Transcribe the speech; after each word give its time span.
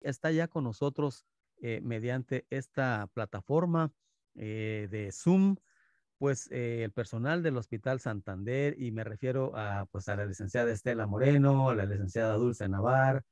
está 0.00 0.30
ya 0.30 0.48
con 0.48 0.64
nosotros 0.64 1.24
eh, 1.60 1.80
mediante 1.82 2.46
esta 2.50 3.08
plataforma 3.12 3.92
eh, 4.34 4.88
de 4.90 5.10
Zoom, 5.12 5.56
pues 6.18 6.48
eh, 6.50 6.82
el 6.84 6.92
personal 6.92 7.42
del 7.42 7.56
Hospital 7.56 8.00
Santander, 8.00 8.80
y 8.80 8.90
me 8.92 9.04
refiero 9.04 9.56
a, 9.56 9.86
pues, 9.86 10.08
a 10.08 10.16
la 10.16 10.26
licenciada 10.26 10.70
Estela 10.70 11.06
Moreno, 11.06 11.70
a 11.70 11.74
la 11.74 11.84
licenciada 11.84 12.34
Dulce 12.34 12.68
Navar, 12.68 13.24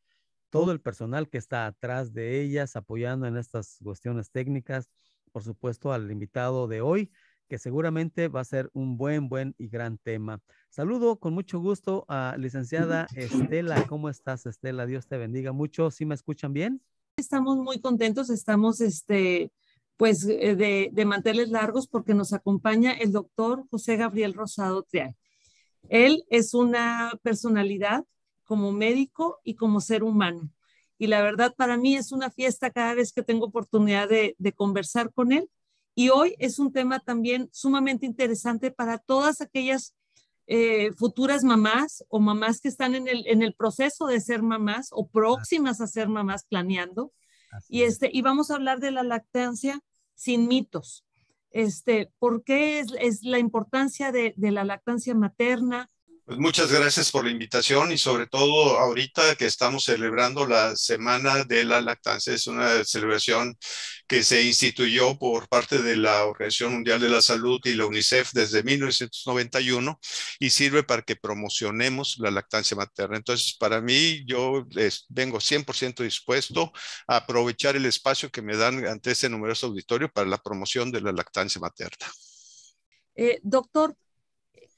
todo 0.50 0.72
el 0.72 0.80
personal 0.80 1.28
que 1.28 1.38
está 1.38 1.66
atrás 1.66 2.12
de 2.12 2.40
ellas 2.40 2.76
apoyando 2.76 3.26
en 3.26 3.36
estas 3.36 3.78
cuestiones 3.82 4.30
técnicas, 4.30 4.90
por 5.32 5.42
supuesto 5.42 5.92
al 5.92 6.10
invitado 6.10 6.68
de 6.68 6.80
hoy, 6.80 7.12
que 7.48 7.58
seguramente 7.58 8.28
va 8.28 8.40
a 8.40 8.44
ser 8.44 8.70
un 8.72 8.96
buen, 8.96 9.28
buen 9.28 9.54
y 9.58 9.68
gran 9.68 9.98
tema. 9.98 10.40
Saludo 10.70 11.18
con 11.18 11.34
mucho 11.34 11.60
gusto 11.60 12.04
a 12.08 12.36
licenciada 12.38 13.06
Estela. 13.14 13.86
¿Cómo 13.86 14.08
estás, 14.08 14.46
Estela? 14.46 14.86
Dios 14.86 15.06
te 15.06 15.16
bendiga 15.16 15.52
mucho. 15.52 15.90
¿Sí 15.90 16.04
me 16.04 16.14
escuchan 16.14 16.52
bien? 16.52 16.82
Estamos 17.16 17.56
muy 17.56 17.80
contentos, 17.80 18.28
estamos 18.28 18.80
este, 18.80 19.50
pues 19.96 20.26
eh, 20.26 20.54
de, 20.56 20.90
de 20.92 21.04
manteles 21.04 21.48
largos 21.48 21.88
porque 21.88 22.14
nos 22.14 22.32
acompaña 22.32 22.92
el 22.92 23.12
doctor 23.12 23.64
José 23.70 23.96
Gabriel 23.96 24.34
Rosado 24.34 24.82
Triay. 24.82 25.16
Él 25.88 26.24
es 26.30 26.52
una 26.52 27.12
personalidad 27.22 28.04
como 28.44 28.72
médico 28.72 29.40
y 29.44 29.54
como 29.54 29.80
ser 29.80 30.02
humano. 30.02 30.50
Y 30.98 31.08
la 31.08 31.22
verdad 31.22 31.54
para 31.56 31.76
mí 31.76 31.96
es 31.96 32.12
una 32.12 32.30
fiesta 32.30 32.70
cada 32.70 32.94
vez 32.94 33.12
que 33.12 33.22
tengo 33.22 33.46
oportunidad 33.46 34.08
de, 34.08 34.34
de 34.38 34.52
conversar 34.52 35.12
con 35.12 35.32
él 35.32 35.48
y 35.98 36.10
hoy 36.10 36.36
es 36.38 36.58
un 36.58 36.72
tema 36.72 37.00
también 37.00 37.48
sumamente 37.52 38.04
interesante 38.04 38.70
para 38.70 38.98
todas 38.98 39.40
aquellas 39.40 39.96
eh, 40.46 40.92
futuras 40.92 41.42
mamás 41.42 42.04
o 42.08 42.20
mamás 42.20 42.60
que 42.60 42.68
están 42.68 42.94
en 42.94 43.08
el, 43.08 43.26
en 43.26 43.42
el 43.42 43.54
proceso 43.54 44.06
de 44.06 44.20
ser 44.20 44.42
mamás 44.42 44.90
o 44.92 45.08
próximas 45.08 45.80
a 45.80 45.86
ser 45.86 46.08
mamás 46.08 46.44
planeando. 46.44 47.12
y, 47.70 47.82
este, 47.82 48.10
y 48.12 48.20
vamos 48.20 48.50
a 48.50 48.56
hablar 48.56 48.78
de 48.78 48.90
la 48.90 49.02
lactancia 49.04 49.80
sin 50.14 50.46
mitos. 50.46 51.06
Este, 51.50 52.12
¿Por 52.18 52.44
qué 52.44 52.80
es, 52.80 52.88
es 53.00 53.22
la 53.22 53.38
importancia 53.38 54.12
de, 54.12 54.34
de 54.36 54.50
la 54.50 54.64
lactancia 54.64 55.14
materna? 55.14 55.90
Pues 56.26 56.40
muchas 56.40 56.72
gracias 56.72 57.12
por 57.12 57.24
la 57.24 57.30
invitación 57.30 57.92
y 57.92 57.98
sobre 57.98 58.26
todo 58.26 58.80
ahorita 58.80 59.36
que 59.36 59.46
estamos 59.46 59.84
celebrando 59.84 60.44
la 60.44 60.74
Semana 60.74 61.44
de 61.44 61.62
la 61.64 61.80
Lactancia. 61.80 62.34
Es 62.34 62.48
una 62.48 62.82
celebración 62.82 63.56
que 64.08 64.24
se 64.24 64.42
instituyó 64.42 65.16
por 65.20 65.48
parte 65.48 65.80
de 65.80 65.96
la 65.96 66.24
Organización 66.24 66.72
Mundial 66.72 67.00
de 67.00 67.10
la 67.10 67.22
Salud 67.22 67.60
y 67.62 67.74
la 67.74 67.86
UNICEF 67.86 68.32
desde 68.32 68.64
1991 68.64 70.00
y 70.40 70.50
sirve 70.50 70.82
para 70.82 71.02
que 71.02 71.14
promocionemos 71.14 72.16
la 72.18 72.32
lactancia 72.32 72.76
materna. 72.76 73.18
Entonces, 73.18 73.56
para 73.56 73.80
mí, 73.80 74.24
yo 74.26 74.66
les 74.70 75.06
vengo 75.08 75.38
100% 75.38 76.02
dispuesto 76.02 76.72
a 77.06 77.18
aprovechar 77.18 77.76
el 77.76 77.86
espacio 77.86 78.32
que 78.32 78.42
me 78.42 78.56
dan 78.56 78.84
ante 78.88 79.12
este 79.12 79.28
numeroso 79.28 79.68
auditorio 79.68 80.10
para 80.10 80.28
la 80.28 80.38
promoción 80.38 80.90
de 80.90 81.02
la 81.02 81.12
lactancia 81.12 81.60
materna. 81.60 82.10
Eh, 83.14 83.38
doctor, 83.44 83.96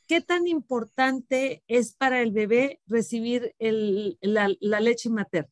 ¿qué 0.09 0.23
tan 0.23 0.49
importante 0.49 1.63
es 1.69 1.93
para 1.93 2.23
el 2.23 2.33
bebé 2.33 2.81
recibir 2.87 3.55
la, 3.61 4.49
leche 4.81 5.11
materna? 5.11 5.51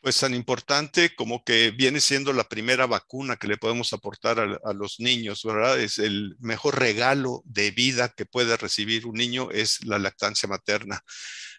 Pues 0.00 0.18
tan 0.18 0.34
importante 0.34 1.14
como 1.14 1.44
que 1.44 1.70
viene 1.70 1.98
siendo 2.00 2.34
la 2.34 2.46
primera 2.46 2.84
vacuna 2.84 3.36
que 3.36 3.48
le 3.48 3.56
podemos 3.56 3.94
aportar 3.94 4.38
a, 4.38 4.72
los 4.74 5.00
niños, 5.00 5.42
¿verdad? 5.44 5.80
Es 5.80 5.98
el 5.98 6.36
mejor 6.40 6.78
regalo 6.78 7.42
de 7.46 7.70
vida 7.70 8.10
que 8.10 8.26
puede 8.26 8.58
recibir 8.58 9.06
un 9.06 9.14
niño 9.14 9.50
es 9.50 9.82
la 9.86 9.98
lactancia 9.98 10.46
materna. 10.46 11.00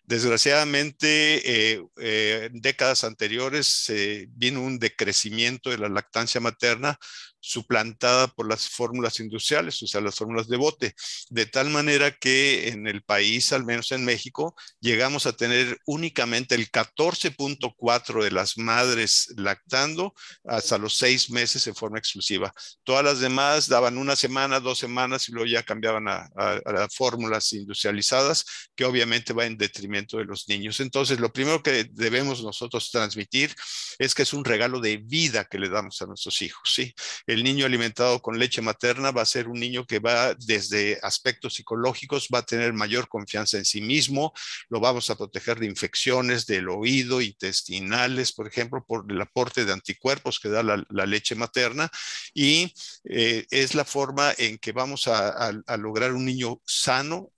Desgraciadamente, 0.03 1.73
eh, 1.73 1.83
eh, 1.97 2.49
décadas 2.53 3.03
anteriores 3.03 3.91
vino 4.29 4.61
un 4.61 4.77
decrecimiento 4.77 5.71
de 5.71 5.79
la 5.79 5.89
lactancia 5.89 6.39
materna, 6.39 6.99
suplantada 7.45 8.27
por 8.27 8.49
las 8.49 8.67
fórmulas 8.67 9.19
industriales, 9.19 9.81
o 9.83 9.87
sea, 9.87 10.01
las 10.01 10.15
fórmulas 10.15 10.47
de 10.47 10.57
bote, 10.57 10.95
de 11.29 11.45
tal 11.45 11.69
manera 11.69 12.11
que 12.11 12.69
en 12.69 12.87
el 12.87 13.03
país, 13.03 13.53
al 13.53 13.65
menos 13.65 13.91
en 13.91 14.03
México, 14.03 14.55
llegamos 14.79 15.27
a 15.27 15.33
tener 15.33 15.77
únicamente 15.85 16.55
el 16.55 16.71
14.4 16.71 18.23
de 18.23 18.31
las 18.31 18.57
madres 18.57 19.31
lactando 19.37 20.15
hasta 20.43 20.79
los 20.79 20.97
seis 20.97 21.29
meses 21.29 21.67
en 21.67 21.75
forma 21.75 21.99
exclusiva. 21.99 22.51
Todas 22.83 23.05
las 23.05 23.19
demás 23.19 23.67
daban 23.67 23.99
una 23.99 24.15
semana, 24.15 24.59
dos 24.59 24.79
semanas 24.79 25.29
y 25.29 25.31
luego 25.31 25.47
ya 25.47 25.61
cambiaban 25.61 26.07
a, 26.07 26.27
a 26.35 26.87
fórmulas 26.89 27.53
industrializadas, 27.53 28.69
que 28.75 28.85
obviamente 28.85 29.33
va 29.33 29.45
en 29.45 29.57
detrimento 29.57 30.17
de 30.17 30.25
los 30.25 30.49
niños. 30.49 30.79
Entonces, 30.79 31.19
lo 31.19 31.31
primero 31.31 31.61
que 31.61 31.85
debemos 31.91 32.41
nosotros 32.43 32.89
transmitir 32.89 33.53
es 33.99 34.15
que 34.15 34.23
es 34.23 34.33
un 34.33 34.43
regalo 34.43 34.79
de 34.79 34.97
vida 34.97 35.45
que 35.45 35.59
le 35.59 35.69
damos 35.69 36.01
a 36.01 36.07
nuestros 36.07 36.41
hijos, 36.41 36.73
¿sí? 36.73 36.93
El 37.35 37.43
niño 37.43 37.65
alimentado 37.65 38.21
con 38.21 38.39
leche 38.39 38.61
materna 38.61 39.11
va 39.11 39.21
a 39.21 39.25
ser 39.25 39.47
un 39.47 39.59
niño 39.59 39.85
que 39.85 39.99
va 39.99 40.33
desde 40.33 40.97
aspectos 41.03 41.55
psicológicos, 41.55 42.29
va 42.33 42.39
a 42.39 42.45
tener 42.45 42.73
mayor 42.73 43.07
confianza 43.09 43.57
en 43.57 43.65
sí 43.65 43.81
mismo, 43.81 44.33
lo 44.69 44.79
vamos 44.79 45.09
a 45.09 45.15
proteger 45.15 45.59
de 45.59 45.65
infecciones 45.65 46.45
del 46.45 46.69
oído, 46.69 47.21
intestinales, 47.21 48.31
por 48.31 48.47
ejemplo, 48.47 48.83
por 48.85 49.05
el 49.09 49.21
aporte 49.21 49.65
de 49.65 49.73
anticuerpos 49.73 50.39
que 50.39 50.49
da 50.49 50.63
la, 50.63 51.05
leche 51.05 51.35
materna 51.35 51.91
y 52.33 52.73
eh, 53.03 53.45
es 53.51 53.75
la 53.75 53.85
forma 53.85 54.33
en 54.37 54.57
que 54.57 54.71
vamos 54.71 55.07
a, 55.07 55.51
lograr 55.77 56.13
un 56.13 56.25
niño 56.25 56.61
sano 56.65 57.31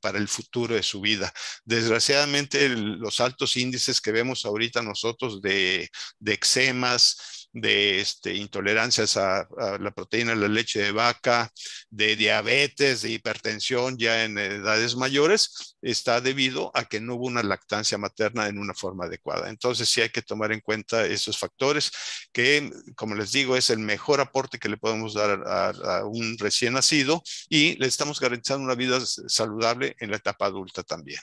para 0.00 0.18
el 0.18 0.28
futuro 0.28 0.74
de 0.74 0.82
su 0.82 1.00
vida. 1.00 1.32
Desgraciadamente, 1.64 2.68
los 2.68 3.20
altos 3.20 3.56
índices 3.56 4.00
que 4.00 4.12
vemos 4.12 4.44
ahorita 4.44 4.82
nosotros 4.82 5.40
de, 5.40 5.90
de 6.20 6.32
eczemas, 6.34 7.37
de 7.52 8.00
este, 8.00 8.34
intolerancias 8.34 9.16
a, 9.16 9.48
la 9.80 9.90
proteína 9.90 10.32
de 10.32 10.40
la 10.40 10.48
leche 10.48 10.80
de 10.80 10.92
vaca, 10.92 11.50
de 11.90 12.16
diabetes, 12.16 13.02
de 13.02 13.10
hipertensión 13.10 13.96
ya 13.98 14.24
en 14.24 14.38
edades 14.38 14.96
mayores, 14.96 15.76
está 15.82 16.20
debido 16.20 16.70
a 16.74 16.84
que 16.84 17.00
no 17.00 17.14
hubo 17.14 17.26
una 17.26 17.42
lactancia 17.42 17.98
materna 17.98 18.48
en 18.48 18.58
una 18.58 18.74
forma 18.74 19.06
adecuada. 19.06 19.48
Entonces 19.48 19.88
sí 19.88 20.00
hay 20.00 20.10
que 20.10 20.22
tomar 20.22 20.52
en 20.52 20.60
cuenta 20.60 21.06
esos 21.06 21.38
factores 21.38 21.90
que, 22.32 22.70
como 22.96 23.14
les 23.14 23.32
digo, 23.32 23.56
es 23.56 23.70
el 23.70 23.78
mejor 23.78 24.20
aporte 24.20 24.58
que 24.58 24.68
le 24.68 24.76
podemos 24.76 25.14
dar 25.14 25.42
a, 25.46 26.04
un 26.04 26.38
recién 26.38 26.74
nacido 26.74 27.22
y 27.48 27.76
le 27.76 27.86
estamos 27.86 28.20
garantizando 28.20 28.64
una 28.64 28.74
vida 28.74 29.00
saludable 29.04 29.96
en 30.00 30.10
la 30.10 30.16
etapa 30.16 30.46
adulta 30.46 30.82
también. 30.82 31.20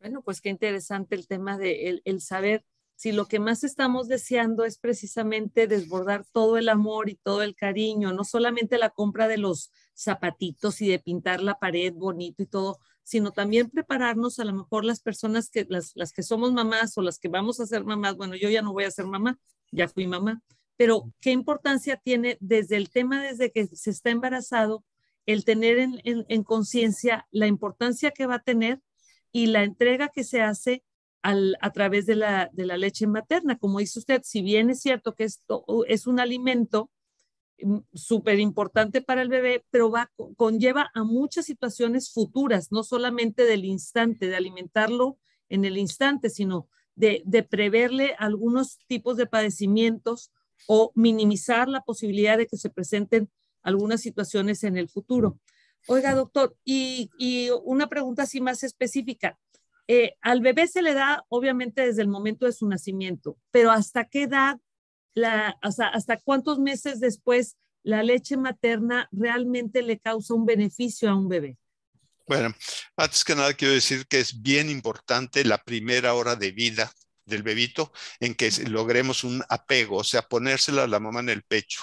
Bueno, 0.00 0.22
pues 0.22 0.40
qué 0.40 0.48
interesante 0.48 1.14
el 1.14 1.28
tema 1.28 1.56
de 1.58 2.00
el 2.04 2.20
saber 2.20 2.64
si 3.02 3.10
lo 3.10 3.26
que 3.26 3.40
más 3.40 3.64
estamos 3.64 4.06
deseando 4.06 4.64
es 4.64 4.78
precisamente 4.78 5.66
desbordar 5.66 6.24
todo 6.30 6.56
el 6.56 6.68
amor 6.68 7.10
y 7.10 7.16
todo 7.16 7.42
el 7.42 7.56
cariño, 7.56 8.12
no 8.12 8.22
solamente 8.22 8.78
la 8.78 8.90
compra 8.90 9.26
de 9.26 9.38
los 9.38 9.72
zapatitos 9.92 10.80
y 10.80 10.88
de 10.88 11.00
pintar 11.00 11.42
la 11.42 11.58
pared 11.58 11.92
bonito 11.92 12.44
y 12.44 12.46
todo, 12.46 12.78
sino 13.02 13.32
también 13.32 13.70
prepararnos 13.70 14.38
a 14.38 14.44
lo 14.44 14.52
mejor 14.52 14.84
las 14.84 15.00
personas 15.00 15.50
que, 15.50 15.66
las, 15.68 15.90
las 15.96 16.12
que 16.12 16.22
somos 16.22 16.52
mamás 16.52 16.96
o 16.96 17.02
las 17.02 17.18
que 17.18 17.26
vamos 17.26 17.58
a 17.58 17.66
ser 17.66 17.82
mamás, 17.82 18.16
bueno, 18.16 18.36
yo 18.36 18.48
ya 18.48 18.62
no 18.62 18.72
voy 18.72 18.84
a 18.84 18.90
ser 18.92 19.06
mamá, 19.06 19.36
ya 19.72 19.88
fui 19.88 20.06
mamá, 20.06 20.40
pero 20.76 21.12
qué 21.20 21.32
importancia 21.32 21.96
tiene 21.96 22.38
desde 22.38 22.76
el 22.76 22.88
tema, 22.88 23.20
desde 23.20 23.50
que 23.50 23.66
se 23.66 23.90
está 23.90 24.10
embarazado, 24.10 24.84
el 25.26 25.44
tener 25.44 25.80
en, 25.80 26.00
en 26.04 26.44
conciencia 26.44 27.26
la 27.32 27.48
importancia 27.48 28.12
que 28.12 28.26
va 28.26 28.36
a 28.36 28.44
tener 28.44 28.80
y 29.32 29.46
la 29.46 29.64
entrega 29.64 30.08
que 30.08 30.22
se 30.22 30.40
hace 30.40 30.84
a 31.22 31.70
través 31.72 32.06
de 32.06 32.16
la, 32.16 32.50
leche 32.54 33.06
materna. 33.06 33.58
Como 33.58 33.78
dice 33.78 34.00
usted, 34.00 34.22
si 34.24 34.42
bien 34.42 34.70
es 34.70 34.80
cierto 34.80 35.14
que 35.14 35.24
esto 35.24 35.64
es 35.86 36.06
un 36.06 36.18
alimento 36.18 36.90
mm, 37.60 37.78
súper 37.94 38.40
importante 38.40 39.02
para 39.02 39.22
el 39.22 39.28
bebé, 39.28 39.64
pero 39.70 39.90
va, 39.90 40.10
conlleva 40.36 40.90
a 40.94 41.04
muchas 41.04 41.46
situaciones 41.46 42.12
futuras, 42.12 42.72
no 42.72 42.82
solamente 42.82 43.44
del 43.44 43.64
instante, 43.64 44.26
de 44.26 44.36
alimentarlo 44.36 45.18
en 45.48 45.64
el 45.64 45.78
instante, 45.78 46.28
sino 46.28 46.68
de, 46.94 47.22
de 47.24 47.42
preverle 47.42 48.14
algunos 48.18 48.78
tipos 48.86 49.16
de 49.16 49.26
padecimientos 49.26 50.32
o 50.66 50.92
minimizar 50.94 51.68
la 51.68 51.82
posibilidad 51.82 52.36
de 52.36 52.46
que 52.46 52.56
se 52.56 52.70
presenten 52.70 53.30
algunas 53.62 54.00
situaciones 54.00 54.64
en 54.64 54.76
el 54.76 54.88
futuro. 54.88 55.38
Oiga, 55.88 56.14
doctor, 56.14 56.56
y, 56.64 57.10
y 57.18 57.50
una 57.64 57.88
pregunta 57.88 58.22
así 58.22 58.40
más 58.40 58.62
específica. 58.62 59.38
Eh, 59.88 60.14
al 60.20 60.40
bebé 60.40 60.68
se 60.68 60.82
le 60.82 60.94
da, 60.94 61.24
obviamente, 61.28 61.82
desde 61.82 62.02
el 62.02 62.08
momento 62.08 62.46
de 62.46 62.52
su 62.52 62.68
nacimiento, 62.68 63.36
pero 63.50 63.70
¿hasta 63.70 64.04
qué 64.04 64.24
edad, 64.24 64.58
la, 65.14 65.58
hasta, 65.60 65.88
hasta 65.88 66.16
cuántos 66.18 66.58
meses 66.58 67.00
después 67.00 67.56
la 67.82 68.02
leche 68.02 68.36
materna 68.36 69.08
realmente 69.10 69.82
le 69.82 69.98
causa 69.98 70.34
un 70.34 70.46
beneficio 70.46 71.10
a 71.10 71.16
un 71.16 71.28
bebé? 71.28 71.58
Bueno, 72.26 72.54
antes 72.96 73.24
que 73.24 73.34
nada 73.34 73.52
quiero 73.54 73.74
decir 73.74 74.06
que 74.06 74.20
es 74.20 74.40
bien 74.40 74.70
importante 74.70 75.44
la 75.44 75.58
primera 75.58 76.14
hora 76.14 76.36
de 76.36 76.52
vida 76.52 76.92
del 77.24 77.42
bebito 77.42 77.92
en 78.20 78.34
que 78.34 78.50
logremos 78.68 79.24
un 79.24 79.44
apego, 79.48 79.98
o 79.98 80.04
sea, 80.04 80.22
ponérsela 80.22 80.84
a 80.84 80.88
la 80.88 81.00
mamá 81.00 81.20
en 81.20 81.30
el 81.30 81.42
pecho. 81.42 81.82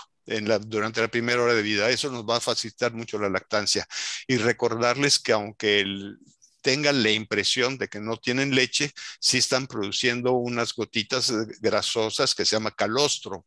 Durante 0.68 1.02
la 1.02 1.08
primera 1.08 1.42
hora 1.42 1.56
de 1.56 1.64
vida. 1.64 1.90
Eso 1.90 2.12
nos 2.12 2.24
va 2.24 2.38
a 2.38 2.40
facilitar 2.40 2.94
mucho 2.94 3.18
la 3.18 3.30
lactancia. 3.30 3.88
Y 4.28 4.38
recordarles 4.38 5.18
que 5.18 5.32
aunque 5.32 5.80
el, 5.80 6.20
tengan 6.62 7.04
la 7.04 7.12
impresión 7.12 7.78
de 7.78 7.88
que 7.88 8.00
no 8.00 8.18
tienen 8.18 8.56
leche, 8.56 8.92
sí 9.20 9.38
están 9.38 9.68
produciendo 9.68 10.34
unas 10.34 10.74
gotitas 10.74 11.32
grasosas 11.60 12.36
que 12.36 12.46
se 12.46 12.56
llama 12.56 12.72
calostro. 12.72 13.46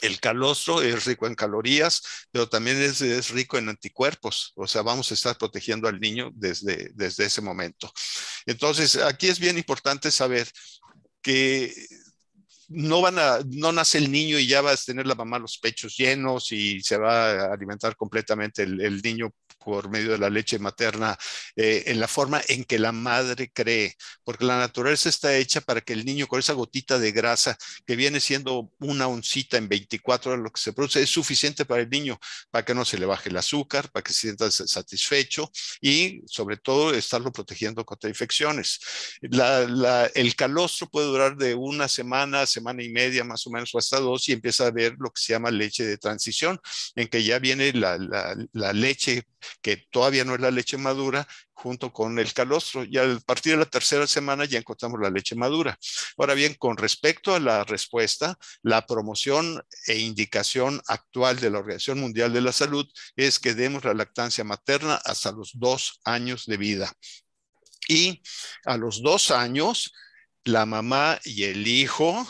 El 0.00 0.20
calostro 0.20 0.80
es 0.80 1.06
rico 1.06 1.26
en 1.26 1.34
calorías, 1.34 2.02
pero 2.30 2.48
también 2.48 2.80
es, 2.80 3.30
rico 3.30 3.58
en 3.58 3.68
anticuerpos. 3.68 4.52
O 4.54 4.66
sea, 4.66 4.82
vamos 4.82 5.10
a 5.10 5.14
estar 5.14 5.36
protegiendo 5.36 5.88
al 5.88 5.98
niño 5.98 6.30
desde, 6.34 6.90
desde 6.94 7.24
ese 7.26 7.40
momento. 7.40 7.92
Entonces, 8.46 8.96
aquí 8.96 9.28
es 9.28 9.40
bien 9.40 9.58
importante 9.58 10.12
saber 10.12 10.48
que 11.20 11.74
no 12.68 13.00
van 13.00 13.18
a, 13.18 13.40
no 13.48 13.72
nace 13.72 13.98
el 13.98 14.12
niño 14.12 14.38
y 14.38 14.46
ya 14.46 14.60
va 14.60 14.72
a 14.72 14.76
tener 14.76 15.06
la 15.06 15.14
mamá 15.14 15.38
los 15.38 15.58
pechos 15.58 15.96
llenos 15.96 16.52
y 16.52 16.80
se 16.80 16.96
va 16.96 17.30
a 17.30 17.54
alimentar 17.54 17.96
completamente 17.96 18.62
el 18.62 19.02
niño 19.02 19.32
por 19.58 19.90
medio 19.90 20.12
de 20.12 20.18
la 20.18 20.30
leche 20.30 20.58
materna 20.58 21.16
eh, 21.56 21.84
en 21.86 22.00
la 22.00 22.08
forma 22.08 22.40
en 22.48 22.64
que 22.64 22.78
la 22.78 22.92
madre 22.92 23.50
cree, 23.52 23.96
porque 24.24 24.44
la 24.44 24.58
naturaleza 24.58 25.08
está 25.08 25.36
hecha 25.36 25.60
para 25.60 25.80
que 25.80 25.92
el 25.92 26.04
niño 26.04 26.26
con 26.26 26.40
esa 26.40 26.52
gotita 26.52 26.98
de 26.98 27.12
grasa 27.12 27.56
que 27.86 27.96
viene 27.96 28.20
siendo 28.20 28.70
una 28.78 29.08
oncita 29.08 29.56
en 29.56 29.68
24 29.68 30.32
horas 30.32 30.42
lo 30.42 30.50
que 30.50 30.60
se 30.60 30.72
produce 30.72 31.02
es 31.02 31.10
suficiente 31.10 31.64
para 31.64 31.82
el 31.82 31.90
niño, 31.90 32.18
para 32.50 32.64
que 32.64 32.74
no 32.74 32.84
se 32.84 32.98
le 32.98 33.06
baje 33.06 33.28
el 33.28 33.36
azúcar, 33.36 33.90
para 33.90 34.02
que 34.02 34.12
se 34.12 34.20
sienta 34.20 34.50
satisfecho 34.50 35.50
y 35.80 36.22
sobre 36.26 36.56
todo 36.56 36.94
estarlo 36.94 37.32
protegiendo 37.32 37.84
contra 37.84 38.08
infecciones. 38.08 38.80
el 39.20 40.34
calostro 40.36 40.88
puede 40.88 41.06
durar 41.06 41.36
de 41.36 41.54
una 41.54 41.88
semana, 41.88 42.46
semana 42.46 42.82
y 42.82 42.90
media 42.90 43.24
más 43.24 43.46
o 43.46 43.50
menos 43.50 43.74
o 43.74 43.78
hasta 43.78 44.00
dos 44.00 44.28
y 44.28 44.32
empieza 44.32 44.66
a 44.66 44.70
ver 44.70 44.94
lo 44.98 45.10
que 45.10 45.20
se 45.20 45.32
llama 45.32 45.50
leche 45.50 45.84
de 45.84 45.98
transición, 45.98 46.60
en 46.94 47.08
que 47.08 47.22
ya 47.22 47.38
viene 47.38 47.72
la, 47.72 47.98
la 48.52 48.72
leche 48.72 49.24
que 49.62 49.84
todavía 49.90 50.24
no 50.24 50.34
es 50.34 50.40
la 50.40 50.50
leche 50.50 50.76
madura, 50.76 51.26
junto 51.58 51.92
con 51.92 52.18
el 52.18 52.32
calostro. 52.32 52.84
Y 52.84 52.98
a 52.98 53.18
partir 53.26 53.52
de 53.52 53.58
la 53.58 53.64
tercera 53.64 54.06
semana 54.06 54.44
ya 54.44 54.58
encontramos 54.58 55.00
la 55.00 55.10
leche 55.10 55.34
madura. 55.34 55.76
Ahora 56.16 56.34
bien, 56.34 56.54
con 56.54 56.76
respecto 56.76 57.34
a 57.34 57.40
la 57.40 57.64
respuesta, 57.64 58.38
la 58.62 58.86
promoción 58.86 59.62
e 59.86 59.98
indicación 59.98 60.80
actual 60.86 61.40
de 61.40 61.50
la 61.50 61.58
Organización 61.58 62.00
Mundial 62.00 62.32
de 62.32 62.40
la 62.40 62.52
Salud 62.52 62.86
es 63.16 63.38
que 63.38 63.54
demos 63.54 63.84
la 63.84 63.94
lactancia 63.94 64.44
materna 64.44 65.00
hasta 65.04 65.32
los 65.32 65.52
dos 65.54 66.00
años 66.04 66.46
de 66.46 66.56
vida. 66.56 66.92
Y 67.88 68.22
a 68.64 68.76
los 68.76 69.02
dos 69.02 69.30
años, 69.30 69.92
la 70.44 70.66
mamá 70.66 71.18
y 71.24 71.44
el 71.44 71.66
hijo 71.66 72.26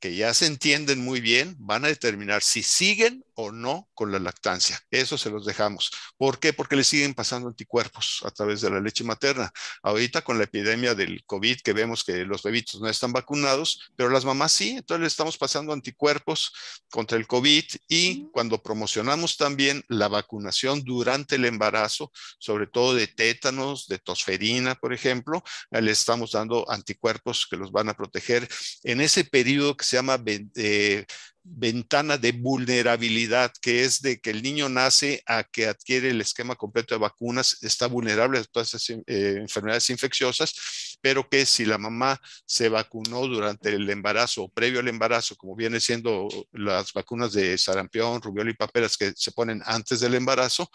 que 0.00 0.14
ya 0.14 0.34
se 0.34 0.46
entienden 0.46 1.04
muy 1.04 1.20
bien, 1.20 1.54
van 1.58 1.84
a 1.84 1.88
determinar 1.88 2.42
si 2.42 2.62
siguen 2.62 3.24
o 3.36 3.52
no 3.52 3.88
con 3.94 4.10
la 4.10 4.18
lactancia. 4.18 4.80
Eso 4.90 5.16
se 5.16 5.30
los 5.30 5.44
dejamos. 5.44 5.90
¿Por 6.16 6.38
qué? 6.38 6.52
Porque 6.52 6.76
le 6.76 6.84
siguen 6.84 7.14
pasando 7.14 7.48
anticuerpos 7.48 8.22
a 8.24 8.30
través 8.30 8.60
de 8.60 8.70
la 8.70 8.80
leche 8.80 9.04
materna. 9.04 9.52
Ahorita 9.82 10.22
con 10.22 10.38
la 10.38 10.44
epidemia 10.44 10.94
del 10.94 11.24
COVID 11.24 11.60
que 11.60 11.72
vemos 11.72 12.02
que 12.02 12.24
los 12.24 12.42
bebitos 12.42 12.80
no 12.80 12.88
están 12.88 13.12
vacunados, 13.12 13.92
pero 13.96 14.10
las 14.10 14.24
mamás 14.24 14.52
sí, 14.52 14.70
entonces 14.70 15.00
le 15.00 15.06
estamos 15.06 15.36
pasando 15.38 15.72
anticuerpos 15.72 16.52
contra 16.90 17.18
el 17.18 17.26
COVID 17.26 17.64
y 17.88 18.28
cuando 18.32 18.62
promocionamos 18.62 19.36
también 19.36 19.84
la 19.88 20.08
vacunación 20.08 20.82
durante 20.82 21.36
el 21.36 21.44
embarazo, 21.44 22.10
sobre 22.38 22.66
todo 22.66 22.94
de 22.94 23.06
tétanos, 23.06 23.86
de 23.86 23.98
tosferina, 23.98 24.74
por 24.74 24.92
ejemplo, 24.92 25.42
le 25.70 25.90
estamos 25.90 26.32
dando 26.32 26.68
anticuerpos 26.70 27.46
que 27.48 27.56
los 27.56 27.70
van 27.70 27.88
a 27.88 27.94
proteger 27.94 28.48
en 28.82 29.00
ese 29.00 29.24
periodo 29.24 29.76
que 29.76 29.84
se 29.84 29.96
llama 29.96 30.22
eh, 30.56 31.04
ventana 31.48 32.18
de 32.18 32.32
vulnerabilidad, 32.32 33.52
que 33.60 33.84
es 33.84 34.02
de 34.02 34.20
que 34.20 34.30
el 34.30 34.42
niño 34.42 34.68
nace 34.68 35.22
a 35.26 35.44
que 35.44 35.66
adquiere 35.66 36.10
el 36.10 36.20
esquema 36.20 36.56
completo 36.56 36.94
de 36.94 37.00
vacunas, 37.00 37.58
está 37.62 37.86
vulnerable 37.86 38.38
a 38.38 38.44
todas 38.44 38.74
esas 38.74 38.90
eh, 38.90 39.36
enfermedades 39.40 39.88
infecciosas, 39.90 40.98
pero 41.00 41.28
que 41.28 41.46
si 41.46 41.64
la 41.64 41.78
mamá 41.78 42.20
se 42.46 42.68
vacunó 42.68 43.26
durante 43.26 43.70
el 43.70 43.88
embarazo 43.88 44.44
o 44.44 44.48
previo 44.48 44.80
al 44.80 44.88
embarazo, 44.88 45.36
como 45.36 45.54
viene 45.54 45.78
siendo 45.80 46.28
las 46.52 46.92
vacunas 46.92 47.32
de 47.32 47.56
sarampión, 47.56 48.20
rubiola 48.20 48.50
y 48.50 48.54
paperas 48.54 48.96
que 48.96 49.12
se 49.14 49.32
ponen 49.32 49.62
antes 49.66 50.00
del 50.00 50.14
embarazo, 50.14 50.70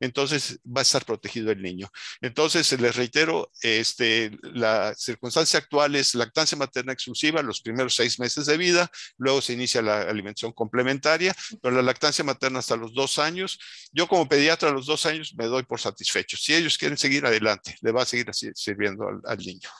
entonces 0.00 0.58
va 0.66 0.80
a 0.80 0.82
estar 0.82 1.04
protegido 1.04 1.52
el 1.52 1.62
niño. 1.62 1.88
Entonces, 2.20 2.78
les 2.80 2.96
reitero, 2.96 3.50
este, 3.62 4.36
la 4.42 4.94
circunstancia 4.96 5.60
actual 5.60 5.94
es 5.94 6.14
lactancia 6.14 6.58
materna 6.58 6.92
exclusiva 6.92 7.42
los 7.42 7.60
primeros 7.60 7.94
seis 7.94 8.18
meses 8.18 8.46
de 8.46 8.56
vida, 8.56 8.90
luego 9.18 9.40
se 9.40 9.52
inicia 9.52 9.82
la 9.82 10.15
alimentación 10.16 10.52
complementaria, 10.52 11.34
pero 11.62 11.76
la 11.76 11.82
lactancia 11.82 12.24
materna 12.24 12.58
hasta 12.58 12.76
los 12.76 12.94
dos 12.94 13.18
años. 13.18 13.58
Yo 13.92 14.08
como 14.08 14.28
pediatra 14.28 14.70
a 14.70 14.72
los 14.72 14.86
dos 14.86 15.06
años 15.06 15.34
me 15.36 15.46
doy 15.46 15.62
por 15.62 15.80
satisfecho. 15.80 16.36
Si 16.36 16.54
ellos 16.54 16.78
quieren 16.78 16.98
seguir 16.98 17.24
adelante, 17.26 17.76
le 17.80 17.92
va 17.92 18.02
a 18.02 18.06
seguir 18.06 18.28
así, 18.30 18.50
sirviendo 18.54 19.06
al, 19.24 19.38
niño. 19.38 19.70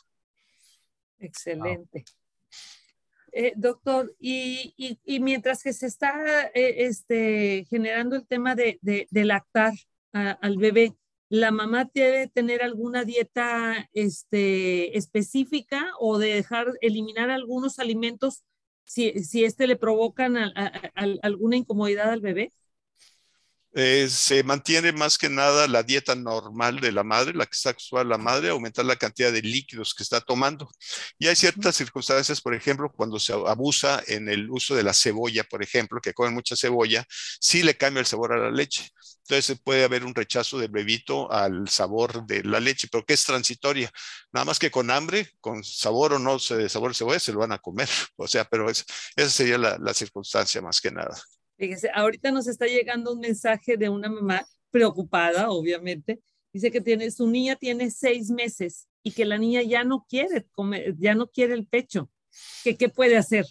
Excelente. 1.18 2.04
Eh, 3.32 3.52
doctor, 3.56 4.14
y, 4.18 4.74
y, 5.04 5.20
mientras 5.20 5.62
que 5.62 5.74
se 5.74 5.86
está 5.86 6.46
eh, 6.54 6.86
este, 6.86 7.66
generando 7.68 8.16
el 8.16 8.26
tema 8.26 8.54
de, 8.54 8.78
de, 8.80 9.24
lactar 9.24 9.74
al 10.12 10.56
bebé, 10.56 10.94
¿la 11.28 11.50
mamá 11.50 11.90
debe 11.92 12.28
tener 12.28 12.62
alguna 12.62 13.04
dieta 13.04 13.90
este, 13.92 14.96
específica 14.96 15.92
o 15.98 16.16
de 16.16 16.34
dejar 16.34 16.72
eliminar 16.80 17.28
algunos 17.28 17.78
alimentos 17.78 18.42
si, 18.86 19.24
si 19.24 19.44
este 19.44 19.66
le 19.66 19.76
provocan 19.76 20.36
alguna 21.22 21.56
incomodidad 21.56 22.10
al 22.10 22.20
bebé? 22.22 22.52
Eh, 23.78 24.08
se 24.08 24.42
mantiene 24.42 24.90
más 24.92 25.18
que 25.18 25.28
nada 25.28 25.68
la 25.68 25.82
dieta 25.82 26.14
normal 26.14 26.80
de 26.80 26.92
la 26.92 27.04
madre, 27.04 27.34
la 27.34 27.44
que 27.44 27.52
está 27.52 27.70
acostumbrada 27.70 28.08
la 28.08 28.16
madre, 28.16 28.48
aumentar 28.48 28.86
la 28.86 28.96
cantidad 28.96 29.30
de 29.30 29.42
líquidos 29.42 29.94
que 29.94 30.02
está 30.02 30.22
tomando. 30.22 30.70
Y 31.18 31.26
hay 31.26 31.36
ciertas 31.36 31.76
circunstancias, 31.76 32.40
por 32.40 32.54
ejemplo, 32.54 32.90
cuando 32.90 33.18
se 33.18 33.34
abusa 33.34 34.02
en 34.06 34.30
el 34.30 34.48
uso 34.50 34.74
de 34.74 34.82
la 34.82 34.94
cebolla, 34.94 35.44
por 35.44 35.62
ejemplo, 35.62 36.00
que 36.00 36.14
comen 36.14 36.32
mucha 36.32 36.56
cebolla, 36.56 37.04
sí 37.38 37.62
le 37.62 37.76
cambia 37.76 38.00
el 38.00 38.06
sabor 38.06 38.32
a 38.32 38.38
la 38.38 38.50
leche. 38.50 38.88
Entonces 39.28 39.60
puede 39.62 39.84
haber 39.84 40.04
un 40.06 40.14
rechazo 40.14 40.58
del 40.58 40.70
bebito 40.70 41.30
al 41.30 41.68
sabor 41.68 42.24
de 42.26 42.44
la 42.44 42.60
leche, 42.60 42.88
pero 42.90 43.04
que 43.04 43.12
es 43.14 43.24
transitoria. 43.24 43.90
Nada 44.32 44.46
más 44.46 44.58
que 44.58 44.70
con 44.70 44.90
hambre, 44.90 45.28
con 45.40 45.62
sabor 45.64 46.14
o 46.14 46.18
no 46.18 46.38
sabor 46.38 46.90
de 46.90 46.94
cebolla, 46.94 47.20
se 47.20 47.32
lo 47.32 47.40
van 47.40 47.52
a 47.52 47.58
comer. 47.58 47.88
O 48.16 48.26
sea, 48.26 48.44
pero 48.46 48.70
esa 48.70 48.84
sería 49.28 49.58
la, 49.58 49.76
la 49.78 49.92
circunstancia 49.92 50.62
más 50.62 50.80
que 50.80 50.90
nada. 50.90 51.14
Fíjese, 51.58 51.90
ahorita 51.94 52.30
nos 52.30 52.46
está 52.46 52.66
llegando 52.66 53.12
un 53.12 53.20
mensaje 53.20 53.76
de 53.76 53.88
una 53.88 54.08
mamá 54.08 54.46
preocupada, 54.70 55.50
obviamente. 55.50 56.20
Dice 56.52 56.70
que 56.70 56.80
tiene, 56.80 57.10
su 57.10 57.26
niña 57.26 57.56
tiene 57.56 57.90
seis 57.90 58.30
meses 58.30 58.88
y 59.02 59.12
que 59.12 59.24
la 59.24 59.38
niña 59.38 59.62
ya 59.62 59.84
no 59.84 60.06
quiere 60.08 60.46
comer, 60.52 60.94
ya 60.98 61.14
no 61.14 61.28
quiere 61.28 61.54
el 61.54 61.66
pecho. 61.66 62.10
¿Qué, 62.62 62.76
qué 62.76 62.88
puede 62.88 63.16
hacer? 63.16 63.46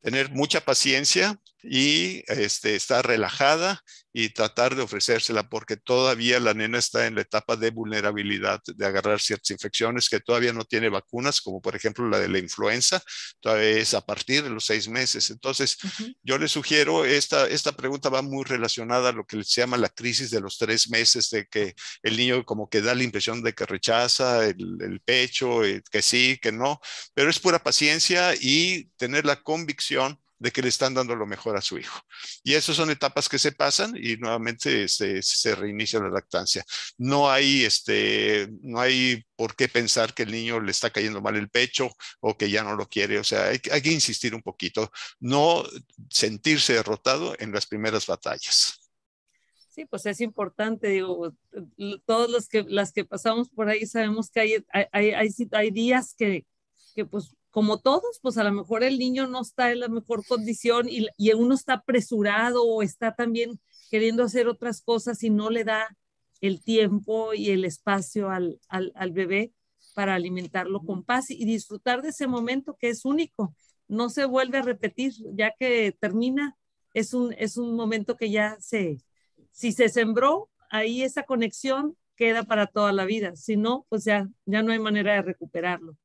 Tener 0.00 0.30
mucha 0.30 0.60
paciencia, 0.60 1.40
y 1.64 2.22
este, 2.26 2.76
estar 2.76 3.06
relajada 3.06 3.82
y 4.16 4.28
tratar 4.28 4.76
de 4.76 4.82
ofrecérsela 4.82 5.48
porque 5.48 5.76
todavía 5.76 6.38
la 6.38 6.54
nena 6.54 6.78
está 6.78 7.06
en 7.06 7.16
la 7.16 7.22
etapa 7.22 7.56
de 7.56 7.70
vulnerabilidad 7.70 8.60
de 8.64 8.86
agarrar 8.86 9.20
ciertas 9.20 9.50
infecciones 9.50 10.08
que 10.08 10.20
todavía 10.20 10.52
no 10.52 10.64
tiene 10.64 10.88
vacunas, 10.88 11.40
como 11.40 11.60
por 11.60 11.74
ejemplo 11.74 12.08
la 12.08 12.20
de 12.20 12.28
la 12.28 12.38
influenza, 12.38 13.02
todavía 13.40 13.70
es 13.70 13.92
a 13.92 14.06
partir 14.06 14.44
de 14.44 14.50
los 14.50 14.66
seis 14.66 14.88
meses. 14.88 15.30
Entonces, 15.30 15.76
yo 16.22 16.38
le 16.38 16.46
sugiero, 16.46 17.04
esta, 17.04 17.48
esta 17.48 17.72
pregunta 17.72 18.08
va 18.08 18.22
muy 18.22 18.44
relacionada 18.44 19.08
a 19.08 19.12
lo 19.12 19.26
que 19.26 19.42
se 19.42 19.62
llama 19.62 19.76
la 19.78 19.88
crisis 19.88 20.30
de 20.30 20.40
los 20.40 20.58
tres 20.58 20.88
meses, 20.88 21.28
de 21.30 21.46
que 21.46 21.74
el 22.02 22.16
niño 22.16 22.44
como 22.44 22.68
que 22.68 22.82
da 22.82 22.94
la 22.94 23.02
impresión 23.02 23.42
de 23.42 23.52
que 23.52 23.66
rechaza 23.66 24.46
el, 24.46 24.78
el 24.80 25.00
pecho, 25.00 25.64
eh, 25.64 25.82
que 25.90 26.02
sí, 26.02 26.38
que 26.40 26.52
no, 26.52 26.80
pero 27.14 27.30
es 27.30 27.40
pura 27.40 27.62
paciencia 27.62 28.34
y 28.40 28.84
tener 28.96 29.26
la 29.26 29.42
convicción 29.42 30.20
de 30.38 30.50
que 30.50 30.62
le 30.62 30.68
están 30.68 30.94
dando 30.94 31.14
lo 31.14 31.26
mejor 31.26 31.56
a 31.56 31.62
su 31.62 31.78
hijo. 31.78 32.00
Y 32.42 32.54
esas 32.54 32.76
son 32.76 32.90
etapas 32.90 33.28
que 33.28 33.38
se 33.38 33.52
pasan 33.52 33.94
y 33.96 34.16
nuevamente 34.16 34.84
este, 34.84 35.22
se 35.22 35.54
reinicia 35.54 36.00
la 36.00 36.10
lactancia. 36.10 36.64
No 36.98 37.30
hay, 37.30 37.64
este, 37.64 38.48
no 38.62 38.80
hay 38.80 39.24
por 39.36 39.54
qué 39.56 39.68
pensar 39.68 40.14
que 40.14 40.24
el 40.24 40.32
niño 40.32 40.60
le 40.60 40.70
está 40.70 40.90
cayendo 40.90 41.20
mal 41.20 41.36
el 41.36 41.48
pecho 41.48 41.90
o 42.20 42.36
que 42.36 42.50
ya 42.50 42.62
no 42.62 42.76
lo 42.76 42.88
quiere. 42.88 43.18
O 43.18 43.24
sea, 43.24 43.46
hay, 43.46 43.58
que 43.58 43.92
insistir 43.92 44.34
un 44.34 44.42
poquito, 44.42 44.90
no 45.20 45.64
sentirse 46.10 46.74
derrotado 46.74 47.34
en 47.38 47.52
las 47.52 47.66
primeras 47.66 48.06
batallas. 48.06 48.80
Sí, 49.70 49.86
pues 49.86 50.06
es 50.06 50.20
importante, 50.20 50.88
digo, 50.88 51.32
todos 52.06 52.30
los 52.30 52.48
que, 52.48 52.62
las 52.62 52.92
que 52.92 53.04
pasamos 53.04 53.48
por 53.48 53.68
ahí 53.68 53.86
sabemos 53.86 54.30
que 54.30 54.40
hay, 54.40 54.64
hay, 54.92 55.34
hay 55.50 55.70
días 55.72 56.14
que, 56.16 56.46
que 56.94 57.04
pues 57.04 57.34
como 57.54 57.78
todos, 57.78 58.18
pues 58.20 58.36
a 58.36 58.42
lo 58.42 58.50
mejor 58.50 58.82
el 58.82 58.98
niño 58.98 59.28
no 59.28 59.40
está 59.40 59.70
en 59.70 59.78
la 59.78 59.88
mejor 59.88 60.26
condición 60.26 60.88
y, 60.88 61.06
uno 61.34 61.54
está 61.54 61.74
apresurado 61.74 62.64
o 62.64 62.82
está 62.82 63.14
también 63.14 63.60
queriendo 63.92 64.24
hacer 64.24 64.48
otras 64.48 64.82
cosas 64.82 65.22
y 65.22 65.30
no 65.30 65.50
le 65.50 65.62
da 65.62 65.96
el 66.40 66.60
tiempo 66.64 67.32
y 67.32 67.50
el 67.50 67.64
espacio 67.64 68.28
al, 68.28 68.58
al, 68.68 69.12
bebé 69.12 69.52
para 69.94 70.16
alimentarlo 70.16 70.80
con 70.80 71.04
paz 71.04 71.30
y 71.30 71.44
disfrutar 71.44 72.02
de 72.02 72.08
ese 72.08 72.26
momento 72.26 72.76
que 72.76 72.88
es 72.88 73.04
único. 73.04 73.54
No 73.86 74.10
se 74.10 74.24
vuelve 74.24 74.58
a 74.58 74.62
repetir, 74.62 75.12
ya 75.34 75.54
que 75.56 75.96
termina, 76.00 76.56
es 76.92 77.14
un, 77.14 77.34
es 77.38 77.56
un 77.56 77.76
momento 77.76 78.16
que 78.16 78.32
ya 78.32 78.56
se, 78.58 78.98
si 79.52 79.70
se 79.70 79.88
sembró 79.90 80.50
ahí 80.70 81.04
esa 81.04 81.22
conexión, 81.22 81.96
queda 82.16 82.42
para 82.42 82.66
toda 82.66 82.90
la 82.90 83.04
vida. 83.04 83.36
Si 83.36 83.56
no, 83.56 83.86
pues 83.88 84.02
ya, 84.04 84.28
ya 84.44 84.64
no 84.64 84.72
hay 84.72 84.80
manera 84.80 85.14
de 85.14 85.22
recuperarlo. 85.22 85.96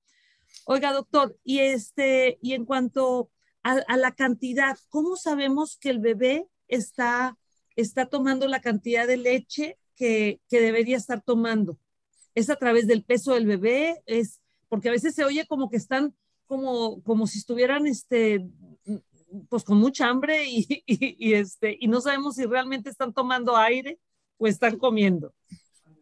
Oiga, 0.65 0.93
doctor, 0.93 1.37
y, 1.43 1.59
este, 1.59 2.37
y 2.41 2.53
en 2.53 2.65
cuanto 2.65 3.31
a, 3.63 3.97
la 3.97 4.13
cantidad, 4.13 4.77
¿cómo 4.89 5.15
sabemos 5.15 5.77
que 5.77 5.89
el 5.89 5.99
bebé 5.99 6.47
está, 6.67 7.37
está 7.75 8.05
tomando 8.07 8.47
la 8.47 8.61
cantidad 8.61 9.07
de 9.07 9.17
leche 9.17 9.77
que, 9.95 10.41
que 10.49 10.61
debería 10.61 10.97
estar 10.97 11.21
tomando? 11.21 11.77
¿Es 12.35 12.49
a 12.49 12.55
través 12.55 12.87
del 12.87 13.03
peso 13.03 13.33
del 13.33 13.45
bebé? 13.45 14.01
¿Es 14.05 14.39
porque 14.69 14.89
a 14.89 14.93
veces 14.93 15.15
se 15.15 15.25
oye 15.25 15.45
como 15.47 15.69
que 15.69 15.77
están 15.77 16.15
como, 16.45 17.03
como 17.03 17.27
si 17.27 17.39
estuvieran 17.39 17.85
este, 17.85 18.47
pues 19.49 19.63
con 19.63 19.77
mucha 19.77 20.07
hambre 20.07 20.45
y, 20.47 20.83
este, 21.33 21.77
y 21.79 21.87
no 21.87 22.01
sabemos 22.01 22.35
si 22.35 22.45
realmente 22.45 22.89
están 22.89 23.13
tomando 23.13 23.57
aire 23.57 23.99
o 24.37 24.47
están 24.47 24.77
comiendo. 24.77 25.33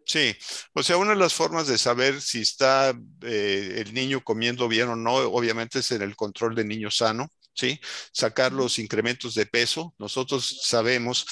Sí, 0.10 0.34
o 0.74 0.84
sea, 0.84 0.96
una 0.98 1.10
de 1.12 1.18
las 1.18 1.34
formas 1.34 1.68
de 1.68 1.78
saber 1.78 2.22
si 2.22 2.40
está 2.42 2.92
eh, 3.24 3.84
el 3.86 3.94
niño 3.94 4.24
comiendo 4.24 4.70
bien 4.70 4.88
o 4.88 4.96
no, 4.96 5.16
obviamente 5.16 5.80
es 5.80 5.92
en 5.92 6.02
el 6.02 6.16
control 6.16 6.56
de 6.56 6.64
niño 6.64 6.90
sano, 6.90 7.28
¿sí? 7.54 7.78
Sacar 8.14 8.54
los 8.54 8.80
incrementos 8.80 9.34
de 9.36 9.46
peso. 9.48 9.94
Nosotros 9.98 10.62
sabemos 10.64 11.26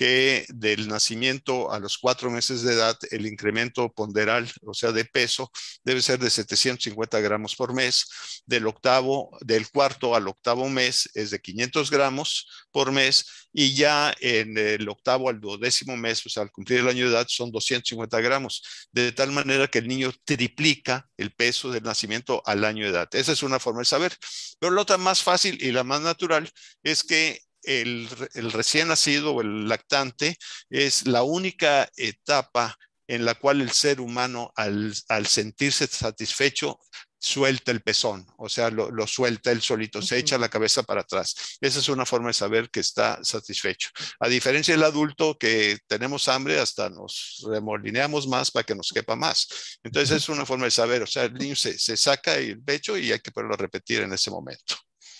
que 0.00 0.46
del 0.48 0.88
nacimiento 0.88 1.70
a 1.70 1.78
los 1.78 1.98
cuatro 1.98 2.30
meses 2.30 2.62
de 2.62 2.72
edad, 2.72 2.96
el 3.10 3.26
incremento 3.26 3.92
ponderal, 3.92 4.50
o 4.64 4.72
sea, 4.72 4.92
de 4.92 5.04
peso, 5.04 5.52
debe 5.84 6.00
ser 6.00 6.18
de 6.18 6.30
750 6.30 7.20
gramos 7.20 7.54
por 7.54 7.74
mes. 7.74 8.06
Del 8.46 8.66
octavo, 8.66 9.36
del 9.42 9.68
cuarto 9.68 10.14
al 10.14 10.26
octavo 10.26 10.70
mes 10.70 11.10
es 11.12 11.28
de 11.30 11.38
500 11.38 11.90
gramos 11.90 12.48
por 12.70 12.92
mes 12.92 13.26
y 13.52 13.74
ya 13.74 14.14
en 14.20 14.56
el 14.56 14.88
octavo 14.88 15.28
al 15.28 15.38
duodécimo 15.38 15.98
mes, 15.98 16.24
o 16.24 16.30
sea, 16.30 16.44
al 16.44 16.50
cumplir 16.50 16.78
el 16.80 16.88
año 16.88 17.04
de 17.04 17.10
edad, 17.10 17.26
son 17.28 17.52
250 17.52 18.20
gramos, 18.22 18.62
de 18.92 19.12
tal 19.12 19.32
manera 19.32 19.68
que 19.68 19.80
el 19.80 19.88
niño 19.88 20.12
triplica 20.24 21.10
el 21.18 21.32
peso 21.32 21.70
del 21.70 21.82
nacimiento 21.82 22.42
al 22.46 22.64
año 22.64 22.84
de 22.84 22.90
edad. 22.92 23.08
Esa 23.12 23.32
es 23.32 23.42
una 23.42 23.58
forma 23.58 23.80
de 23.80 23.84
saber. 23.84 24.16
Pero 24.58 24.72
la 24.72 24.80
otra 24.80 24.96
más 24.96 25.22
fácil 25.22 25.58
y 25.62 25.72
la 25.72 25.84
más 25.84 26.00
natural 26.00 26.50
es 26.82 27.02
que 27.04 27.42
el, 27.62 28.08
recién 28.52 28.88
nacido 28.88 29.34
o 29.34 29.40
el 29.40 29.68
lactante 29.68 30.36
es 30.68 31.06
la 31.06 31.22
única 31.22 31.88
etapa 31.96 32.76
en 33.06 33.24
la 33.24 33.34
cual 33.34 33.60
el 33.60 33.72
ser 33.72 34.00
humano 34.00 34.52
al, 34.54 34.94
sentirse 35.26 35.86
satisfecho 35.88 36.78
suelta 37.18 37.70
el 37.70 37.82
pezón, 37.82 38.26
o 38.38 38.48
sea, 38.48 38.70
lo, 38.70 39.06
suelta 39.06 39.50
él 39.50 39.60
solito, 39.60 40.00
se 40.00 40.16
echa 40.16 40.38
la 40.38 40.48
cabeza 40.48 40.84
para 40.84 41.02
atrás. 41.02 41.34
Esa 41.60 41.80
es 41.80 41.88
una 41.88 42.06
forma 42.06 42.28
de 42.28 42.34
saber 42.34 42.70
que 42.70 42.80
está 42.80 43.18
satisfecho. 43.22 43.90
A 44.20 44.28
diferencia 44.28 44.74
del 44.74 44.84
adulto 44.84 45.36
que 45.36 45.76
tenemos 45.86 46.28
hambre, 46.28 46.60
hasta 46.60 46.88
nos 46.88 47.44
remolineamos 47.46 48.26
más 48.26 48.50
para 48.50 48.64
que 48.64 48.74
nos 48.74 48.90
quepa 48.90 49.16
más. 49.16 49.78
Entonces 49.82 50.16
es 50.16 50.28
una 50.30 50.46
forma 50.46 50.64
de 50.64 50.70
saber, 50.70 51.02
o 51.02 51.06
sea, 51.06 51.24
el 51.24 51.34
niño 51.34 51.56
se, 51.56 51.78
se 51.78 51.96
saca 51.96 52.36
el 52.36 52.62
pecho 52.62 52.96
y 52.96 53.12
hay 53.12 53.18
que 53.18 53.32
poderlo 53.32 53.56
repetir 53.56 54.00
en 54.00 54.12
ese 54.12 54.30
momento. 54.30 54.76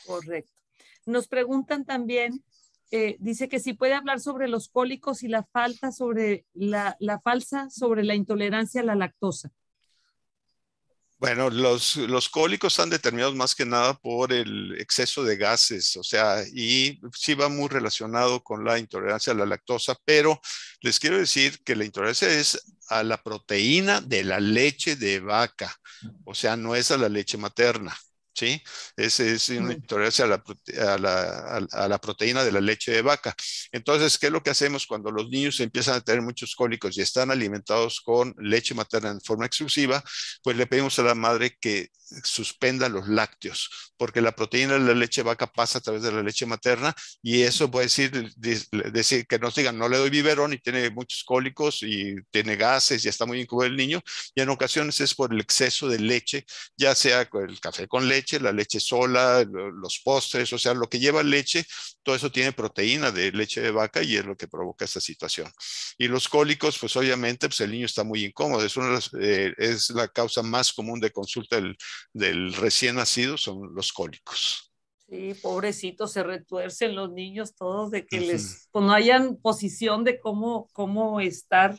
Correcto. 0.06 0.59
Nos 1.06 1.28
preguntan 1.28 1.84
también, 1.84 2.44
eh, 2.90 3.16
dice 3.20 3.48
que 3.48 3.60
si 3.60 3.72
puede 3.72 3.94
hablar 3.94 4.20
sobre 4.20 4.48
los 4.48 4.68
cólicos 4.68 5.22
y 5.22 5.28
la 5.28 5.44
falta 5.44 5.92
sobre 5.92 6.44
la, 6.54 6.96
falsa 7.22 7.70
sobre 7.70 8.02
la 8.02 8.14
intolerancia 8.14 8.80
a 8.80 8.84
la 8.84 8.96
lactosa. 8.96 9.50
Bueno, 11.18 11.50
los, 11.50 11.96
los, 11.96 12.30
cólicos 12.30 12.72
están 12.72 12.88
determinados 12.88 13.36
más 13.36 13.54
que 13.54 13.66
nada 13.66 13.92
por 13.92 14.32
el 14.32 14.74
exceso 14.80 15.22
de 15.22 15.36
gases, 15.36 15.94
o 15.98 16.02
sea, 16.02 16.42
y 16.54 16.98
sí 17.12 17.34
va 17.34 17.50
muy 17.50 17.68
relacionado 17.68 18.42
con 18.42 18.64
la 18.64 18.78
intolerancia 18.78 19.34
a 19.34 19.36
la 19.36 19.44
lactosa, 19.44 19.94
pero 20.06 20.40
les 20.80 20.98
quiero 20.98 21.18
decir 21.18 21.62
que 21.62 21.76
la 21.76 21.84
intolerancia 21.84 22.28
es 22.30 22.58
a 22.88 23.02
la 23.02 23.22
proteína 23.22 24.00
de 24.00 24.24
la 24.24 24.40
leche 24.40 24.96
de 24.96 25.20
vaca, 25.20 25.76
o 26.24 26.34
sea, 26.34 26.56
no 26.56 26.74
es 26.74 26.90
a 26.90 26.96
la 26.96 27.10
leche 27.10 27.36
materna. 27.36 27.94
¿Sí? 28.34 28.62
Es, 28.96 29.20
es 29.20 29.48
una 29.50 29.72
intolerancia 29.74 30.24
a 30.24 30.28
la, 30.28 30.42
a, 31.72 31.88
la, 31.88 31.98
proteína 32.00 32.44
de 32.44 32.52
la 32.52 32.60
leche 32.60 32.92
de 32.92 33.02
vaca. 33.02 33.34
Entonces, 33.72 34.18
¿qué 34.18 34.26
es 34.26 34.32
lo 34.32 34.42
que 34.42 34.50
hacemos 34.50 34.86
cuando 34.86 35.10
los 35.10 35.28
niños 35.28 35.60
empiezan 35.60 35.94
a 35.96 36.00
tener 36.00 36.22
muchos 36.22 36.54
cólicos 36.54 36.96
y 36.96 37.02
están 37.02 37.30
alimentados 37.30 38.00
con 38.00 38.34
leche 38.38 38.74
materna 38.74 39.10
en 39.10 39.20
forma 39.20 39.46
exclusiva? 39.46 40.02
Pues 40.42 40.56
le 40.56 40.66
pedimos 40.66 40.98
a 40.98 41.02
la 41.02 41.14
madre 41.14 41.56
que 41.60 41.88
suspenda 42.24 42.88
los 42.88 43.08
lácteos, 43.08 43.92
porque 43.96 44.20
la 44.20 44.32
proteína 44.32 44.74
de 44.74 44.80
la 44.80 44.94
leche 44.94 45.22
vaca 45.22 45.46
pasa 45.46 45.78
a 45.78 45.80
través 45.80 46.02
de 46.02 46.12
la 46.12 46.22
leche 46.22 46.46
materna 46.46 46.94
y 47.22 47.42
eso 47.42 47.70
puede 47.70 47.86
decir, 47.86 48.32
decir 48.36 49.26
que 49.26 49.38
nos 49.38 49.54
digan, 49.54 49.78
no 49.78 49.88
le 49.88 49.98
doy 49.98 50.10
biberón 50.10 50.52
y 50.52 50.58
tiene 50.58 50.90
muchos 50.90 51.24
cólicos 51.24 51.82
y 51.82 52.16
tiene 52.30 52.56
gases 52.56 53.04
y 53.04 53.08
está 53.08 53.26
muy 53.26 53.40
incómodo 53.40 53.66
el 53.66 53.76
niño, 53.76 54.00
y 54.34 54.40
en 54.40 54.48
ocasiones 54.48 55.00
es 55.00 55.14
por 55.14 55.32
el 55.32 55.40
exceso 55.40 55.88
de 55.88 55.98
leche, 55.98 56.44
ya 56.76 56.94
sea 56.94 57.28
el 57.32 57.60
café 57.60 57.86
con 57.88 58.08
leche, 58.08 58.40
la 58.40 58.52
leche 58.52 58.80
sola, 58.80 59.44
los 59.44 60.00
postres, 60.00 60.52
o 60.52 60.58
sea, 60.58 60.74
lo 60.74 60.88
que 60.88 60.98
lleva 60.98 61.22
leche, 61.22 61.64
todo 62.02 62.14
eso 62.14 62.30
tiene 62.30 62.52
proteína 62.52 63.10
de 63.10 63.32
leche 63.32 63.60
de 63.60 63.70
vaca 63.70 64.02
y 64.02 64.16
es 64.16 64.24
lo 64.24 64.36
que 64.36 64.48
provoca 64.48 64.84
esta 64.84 65.00
situación. 65.00 65.50
Y 65.98 66.08
los 66.08 66.28
cólicos, 66.28 66.78
pues 66.78 66.96
obviamente, 66.96 67.48
pues 67.48 67.60
el 67.60 67.70
niño 67.70 67.86
está 67.86 68.04
muy 68.04 68.24
incómodo, 68.24 68.64
es, 68.64 68.76
una 68.76 68.98
eh, 69.20 69.52
es 69.58 69.90
la 69.90 70.08
causa 70.08 70.42
más 70.42 70.72
común 70.72 71.00
de 71.00 71.10
consulta 71.10 71.56
del, 71.56 71.76
del 72.12 72.54
recién 72.54 72.96
nacido, 72.96 73.36
son 73.36 73.74
los 73.74 73.92
cólicos. 73.92 74.72
Sí, 75.08 75.34
pobrecitos, 75.42 76.12
se 76.12 76.22
retuercen 76.22 76.94
los 76.94 77.10
niños 77.10 77.54
todos 77.56 77.90
de 77.90 78.06
que 78.06 78.20
les, 78.20 78.68
pues 78.70 78.84
no 78.84 78.92
hayan 78.92 79.36
posición 79.36 80.04
de 80.04 80.20
cómo, 80.20 80.68
cómo 80.72 81.20
estar 81.20 81.76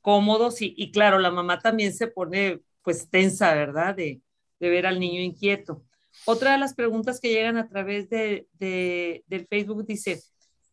cómodos 0.00 0.60
y, 0.60 0.74
y, 0.76 0.90
claro, 0.90 1.18
la 1.18 1.30
mamá 1.30 1.60
también 1.60 1.94
se 1.94 2.08
pone 2.08 2.60
pues 2.82 3.08
tensa, 3.08 3.54
¿verdad? 3.54 3.94
De, 3.94 4.20
de 4.58 4.68
ver 4.70 4.86
al 4.86 5.00
niño 5.00 5.20
inquieto. 5.20 5.84
Otra 6.26 6.52
de 6.52 6.58
las 6.58 6.74
preguntas 6.74 7.20
que 7.20 7.30
llegan 7.30 7.58
a 7.58 7.68
través 7.68 8.08
de, 8.08 8.46
del 8.58 9.46
Facebook 9.46 9.86
dice, 9.86 10.22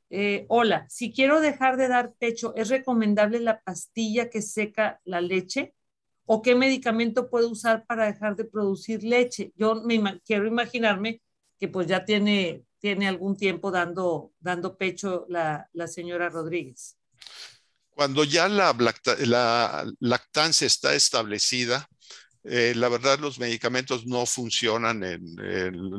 eh, 0.10 0.46
hola, 0.50 0.86
si 0.90 1.12
quiero 1.12 1.42
dejar 1.42 1.78
de 1.78 1.88
dar 1.88 2.14
pecho, 2.18 2.54
¿es 2.56 2.70
recomendable 2.70 3.40
la 3.40 3.62
pastilla 3.62 4.30
que 4.30 4.42
seca 4.42 5.00
la 5.04 5.20
leche? 5.22 5.74
¿O 6.25 6.42
qué 6.42 6.56
medicamento 6.56 7.30
puedo 7.30 7.50
usar 7.50 7.86
para 7.86 8.06
dejar 8.06 8.36
de 8.36 8.46
producir 8.46 9.04
leche? 9.04 9.51
Yo 9.56 9.75
me 9.75 10.20
quiero 10.25 10.48
imaginarme 10.48 11.22
que 11.60 11.68
pues 11.68 11.88
ya 11.88 12.06
tiene, 12.06 12.63
tiene 12.80 13.08
algún 13.08 13.36
tiempo 13.38 13.72
dando, 13.72 14.32
dando 14.40 14.78
pecho 14.78 15.25
la, 15.30 15.68
la 15.74 15.88
señora 15.88 16.30
Rodríguez. 16.30 16.98
Cuando 17.90 18.24
ya 18.24 18.48
la, 18.48 18.75
la 19.20 19.86
lactancia 20.00 20.66
está 20.66 20.96
establecida, 20.96 21.88
eh, 22.44 22.74
la 22.75 22.90
verdad 22.90 23.20
los 23.20 23.38
medicamentos 23.38 24.08
no 24.08 24.25
funcionan 24.25 25.04
en, 25.04 25.36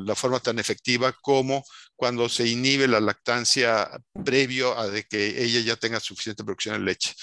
la 0.05 0.17
forma 0.17 0.41
tan 0.41 0.59
efectiva 0.59 1.15
como 1.23 1.65
cuando 1.95 2.29
se 2.29 2.49
inhibe 2.49 2.89
la 2.89 3.01
lactancia 3.01 3.89
previo 4.25 4.77
a 4.77 4.89
de 4.89 5.05
que 5.05 5.41
ella 5.41 5.61
ya 5.61 5.77
tenga 5.77 6.01
suficiente 6.01 6.43
producción 6.43 6.81
de 6.81 6.85
leche. 6.85 7.15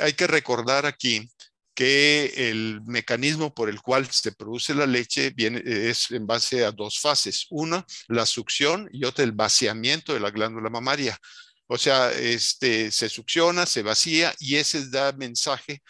hay 0.00 0.12
que 0.12 0.26
recordar 0.26 0.84
aquí 0.84 1.26
que 1.74 2.50
el 2.50 2.80
mecanismo 2.86 3.54
por 3.54 3.68
el 3.68 3.80
cual 3.80 4.06
se 4.10 4.32
produce 4.32 4.74
la 4.74 4.86
leche 4.86 5.30
viene, 5.30 5.62
es 5.64 6.10
en 6.10 6.26
base 6.26 6.64
a 6.64 6.72
dos 6.72 7.00
fases. 7.00 7.46
Una, 7.50 7.84
la 8.08 8.26
succión 8.26 8.88
y 8.92 9.04
otra, 9.04 9.24
el 9.24 9.32
vaciamiento 9.32 10.14
de 10.14 10.20
la 10.20 10.30
glándula 10.30 10.70
mamaria. 10.70 11.18
O 11.66 11.78
sea, 11.78 12.10
este, 12.12 12.90
se 12.90 13.08
succiona, 13.08 13.64
se 13.64 13.82
vacía 13.82 14.34
y 14.38 14.56
ese 14.56 14.88
da 14.90 15.12
mensaje 15.12 15.82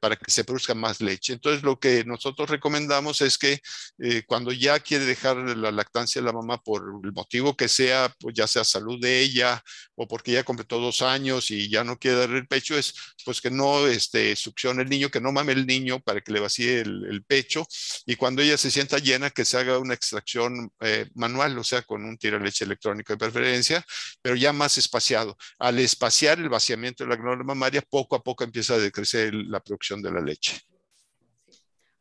para 0.00 0.16
que 0.16 0.30
se 0.30 0.44
produzca 0.44 0.74
más 0.74 1.00
leche. 1.00 1.32
Entonces, 1.32 1.62
lo 1.62 1.78
que 1.78 2.04
nosotros 2.04 2.50
recomendamos 2.50 3.20
es 3.20 3.38
que 3.38 3.60
eh, 3.98 4.24
cuando 4.26 4.50
ya 4.52 4.80
quiere 4.80 5.04
dejar 5.04 5.36
la 5.36 5.70
lactancia 5.70 6.20
de 6.20 6.26
la 6.26 6.32
mamá 6.32 6.58
por 6.58 6.82
el 7.04 7.12
motivo 7.12 7.56
que 7.56 7.68
sea, 7.68 8.12
pues 8.18 8.34
ya 8.34 8.46
sea 8.46 8.64
salud 8.64 9.00
de 9.00 9.20
ella 9.20 9.62
o 9.94 10.08
porque 10.08 10.32
ya 10.32 10.44
completó 10.44 10.80
dos 10.80 11.00
años 11.02 11.50
y 11.50 11.70
ya 11.70 11.84
no 11.84 11.98
quiere 11.98 12.18
dar 12.18 12.30
el 12.30 12.46
pecho, 12.48 12.76
es 12.76 12.94
pues 13.24 13.40
que 13.40 13.50
no 13.50 13.86
este, 13.86 14.34
succione 14.36 14.82
el 14.82 14.88
niño, 14.88 15.10
que 15.10 15.20
no 15.20 15.32
mame 15.32 15.52
el 15.52 15.66
niño 15.66 16.00
para 16.00 16.20
que 16.20 16.32
le 16.32 16.40
vacíe 16.40 16.80
el, 16.80 17.24
pecho 17.26 17.66
y 18.04 18.14
cuando 18.16 18.42
ella 18.42 18.56
se 18.56 18.70
sienta 18.70 18.98
llena, 18.98 19.30
que 19.30 19.44
se 19.44 19.56
haga 19.56 19.78
una 19.78 19.94
extracción 19.94 20.70
eh, 20.80 21.06
manual, 21.14 21.58
o 21.58 21.64
sea, 21.64 21.82
con 21.82 22.04
un 22.04 22.18
tiro 22.18 22.38
de 22.38 22.44
leche 22.44 22.64
electrónico 22.64 23.12
de 23.12 23.18
preferencia, 23.18 23.84
pero 24.22 24.36
ya 24.36 24.52
más 24.52 24.78
espaciado. 24.78 25.36
Al 25.58 25.78
espaciar 25.78 26.38
el 26.38 26.48
vaciamiento 26.48 27.04
de 27.04 27.10
la 27.10 27.16
glándula 27.16 27.44
mamaria, 27.44 27.82
poco 27.82 28.16
a 28.16 28.22
poco 28.22 28.44
empieza 28.44 28.74
a 28.74 28.78
decrecer 28.78 29.35
la 29.44 29.60
producción 29.60 30.02
de 30.02 30.12
la 30.12 30.20
leche. 30.20 30.60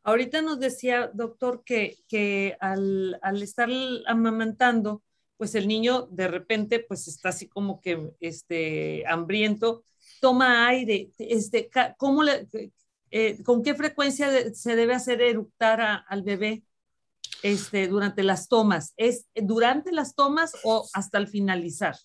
Ahorita 0.03 0.41
nos 0.41 0.59
decía, 0.59 1.09
doctor, 1.13 1.63
que, 1.65 1.97
que 2.07 2.55
al, 2.59 3.17
al, 3.23 3.41
estar 3.41 3.69
amamantando, 4.05 5.01
pues 5.35 5.55
el 5.55 5.67
niño 5.67 6.07
de 6.11 6.27
repente 6.27 6.79
pues 6.79 7.07
está 7.07 7.29
así 7.29 7.47
como 7.47 7.81
que 7.81 8.11
este, 8.19 9.03
hambriento, 9.07 9.83
toma 10.21 10.67
aire. 10.67 11.09
Este, 11.17 11.69
¿cómo 11.97 12.21
le, 12.21 12.47
eh, 13.11 13.41
¿Con 13.43 13.63
qué 13.63 13.75
frecuencia 13.75 14.53
se 14.53 14.75
debe 14.75 14.93
hacer 14.93 15.21
eructar 15.21 16.03
al 16.07 16.21
bebé 16.21 16.63
este, 17.43 17.87
durante 17.87 18.23
las 18.23 18.47
tomas? 18.47 18.93
¿Es 18.97 19.25
durante 19.33 19.91
las 19.91 20.15
tomas 20.15 20.53
o 20.63 20.87
hasta 20.93 21.17
el 21.17 21.27
finalizar? 21.27 21.95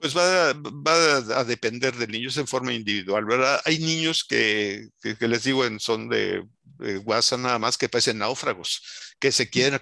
Pues 0.00 0.16
va, 0.16 0.52
va, 0.54 1.16
a 1.40 1.44
depender 1.44 1.94
del 1.96 2.12
niño, 2.12 2.28
es 2.28 2.36
en 2.36 2.46
forma 2.46 2.72
individual, 2.72 3.24
¿verdad? 3.24 3.60
Hay 3.64 3.78
niños 3.80 4.24
que, 4.24 4.88
que, 5.02 5.26
les 5.26 5.42
digo 5.42 5.64
en 5.64 5.80
son 5.80 6.08
de, 6.08 6.44
de, 6.78 6.98
WhatsApp 6.98 7.40
nada 7.40 7.58
más 7.58 7.76
que 7.76 7.88
parecen 7.88 8.18
náufragos, 8.18 8.80
que 9.18 9.32
se 9.32 9.50
quieren 9.50 9.74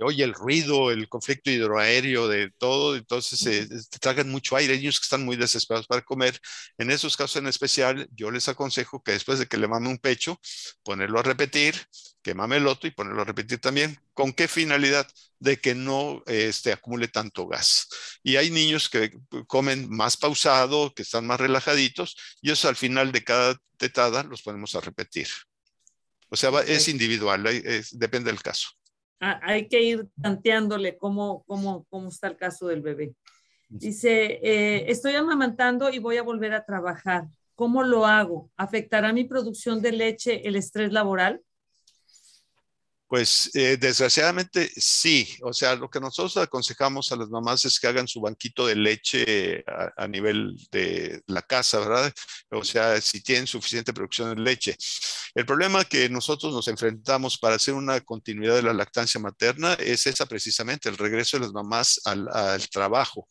oye 0.00 0.24
el 0.24 0.34
ruido, 0.34 0.90
el 0.90 1.08
conflicto 1.08 1.50
hidroaéreo, 1.50 2.28
de 2.28 2.50
todo, 2.58 2.96
entonces 2.96 3.44
eh, 3.46 3.68
te 3.90 3.98
tragan 3.98 4.28
mucho 4.30 4.56
aire. 4.56 4.74
Hay 4.74 4.80
niños 4.80 5.00
que 5.00 5.04
están 5.04 5.24
muy 5.24 5.36
desesperados 5.36 5.86
para 5.86 6.02
comer. 6.02 6.38
En 6.78 6.90
esos 6.90 7.16
casos 7.16 7.36
en 7.36 7.46
especial, 7.48 8.08
yo 8.12 8.30
les 8.30 8.48
aconsejo 8.48 9.02
que 9.02 9.12
después 9.12 9.38
de 9.38 9.46
que 9.46 9.56
le 9.56 9.68
mame 9.68 9.88
un 9.88 9.98
pecho, 9.98 10.40
ponerlo 10.82 11.18
a 11.18 11.22
repetir, 11.22 11.74
que 12.22 12.34
mame 12.34 12.56
el 12.56 12.66
otro 12.66 12.88
y 12.88 12.92
ponerlo 12.92 13.22
a 13.22 13.24
repetir 13.24 13.58
también. 13.60 13.98
¿Con 14.12 14.32
qué 14.32 14.48
finalidad? 14.48 15.06
De 15.38 15.58
que 15.60 15.74
no 15.74 16.22
este, 16.26 16.72
acumule 16.72 17.08
tanto 17.08 17.46
gas. 17.46 17.88
Y 18.22 18.36
hay 18.36 18.50
niños 18.50 18.88
que 18.88 19.12
comen 19.46 19.88
más 19.90 20.16
pausado, 20.16 20.94
que 20.94 21.02
están 21.02 21.26
más 21.26 21.40
relajaditos, 21.40 22.16
y 22.40 22.50
eso 22.50 22.68
al 22.68 22.76
final 22.76 23.12
de 23.12 23.24
cada 23.24 23.56
tetada 23.76 24.22
los 24.24 24.42
ponemos 24.42 24.74
a 24.74 24.80
repetir. 24.80 25.28
O 26.30 26.36
sea, 26.36 26.50
es 26.66 26.88
individual, 26.88 27.42
depende 27.92 28.30
del 28.30 28.42
caso 28.42 28.77
hay 29.20 29.68
que 29.68 29.82
ir 29.82 30.08
tanteándole 30.22 30.96
cómo, 30.96 31.44
cómo, 31.46 31.86
cómo 31.90 32.08
está 32.08 32.28
el 32.28 32.36
caso 32.36 32.68
del 32.68 32.82
bebé. 32.82 33.14
Dice, 33.68 34.40
eh, 34.42 34.90
estoy 34.90 35.14
amamantando 35.14 35.90
y 35.90 35.98
voy 35.98 36.16
a 36.16 36.22
volver 36.22 36.54
a 36.54 36.64
trabajar. 36.64 37.26
¿Cómo 37.54 37.82
lo 37.82 38.06
hago? 38.06 38.50
¿Afectará 38.56 39.12
mi 39.12 39.24
producción 39.24 39.82
de 39.82 39.92
leche 39.92 40.46
el 40.48 40.56
estrés 40.56 40.92
laboral? 40.92 41.42
Pues 43.08 43.50
eh, 43.54 43.78
desgraciadamente 43.80 44.70
sí, 44.76 45.26
o 45.42 45.54
sea, 45.54 45.74
lo 45.74 45.88
que 45.88 45.98
nosotros 45.98 46.36
aconsejamos 46.36 47.10
a 47.10 47.16
las 47.16 47.30
mamás 47.30 47.64
es 47.64 47.80
que 47.80 47.86
hagan 47.86 48.06
su 48.06 48.20
banquito 48.20 48.66
de 48.66 48.76
leche 48.76 49.64
a, 49.96 50.06
nivel 50.06 50.54
de 50.70 51.22
la 51.26 51.40
casa, 51.40 51.78
¿verdad? 51.80 52.12
O 52.50 52.62
sea, 52.62 53.00
si 53.00 53.22
tienen 53.22 53.46
suficiente 53.46 53.94
producción 53.94 54.36
de 54.36 54.42
leche. 54.42 54.76
El 55.34 55.46
problema 55.46 55.84
que 55.86 56.10
nosotros 56.10 56.52
nos 56.52 56.68
enfrentamos 56.68 57.38
para 57.38 57.56
hacer 57.56 57.72
una 57.72 57.98
continuidad 58.02 58.56
de 58.56 58.62
la 58.62 58.74
lactancia 58.74 59.18
materna 59.20 59.72
es 59.74 60.06
esa 60.06 60.26
precisamente, 60.26 60.90
el 60.90 60.98
regreso 60.98 61.38
de 61.38 61.44
las 61.44 61.52
mamás 61.52 62.02
al, 62.04 62.68
trabajo. 62.68 63.26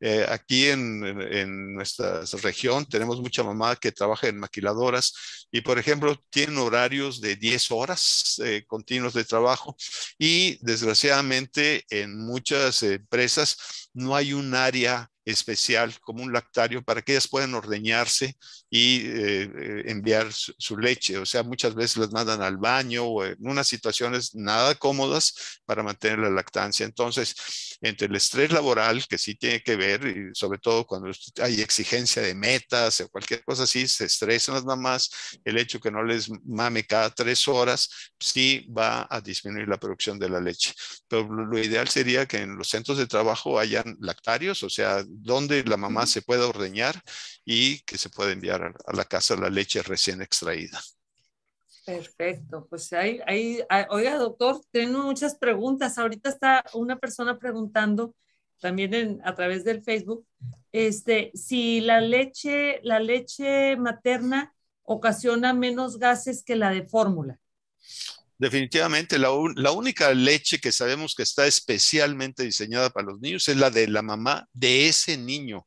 Eh, 0.00 0.24
aquí 0.28 0.68
en, 0.68 1.04
en, 1.04 1.74
nuestra 1.74 2.22
región 2.42 2.86
tenemos 2.86 3.20
mucha 3.20 3.42
mamá 3.42 3.74
que 3.74 3.90
trabaja 3.90 4.28
en 4.28 4.38
maquiladoras 4.38 5.46
y, 5.50 5.62
por 5.62 5.78
ejemplo, 5.78 6.16
tienen 6.30 6.58
horarios 6.58 7.20
de 7.20 7.36
10 7.36 7.70
horas 7.70 8.40
eh, 8.44 8.64
continuos 8.66 9.14
de 9.16 9.24
trabajo. 9.24 9.76
Y 10.18 10.58
desgraciadamente 10.64 11.84
en 11.90 12.18
muchas 12.18 12.82
empresas 12.82 13.90
no 13.92 14.14
hay 14.14 14.32
un 14.32 14.54
área 14.54 15.10
especial 15.26 15.92
como 16.00 16.22
un 16.22 16.32
lactario 16.32 16.82
para 16.82 17.02
que 17.02 17.12
ellas 17.12 17.28
puedan 17.28 17.54
ordeñarse 17.54 18.36
y 18.70 19.00
eh, 19.06 19.42
eh, 19.42 19.82
enviar 19.86 20.32
su, 20.32 20.78
leche. 20.78 21.18
O 21.18 21.26
sea, 21.26 21.42
muchas 21.42 21.74
veces 21.74 21.96
las 21.96 22.12
mandan 22.12 22.42
al 22.42 22.56
baño 22.56 23.04
o 23.04 23.24
en 23.24 23.36
unas 23.40 23.66
situaciones 23.66 24.34
nada 24.34 24.74
cómodas 24.76 25.60
para 25.64 25.82
mantener 25.82 26.20
la 26.20 26.30
lactancia. 26.30 26.86
Entonces, 26.86 27.34
entre 27.80 28.06
el 28.06 28.14
estrés 28.14 28.52
laboral, 28.52 29.04
que 29.08 29.18
sí 29.18 29.34
tiene 29.34 29.62
que 29.62 29.76
ver, 29.76 30.06
y 30.06 30.34
sobre 30.34 30.58
todo 30.58 30.86
cuando 30.86 31.10
hay 31.42 31.60
exigencia 31.60 32.22
de 32.22 32.34
metas 32.34 33.00
o 33.00 33.08
cualquier 33.08 33.42
cosa 33.44 33.64
así, 33.64 33.88
se 33.88 34.04
estresan 34.04 34.54
las 34.54 34.64
mamás, 34.64 35.10
el 35.44 35.58
hecho 35.58 35.80
que 35.80 35.90
no 35.90 36.04
les 36.04 36.30
mame 36.44 36.84
cada 36.84 37.10
tres 37.10 37.48
horas, 37.48 37.90
sí 38.18 38.66
va 38.76 39.06
a 39.10 39.20
disminuir 39.20 39.68
la 39.68 39.78
producción 39.78 40.18
de 40.18 40.28
la 40.28 40.40
leche. 40.40 40.72
Pero 41.08 41.28
lo 41.28 41.58
ideal 41.58 41.88
sería 41.88 42.26
que 42.26 42.38
en 42.38 42.56
los 42.56 42.68
centros 42.68 42.98
de 42.98 43.06
trabajo 43.06 43.58
hayan 43.58 43.96
lactarios, 44.00 44.62
o 44.62 44.70
sea, 44.70 45.04
donde 45.22 45.64
la 45.64 45.76
mamá 45.76 46.06
se 46.06 46.22
pueda 46.22 46.46
ordeñar 46.46 47.00
y 47.44 47.80
que 47.80 47.98
se 47.98 48.10
pueda 48.10 48.32
enviar 48.32 48.62
a, 48.62 48.92
la 48.92 49.04
casa 49.04 49.36
la 49.36 49.50
leche 49.50 49.82
recién 49.82 50.22
extraída. 50.22 50.80
Perfecto, 51.84 52.66
pues 52.68 52.92
ahí, 52.92 53.20
ahí, 53.26 53.60
ah, 53.70 53.86
oiga 53.90 54.18
doctor, 54.18 54.60
tengo 54.72 55.02
muchas 55.04 55.36
preguntas. 55.36 55.98
Ahorita 55.98 56.28
está 56.30 56.64
una 56.74 56.98
persona 56.98 57.38
preguntando 57.38 58.14
también 58.60 59.20
a 59.24 59.34
través 59.34 59.64
del 59.64 59.82
Facebook, 59.82 60.26
este, 60.72 61.30
si 61.34 61.80
la 61.80 62.00
leche, 62.00 62.80
la 62.82 63.00
leche 63.00 63.76
materna 63.76 64.54
ocasiona 64.82 65.52
menos 65.52 65.98
gases 65.98 66.42
que 66.42 66.56
la 66.56 66.70
de 66.70 66.86
fórmula. 66.86 67.38
Definitivamente, 68.38 69.18
la, 69.18 69.30
única 69.30 70.12
leche 70.12 70.58
que 70.58 70.70
sabemos 70.70 71.14
que 71.14 71.22
está 71.22 71.46
especialmente 71.46 72.42
diseñada 72.42 72.90
para 72.90 73.06
los 73.06 73.20
niños 73.20 73.48
es 73.48 73.56
la 73.56 73.70
de 73.70 73.88
la 73.88 74.02
mamá 74.02 74.46
de 74.52 74.88
ese 74.88 75.16
niño. 75.16 75.66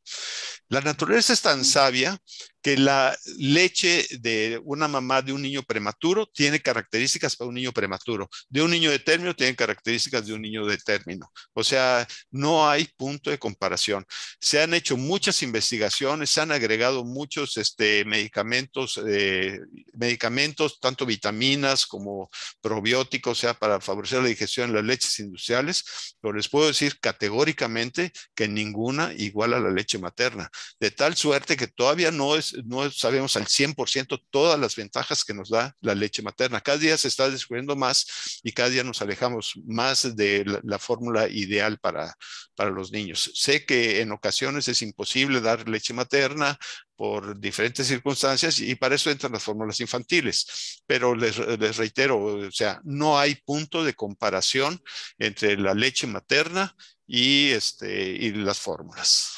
La 0.68 0.82
naturaleza 0.82 1.34
es 1.34 1.42
tan 1.42 1.66
sabia 1.66 2.20
que 2.62 2.78
la 2.78 3.18
leche 3.38 4.06
de 4.20 4.60
una 4.64 4.88
mamá 4.88 5.22
de 5.22 5.34
un 5.34 5.42
niño 5.42 5.64
prematuro 5.64 6.28
tiene 6.28 6.60
características 6.60 7.36
para 7.36 7.48
un 7.48 7.56
niño 7.56 7.72
prematuro, 7.72 8.30
de 8.50 8.62
un 8.62 8.72
niño 8.72 8.92
de 8.92 9.00
término 9.00 9.36
tiene 9.36 9.56
características 9.56 10.26
de 10.26 10.34
un 10.34 10.42
niño 10.42 10.66
de 10.66 10.78
término. 10.78 11.32
O 11.54 11.64
sea, 11.64 12.08
no 12.32 12.70
hay 12.70 12.86
punto 12.98 13.30
de 13.30 13.40
comparación. 13.40 14.06
Se 14.40 14.62
han 14.62 14.74
hecho 14.74 14.98
muchas 14.98 15.42
investigaciones, 15.44 16.30
se 16.30 16.42
han 16.42 16.52
agregado 16.52 17.06
muchos 17.06 17.58
este, 17.58 18.04
medicamentos, 18.06 19.00
eh, 19.08 19.60
medicamentos, 19.94 20.80
tanto 20.80 21.06
vitaminas 21.06 21.86
como 21.86 22.30
probióticos, 22.62 23.38
o 23.38 23.42
sea, 23.42 23.54
para 23.54 23.80
favorecer 23.80 24.22
la 24.22 24.30
digestión 24.30 24.70
en 24.70 24.76
las 24.76 24.84
leches 24.86 25.20
industriales, 25.20 26.16
pero 26.22 26.34
les 26.34 26.50
puedo 26.50 26.68
decir 26.68 27.00
categóricamente 27.00 28.12
que 28.36 28.48
ninguna 28.48 29.14
igual 29.14 29.54
a 29.54 29.60
la 29.60 29.72
leche 29.72 29.98
materna, 29.98 30.50
de 30.80 30.92
tal 30.92 31.16
suerte 31.16 31.56
que 31.56 31.68
todavía 31.68 32.12
no 32.12 32.36
es 32.36 32.49
no 32.66 32.90
sabemos 32.92 33.36
al 33.36 33.46
100% 33.46 34.26
todas 34.30 34.60
las 34.60 34.76
ventajas 34.76 35.24
que 35.24 35.34
nos 35.34 35.50
da 35.50 35.76
la 35.82 35.96
leche 35.96 36.22
materna. 36.22 36.62
Cada 36.62 36.78
día 36.78 36.98
se 36.98 37.08
está 37.08 37.30
descubriendo 37.30 37.76
más 37.76 38.40
y 38.44 38.52
cada 38.52 38.70
día 38.70 38.84
nos 38.84 39.02
alejamos 39.02 39.54
más 39.66 40.16
de 40.16 40.46
la, 40.64 40.80
fórmula 40.80 41.28
ideal 41.28 41.78
para, 41.80 42.16
para 42.56 42.70
los 42.70 42.92
niños. 42.92 43.32
Sé 43.36 43.66
que 43.66 44.02
en 44.02 44.12
ocasiones 44.12 44.68
es 44.68 44.82
imposible 44.82 45.42
dar 45.42 45.68
leche 45.68 45.94
materna 45.94 46.58
por 46.96 47.40
diferentes 47.40 47.88
circunstancias 47.88 48.60
y 48.60 48.76
para 48.76 48.96
eso 48.96 49.10
entran 49.10 49.32
las 49.32 49.44
fórmulas 49.44 49.80
infantiles. 49.80 50.82
Pero 50.86 51.16
les, 51.16 51.38
les, 51.38 51.78
reitero, 51.78 52.22
o 52.22 52.52
sea, 52.52 52.82
no 52.84 53.18
hay 53.18 53.36
punto 53.36 53.84
de 53.84 53.94
comparación 53.94 54.82
entre 55.18 55.58
la 55.58 55.74
leche 55.74 56.08
materna 56.08 56.76
y, 57.08 57.52
este, 57.52 58.10
y 58.12 58.32
las 58.32 58.60
fórmulas. 58.60 59.34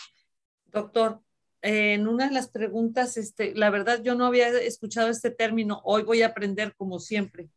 Doctor, 0.66 1.22
en 1.62 2.08
una 2.08 2.28
de 2.28 2.34
las 2.34 2.48
preguntas, 2.48 3.18
este, 3.18 3.54
la 3.56 3.70
verdad 3.70 4.02
yo 4.04 4.16
no 4.16 4.26
había 4.26 4.50
escuchado 4.50 5.10
este 5.10 5.30
término, 5.30 5.82
hoy 5.84 6.04
voy 6.04 6.22
a 6.22 6.28
aprender 6.28 6.74
como 6.76 7.00
siempre. 7.00 7.50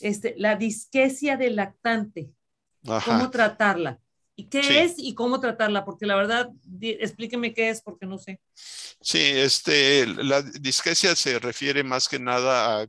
Este, 0.00 0.34
la 0.36 0.56
disquesia 0.56 1.36
del 1.36 1.56
lactante, 1.56 2.30
cómo 3.04 3.30
tratarla. 3.30 3.98
¿Y 4.38 4.44
qué 4.44 4.84
es 4.84 4.94
y 4.98 5.14
cómo 5.14 5.40
tratarla? 5.40 5.86
Porque 5.86 6.04
la 6.04 6.14
verdad, 6.14 6.50
explíqueme 6.82 7.54
qué 7.54 7.70
es 7.70 7.80
porque 7.80 8.04
no 8.04 8.18
sé. 8.18 8.38
Sí, 9.00 9.18
este, 9.18 10.06
la 10.06 10.42
disquesia 10.42 11.16
se 11.16 11.38
refiere 11.38 11.82
más 11.82 12.06
que 12.06 12.18
nada 12.18 12.82
a 12.82 12.86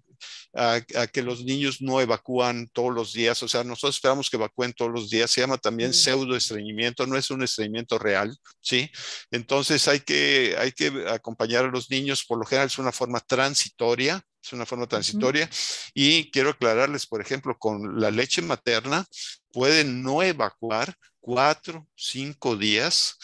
a, 0.53 0.81
que 0.81 1.21
los 1.21 1.43
niños 1.43 1.81
no 1.81 2.01
evacúan 2.01 2.67
todos 2.73 2.93
los 2.93 3.13
días, 3.13 3.41
o 3.43 3.47
sea, 3.47 3.63
nosotros 3.63 3.95
esperamos 3.95 4.29
que 4.29 4.37
evacúen 4.37 4.73
todos 4.73 4.91
los 4.91 5.09
días, 5.09 5.29
se 5.29 5.41
llama 5.41 5.57
también 5.57 5.93
pseudo 5.93 6.35
estreñimiento, 6.35 7.05
no 7.05 7.17
es 7.17 7.29
un 7.29 7.43
estreñimiento 7.43 7.99
real, 7.99 8.35
¿sí? 8.59 8.89
Entonces 9.31 9.87
hay 9.87 9.99
que, 9.99 10.55
hay 10.57 10.71
que 10.71 11.05
acompañar 11.09 11.65
a 11.65 11.71
los 11.71 11.89
niños, 11.89 12.25
por 12.25 12.39
lo 12.39 12.45
general 12.45 12.67
es 12.67 12.79
una 12.79 12.91
forma 12.91 13.19
transitoria, 13.19 14.21
es 14.43 14.53
una 14.53 14.65
forma 14.65 14.87
transitoria, 14.87 15.49
y 15.93 16.31
quiero 16.31 16.51
aclararles, 16.51 17.05
por 17.05 17.21
ejemplo, 17.21 17.57
con 17.57 17.99
la 17.99 18.11
leche 18.11 18.41
materna, 18.41 19.05
pueden 19.51 20.01
no 20.01 20.23
evacuar 20.23 20.95
cuatro, 21.19 21.87
cinco 21.95 22.55
días 22.55 23.17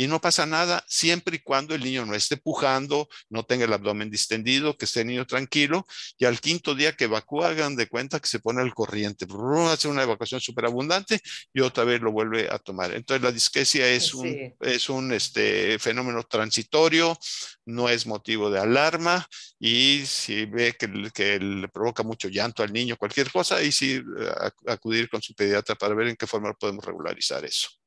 y 0.00 0.06
no 0.06 0.18
pasa 0.18 0.46
nada 0.46 0.82
siempre 0.88 1.36
y 1.36 1.40
cuando 1.40 1.74
el 1.74 1.84
niño 1.84 2.06
no 2.06 2.14
esté 2.14 2.38
pujando, 2.38 3.06
no 3.28 3.44
tenga 3.44 3.66
el 3.66 3.72
abdomen 3.74 4.10
distendido, 4.10 4.74
que 4.74 4.86
esté 4.86 5.02
el 5.02 5.08
niño 5.08 5.26
tranquilo 5.26 5.86
y 6.16 6.24
al 6.24 6.40
quinto 6.40 6.74
día 6.74 6.96
que 6.96 7.04
evacúa 7.04 7.48
hagan 7.48 7.76
de 7.76 7.86
cuenta 7.86 8.18
que 8.18 8.26
se 8.26 8.38
pone 8.38 8.62
al 8.62 8.72
corriente, 8.72 9.26
hace 9.68 9.88
una 9.88 10.04
evacuación 10.04 10.40
súper 10.40 10.64
abundante 10.64 11.20
y 11.52 11.60
otra 11.60 11.84
vez 11.84 12.00
lo 12.00 12.12
vuelve 12.12 12.48
a 12.50 12.58
tomar. 12.58 12.94
Entonces 12.94 13.22
la 13.22 13.30
disquesia 13.30 13.86
es 13.90 14.14
un, 14.14 14.54
es 14.60 14.88
un 14.88 15.12
este, 15.12 15.78
fenómeno 15.78 16.22
transitorio, 16.22 17.18
no 17.66 17.90
es 17.90 18.06
motivo 18.06 18.50
de 18.50 18.58
alarma 18.58 19.26
y 19.58 20.04
si 20.06 20.46
ve 20.46 20.76
que, 20.78 21.10
que 21.12 21.38
le 21.38 21.68
provoca 21.68 22.02
mucho 22.02 22.28
llanto 22.28 22.62
al 22.62 22.72
niño, 22.72 22.96
cualquier 22.96 23.30
cosa, 23.30 23.56
ahí 23.56 23.70
sí 23.70 23.96
eh, 23.96 24.32
acudir 24.66 25.10
con 25.10 25.20
su 25.20 25.34
pediatra 25.34 25.74
para 25.74 25.94
ver 25.94 26.08
en 26.08 26.16
qué 26.16 26.26
forma 26.26 26.54
podemos 26.54 26.82
regularizar 26.82 27.44
eso. 27.44 27.79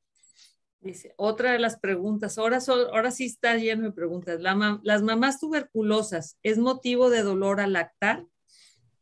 Dice, 0.84 1.14
otra 1.16 1.54
de 1.54 1.60
las 1.60 1.80
preguntas, 1.80 2.38
ahora, 2.38 2.60
sí 2.60 3.26
está 3.26 3.56
lleno 3.56 3.84
de 3.84 3.92
preguntas. 3.94 4.42
¿Las 4.42 5.02
mamás 5.02 5.40
tuberculosas 5.40 6.38
es 6.44 6.58
motivo 6.58 7.10
de 7.10 7.22
dolor 7.22 7.62
al 7.62 7.74
lactar 7.74 8.26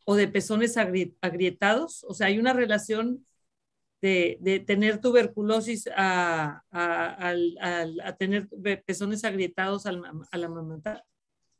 o 0.05 0.13
de 0.13 0.27
pezones 0.27 0.77
agrietados? 0.77 2.05
O 2.07 2.13
sea, 2.13 2.27
¿hay 2.27 2.37
una 2.37 2.53
relación 2.53 3.25
de, 3.99 4.63
tener 4.67 5.01
tuberculosis 5.01 5.89
a, 5.95 6.63
tener 8.19 8.47
pezones 8.85 9.23
agrietados 9.23 9.87
al, 9.87 10.03
al 10.31 10.43
amamantar? 10.43 11.03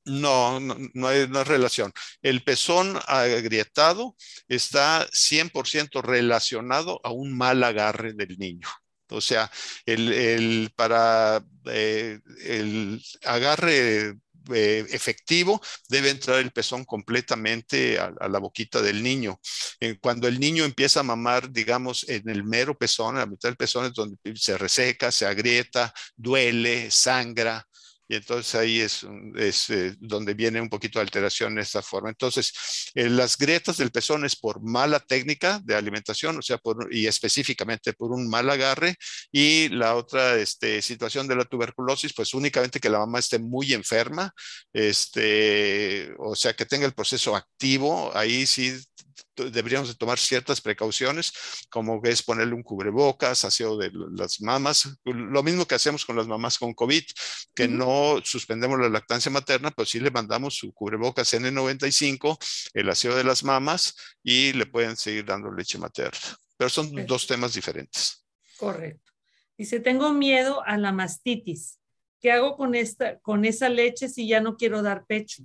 No, 0.06 0.60
no, 0.60 0.76
no, 0.94 1.08
hay 1.08 1.24
una 1.24 1.44
relación. 1.44 1.94
El 2.22 2.44
pezón 2.44 3.00
agrietado 3.08 4.16
está 4.48 5.08
100% 5.12 6.04
relacionado 6.04 7.02
a 7.04 7.12
un 7.12 7.36
mal 7.36 7.64
agarre 7.64 8.14
del 8.14 8.38
niño. 8.38 8.68
O 9.12 9.22
sea, 9.22 9.52
el, 9.86 10.72
para 10.76 11.44
eh, 11.66 12.20
el 12.46 13.02
agarre 13.24 14.16
eh, 14.54 14.86
efectivo, 14.90 15.62
debe 15.88 16.10
entrar 16.10 16.40
el 16.40 16.52
pezón 16.52 16.84
completamente 16.84 18.00
a, 18.00 18.12
la 18.28 18.40
boquita 18.40 18.82
del 18.82 19.04
niño. 19.04 19.40
Eh, 19.80 19.98
cuando 20.02 20.28
el 20.28 20.40
niño 20.40 20.66
empieza 20.66 21.02
a 21.02 21.04
mamar, 21.04 21.52
digamos, 21.52 22.08
en 22.10 22.28
el 22.28 22.44
mero 22.44 22.78
pezón, 22.78 23.16
en 23.16 23.20
la 23.20 23.26
mitad 23.28 23.50
del 23.50 23.58
pezón 23.58 23.86
es 23.86 23.94
donde 23.94 24.18
se 24.36 24.58
reseca, 24.58 25.12
se 25.12 25.28
agrieta, 25.28 25.94
duele, 26.16 26.90
sangra, 26.90 27.68
y 28.12 28.16
entonces 28.16 28.56
ahí 28.56 28.82
es, 28.82 29.06
eh, 29.70 29.96
donde 29.98 30.34
viene 30.34 30.60
un 30.60 30.68
poquito 30.68 31.00
de 31.00 31.04
alteración 31.04 31.54
en 31.54 31.60
esta 31.60 31.82
forma. 31.82 32.10
Entonces, 32.10 32.92
eh, 32.94 33.10
las 33.10 33.38
grietas 33.38 33.78
del 33.78 33.90
pezón 33.90 34.26
es 34.26 34.36
por 34.36 34.62
mala 34.62 35.00
técnica 35.00 35.62
de 35.64 35.76
alimentación, 35.76 36.38
o 36.38 36.42
sea, 36.42 36.58
por, 36.58 36.94
y 36.94 37.08
específicamente 37.08 37.94
por 37.94 38.12
un 38.12 38.30
mal 38.30 38.50
agarre, 38.50 38.96
y 39.32 39.70
la 39.70 39.96
otra 39.96 40.36
este, 40.36 40.82
situación 40.82 41.26
de 41.26 41.38
la 41.38 41.46
tuberculosis, 41.46 42.14
pues 42.14 42.34
únicamente 42.34 42.82
que 42.82 42.90
la 42.90 43.00
mamá 43.00 43.20
esté 43.20 43.40
muy 43.40 43.72
enferma, 43.72 44.34
este, 44.74 46.12
o 46.20 46.36
sea, 46.36 46.54
que 46.54 46.66
tenga 46.66 46.86
el 46.86 46.94
proceso 46.94 47.34
activo, 47.34 48.12
ahí 48.14 48.46
sí 48.46 48.78
deberíamos 49.36 49.90
de 49.90 49.96
tomar 49.96 50.20
ciertas 50.20 50.62
precauciones, 50.62 51.34
como 51.70 52.02
es 52.04 52.24
ponerle 52.24 52.54
un 52.54 52.64
cubrebocas, 52.64 53.46
aseo 53.46 53.78
de 53.78 53.92
las 54.12 54.42
mamas, 54.42 54.98
lo 55.04 55.44
mismo 55.44 55.66
que 55.66 55.76
hacemos 55.76 56.06
con 56.06 56.16
las 56.16 56.28
mamás 56.28 56.58
con 56.58 56.74
COVID, 56.74 57.04
que 57.54 57.68
no 57.68 58.22
suspendemos 58.24 58.80
la 58.80 58.90
lactancia 58.90 59.32
materna, 59.32 59.72
pero 59.72 59.86
sí 59.86 60.00
le 60.00 60.12
mandamos 60.12 60.56
su 60.56 60.74
cubrebocas 60.74 61.34
N95, 61.34 62.38
el 62.74 62.90
aseo 62.90 63.16
de 63.16 63.24
las 63.24 63.44
mamas 63.44 63.96
y 64.24 64.54
le 64.54 64.66
pueden 64.66 64.96
seguir 64.96 65.26
dando 65.26 65.52
leche 65.52 65.78
materna. 65.78 66.20
Pero 66.58 66.70
son 66.70 67.06
dos 67.06 67.26
temas 67.28 67.54
diferentes. 67.54 68.26
Correcto. 68.58 69.12
Dice, 69.58 69.80
tengo 69.80 70.14
miedo 70.14 70.64
a 70.66 70.78
la 70.78 70.92
mastitis. 70.92 71.80
¿Qué 72.20 72.32
hago 72.32 72.56
con, 72.56 72.76
esta, 72.76 73.20
con 73.20 73.46
esa 73.46 73.68
leche 73.68 74.08
si 74.08 74.28
ya 74.28 74.40
no 74.40 74.56
quiero 74.56 74.82
dar 74.84 75.06
pecho? 75.06 75.44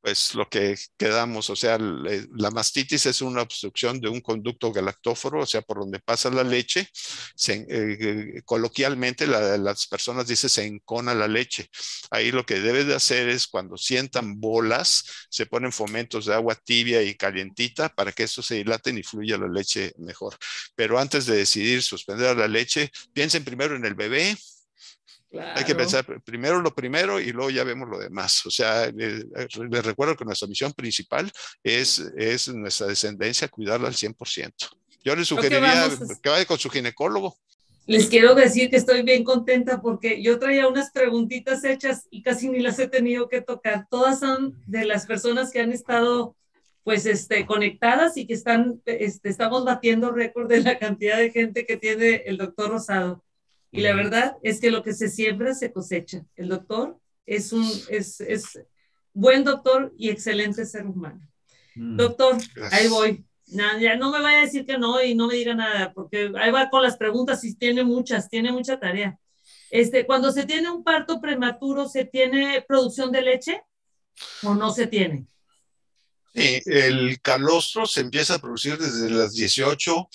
Pues 0.00 0.34
lo 0.34 0.48
que 0.48 0.76
quedamos, 0.96 1.50
o 1.50 1.56
sea, 1.56 1.78
la 1.78 2.50
mastitis 2.50 3.06
es 3.06 3.20
una 3.22 3.42
obstrucción 3.42 4.00
de 4.00 4.08
un 4.08 4.20
conducto 4.20 4.72
galactóforo, 4.72 5.42
o 5.42 5.46
sea, 5.46 5.62
por 5.62 5.78
donde 5.80 6.00
pasa 6.00 6.30
la 6.30 6.42
leche, 6.42 6.88
se, 7.34 7.66
eh, 7.68 8.42
coloquialmente 8.44 9.26
las 9.26 9.86
personas 9.86 10.26
dicen 10.26 10.50
se 10.50 10.66
encona 10.66 11.14
la 11.14 11.28
leche. 11.28 11.68
Ahí 12.10 12.32
lo 12.32 12.44
que 12.44 12.60
debe 12.60 12.84
de 12.84 12.94
hacer 12.94 13.28
es 13.28 13.46
cuando 13.46 13.76
sientan 13.76 14.40
bolas, 14.40 15.04
se 15.30 15.46
ponen 15.46 15.72
fomentos 15.72 16.26
de 16.26 16.34
agua 16.34 16.54
tibia 16.54 17.02
y 17.02 17.14
calientita 17.14 17.88
para 17.90 18.12
que 18.12 18.24
eso 18.24 18.42
se 18.42 18.56
dilaten 18.56 18.98
y 18.98 19.02
fluya 19.02 19.38
la 19.38 19.48
leche 19.48 19.92
mejor. 19.98 20.36
Pero 20.74 20.98
antes 20.98 21.26
de 21.26 21.36
decidir 21.36 21.82
suspender 21.82 22.36
la 22.36 22.48
leche, 22.48 22.90
piensen 23.12 23.44
primero 23.44 23.76
en 23.76 23.84
el 23.84 23.94
bebé, 23.94 24.36
hay 25.32 25.64
que 25.64 25.74
pensar 25.74 26.04
primero 26.22 26.60
lo 26.60 26.74
primero 26.74 27.20
y 27.20 27.32
luego 27.32 27.50
ya 27.50 27.64
vemos 27.64 27.88
lo 27.88 27.98
demás. 27.98 28.44
O 28.46 28.50
sea, 28.50 28.90
les, 28.90 29.24
recuerdo 29.84 30.16
que 30.16 30.24
nuestra 30.24 30.48
misión 30.48 30.72
principal 30.72 31.30
es, 31.62 31.98
es 32.16 32.48
nuestra 32.48 32.88
descendencia, 32.88 33.48
cuidarla 33.48 33.88
al 33.88 33.94
100%. 33.94 34.52
Yo 35.04 35.16
les 35.16 35.28
sugeriría 35.28 35.88
que, 36.22 36.28
vaya 36.28 36.44
con 36.44 36.58
su 36.58 36.68
ginecólogo. 36.68 37.36
Les 37.86 38.08
quiero 38.08 38.34
decir 38.34 38.70
que 38.70 38.76
estoy 38.76 39.02
bien 39.02 39.24
contenta 39.24 39.80
porque 39.80 40.22
yo 40.22 40.38
traía 40.38 40.68
unas 40.68 40.90
preguntitas 40.90 41.64
hechas 41.64 42.06
y 42.10 42.22
casi 42.22 42.48
ni 42.48 42.60
las 42.60 42.78
he 42.78 42.88
tenido 42.88 43.28
que 43.28 43.40
tocar. 43.40 43.86
Todas 43.88 44.20
son 44.20 44.54
de 44.66 44.84
las 44.84 45.06
personas 45.06 45.50
que 45.50 45.60
han 45.60 45.72
estado 45.72 46.36
pues 46.84 47.06
este, 47.06 47.46
conectadas 47.46 48.16
y 48.16 48.26
que 48.26 48.34
están, 48.34 48.80
este, 48.84 49.28
estamos 49.28 49.64
batiendo 49.64 50.12
récord 50.12 50.48
de 50.48 50.60
la 50.60 50.78
cantidad 50.78 51.18
de 51.18 51.30
gente 51.30 51.66
que 51.66 51.76
tiene 51.76 52.22
el 52.26 52.36
doctor 52.36 52.70
Rosado. 52.70 53.22
Y 53.72 53.82
la 53.82 53.94
verdad 53.94 54.36
es 54.42 54.60
que 54.60 54.70
lo 54.70 54.82
que 54.82 54.92
se 54.92 55.08
siembra 55.08 55.54
se 55.54 55.72
cosecha. 55.72 56.24
El 56.34 56.48
doctor 56.48 56.98
es 57.24 57.52
un 57.52 57.64
es, 57.88 58.20
es 58.20 58.58
buen 59.12 59.44
doctor 59.44 59.92
y 59.96 60.10
excelente 60.10 60.66
ser 60.66 60.86
humano. 60.86 61.20
Mm. 61.74 61.96
Doctor, 61.96 62.36
ahí 62.72 62.88
voy. 62.88 63.24
ya 63.46 63.96
no 63.96 64.10
me 64.10 64.20
vaya 64.20 64.38
a 64.38 64.44
decir 64.44 64.66
que 64.66 64.78
no 64.78 65.02
y 65.02 65.14
no 65.14 65.28
me 65.28 65.34
diga 65.34 65.54
nada, 65.54 65.92
porque 65.92 66.32
ahí 66.36 66.50
va 66.50 66.70
con 66.70 66.82
las 66.82 66.96
preguntas 66.96 67.44
y 67.44 67.54
tiene 67.54 67.84
muchas, 67.84 68.28
tiene 68.28 68.52
mucha 68.52 68.78
tarea. 68.78 69.18
Este, 69.70 70.04
cuando 70.04 70.32
se 70.32 70.46
tiene 70.46 70.70
un 70.70 70.82
parto 70.82 71.20
prematuro, 71.20 71.88
¿se 71.88 72.04
tiene 72.04 72.64
producción 72.66 73.12
de 73.12 73.22
leche 73.22 73.62
o 74.42 74.54
no 74.54 74.72
se 74.72 74.88
tiene? 74.88 75.26
Sí, 76.32 76.62
el 76.66 77.20
calostro 77.22 77.86
se 77.86 78.00
empieza 78.02 78.34
a 78.34 78.38
producir 78.38 78.78
desde 78.78 79.10
las 79.10 79.32
18 79.32 80.08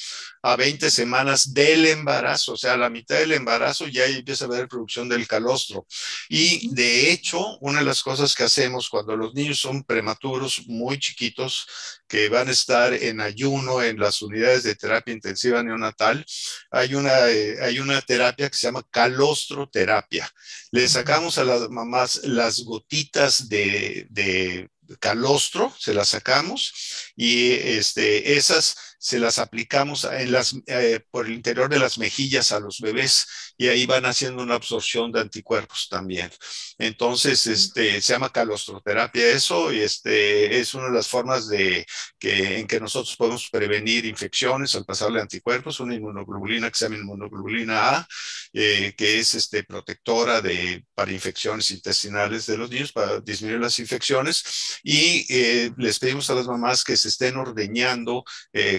a 0.43 0.55
20 0.55 0.89
semanas 0.89 1.53
del 1.53 1.85
embarazo, 1.87 2.53
o 2.53 2.57
sea, 2.57 2.73
a 2.73 2.77
la 2.77 2.89
mitad 2.89 3.17
del 3.17 3.33
embarazo 3.33 3.87
ya 3.87 4.05
empieza 4.05 4.45
a 4.45 4.47
haber 4.47 4.69
producción 4.69 5.09
del 5.09 5.27
calostro. 5.27 5.85
Y 6.29 6.73
de 6.73 7.11
hecho, 7.11 7.57
una 7.59 7.79
de 7.79 7.85
las 7.85 8.01
cosas 8.01 8.33
que 8.33 8.43
hacemos 8.43 8.89
cuando 8.89 9.17
los 9.17 9.33
niños 9.33 9.59
son 9.59 9.83
prematuros, 9.83 10.63
muy 10.67 10.99
chiquitos, 10.99 11.67
que 12.07 12.29
van 12.29 12.47
a 12.47 12.51
estar 12.51 12.93
en 12.93 13.19
ayuno 13.19 13.81
en 13.83 13.99
las 13.99 14.21
unidades 14.21 14.63
de 14.63 14.75
terapia 14.75 15.13
intensiva 15.13 15.63
neonatal, 15.63 16.25
hay 16.71 16.95
una, 16.95 17.27
eh, 17.29 17.57
hay 17.61 17.79
una 17.79 17.99
terapia 18.01 18.49
que 18.49 18.57
se 18.57 18.67
llama 18.67 18.85
calostroterapia. 18.89 20.29
Le 20.71 20.87
sacamos 20.87 21.37
a 21.37 21.43
las 21.43 21.69
mamás 21.69 22.21
las 22.23 22.61
gotitas 22.63 23.49
de, 23.49 24.07
de 24.09 24.69
calostro, 24.99 25.73
se 25.79 25.93
las 25.93 26.09
sacamos 26.09 26.73
y 27.15 27.51
este, 27.51 28.37
esas 28.37 28.75
se 29.05 29.19
las 29.19 29.37
aplicamos 29.37 30.03
en 30.05 30.31
las, 30.31 30.55
eh, 30.65 30.99
por 31.11 31.27
el 31.27 31.33
interior 31.33 31.69
de 31.69 31.77
las 31.77 31.99
mejillas 31.99 32.51
a 32.51 32.59
los 32.59 32.79
bebés 32.79 33.27
y 33.55 33.67
ahí 33.67 33.85
van 33.85 34.03
haciendo 34.07 34.41
una 34.41 34.55
absorción 34.55 35.11
de 35.11 35.21
anticuerpos 35.21 35.89
también. 35.91 36.31
Entonces, 36.79 37.45
este, 37.45 38.01
se 38.01 38.13
llama 38.13 38.31
calostroterapia 38.31 39.27
eso 39.27 39.71
y 39.71 39.81
este, 39.81 40.59
es 40.59 40.73
una 40.73 40.87
de 40.87 40.93
las 40.93 41.07
formas 41.07 41.47
de, 41.47 41.85
que, 42.17 42.57
en 42.57 42.65
que 42.65 42.79
nosotros 42.79 43.15
podemos 43.15 43.47
prevenir 43.51 44.05
infecciones 44.05 44.73
al 44.73 44.85
pasarle 44.85 45.21
anticuerpos, 45.21 45.79
una 45.79 45.93
inmunoglobulina 45.93 46.71
que 46.71 46.77
se 46.79 46.85
llama 46.85 46.97
inmunoglobulina 46.97 47.97
A, 47.97 48.07
eh, 48.53 48.95
que 48.97 49.19
es 49.19 49.35
este, 49.35 49.63
protectora 49.65 50.41
de, 50.41 50.83
para 50.95 51.11
infecciones 51.11 51.69
intestinales 51.69 52.47
de 52.47 52.57
los 52.57 52.71
niños, 52.71 52.91
para 52.91 53.19
disminuir 53.19 53.61
las 53.61 53.77
infecciones 53.77 54.79
y 54.83 55.27
eh, 55.29 55.71
les 55.77 55.99
pedimos 55.99 56.27
a 56.31 56.33
las 56.33 56.47
mamás 56.47 56.83
que 56.83 56.97
se 56.97 57.09
estén 57.09 57.37
ordeñando 57.37 58.23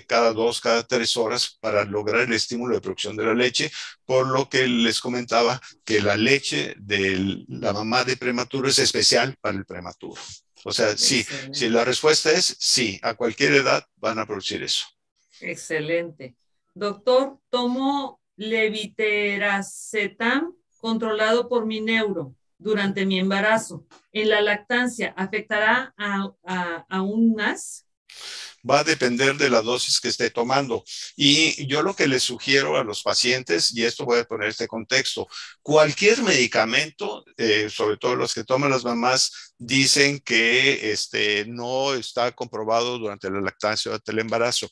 cada 0.09 0.15
dos, 0.33 0.61
cada 0.61 0.83
tres 0.83 1.16
horas 1.16 1.57
para 1.61 1.85
lograr 1.85 2.22
el 2.22 2.33
estímulo 2.33 2.74
de 2.74 2.81
producción 2.81 3.16
de 3.16 3.24
la 3.24 3.35
leche, 3.35 3.70
por 4.05 4.29
lo 4.29 4.48
que 4.48 4.66
les 4.66 5.00
comentaba 5.00 5.61
que 5.85 6.00
la 6.00 6.16
leche 6.16 6.74
de 6.79 7.44
la 7.48 7.72
mamá 7.72 8.05
de 8.05 8.16
prematuro 8.16 8.68
es 8.68 8.79
especial 8.79 9.37
para 9.40 9.57
el 9.57 9.64
prematuro. 9.64 10.20
O 10.64 10.72
sea, 10.72 10.96
sí, 10.96 11.24
si 11.52 11.68
la 11.68 11.85
respuesta 11.85 12.33
es 12.33 12.57
sí, 12.59 12.98
a 13.02 13.14
cualquier 13.14 13.52
edad 13.52 13.85
van 13.96 14.18
a 14.18 14.26
producir 14.26 14.62
eso. 14.62 14.87
Excelente. 15.40 16.35
Doctor, 16.74 17.38
tomo 17.50 18.20
leviteracetam 18.37 20.55
controlado 20.79 21.48
por 21.48 21.66
mi 21.66 21.81
neuro 21.81 22.35
durante 22.59 23.07
mi 23.07 23.18
embarazo. 23.18 23.85
¿En 24.12 24.29
la 24.31 24.40
lactancia 24.40 25.12
afectará 25.16 25.92
a, 25.96 26.33
a, 26.44 26.87
aún 26.88 27.35
más? 27.35 27.86
Va 28.69 28.81
a 28.81 28.85
depender 28.85 29.37
de 29.37 29.51
la 29.51 29.62
dosis 29.62 30.01
que 30.01 30.09
esté 30.09 30.31
tomando. 30.31 30.85
Y 31.16 31.66
yo 31.66 31.83
lo 31.83 31.95
que 31.95 32.09
les 32.09 32.23
sugiero 32.23 32.77
a 32.77 32.85
los 32.85 33.03
pacientes, 33.03 33.75
y 33.75 33.85
esto 33.85 34.05
voy 34.05 34.21
a 34.21 34.25
poner 34.25 34.49
este 34.49 34.69
contexto, 34.69 35.29
cualquier 35.62 36.23
medicamento, 36.23 37.25
eh, 37.37 37.69
sobre 37.71 37.97
todo 37.97 38.16
los 38.16 38.35
que 38.35 38.45
toman 38.45 38.71
las 38.71 38.85
mamás, 38.85 39.55
dicen 39.59 40.21
que 40.21 40.92
este, 40.92 41.47
no 41.47 41.95
está 41.95 42.33
comprobado 42.33 42.99
durante 42.99 43.31
la 43.31 43.40
lactancia 43.40 43.90
o 43.90 43.92
durante 43.92 44.12
el 44.12 44.19
embarazo. 44.19 44.69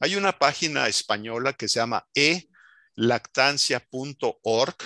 Hay 0.00 0.16
una 0.16 0.36
página 0.38 0.88
española 0.88 1.52
que 1.52 1.68
se 1.68 1.80
llama 1.80 2.06
elactancia.org 2.96 4.76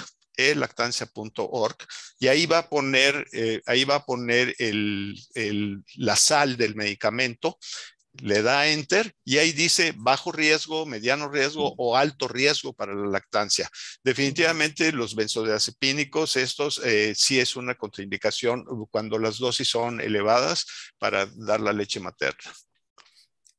elactancia.org 0.41 1.77
y 2.19 2.29
ahí 2.29 2.47
va 2.47 2.59
a 2.59 2.69
poner, 2.69 3.27
eh, 3.33 3.61
ahí 3.67 3.85
va 3.85 3.97
a 3.97 4.07
poner 4.07 4.55
la 5.97 6.17
sal 6.17 6.57
del 6.57 6.75
medicamento 6.75 7.59
le 8.15 8.43
da 8.43 8.67
enter 8.67 9.15
y 9.25 9.39
ahí 9.39 9.53
dice 9.53 9.95
bajo 9.97 10.33
riesgo, 10.33 10.85
mediano 10.87 11.29
riesgo 11.29 11.75
o 11.77 11.97
alto 11.97 12.29
riesgo 12.29 12.73
para 12.73 12.95
la 12.95 13.07
lactancia. 13.07 13.71
Definitivamente 14.03 14.93
los 14.93 15.15
benzodiazepínicos, 15.15 16.37
estos 16.37 16.81
eh, 16.85 17.15
sí 17.17 17.39
es 17.39 17.57
una 17.57 17.75
contraindicación 17.77 18.65
cuando 18.91 19.19
las 19.19 19.39
dosis 19.39 19.69
son 19.69 20.01
elevadas 20.01 20.67
para 20.99 21.27
dar 21.27 21.61
la 21.61 21.73
leche 21.73 22.01
materna. 22.01 22.53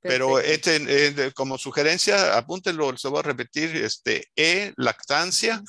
Pero 0.02 0.40
este, 0.40 0.78
eh, 0.88 1.32
como 1.34 1.58
sugerencia, 1.58 2.36
apúntenlo, 2.36 2.98
se 2.98 3.10
va 3.10 3.20
a 3.20 3.24
repetir, 3.24 3.76
este, 3.76 4.30
elactancia.org, 4.36 5.64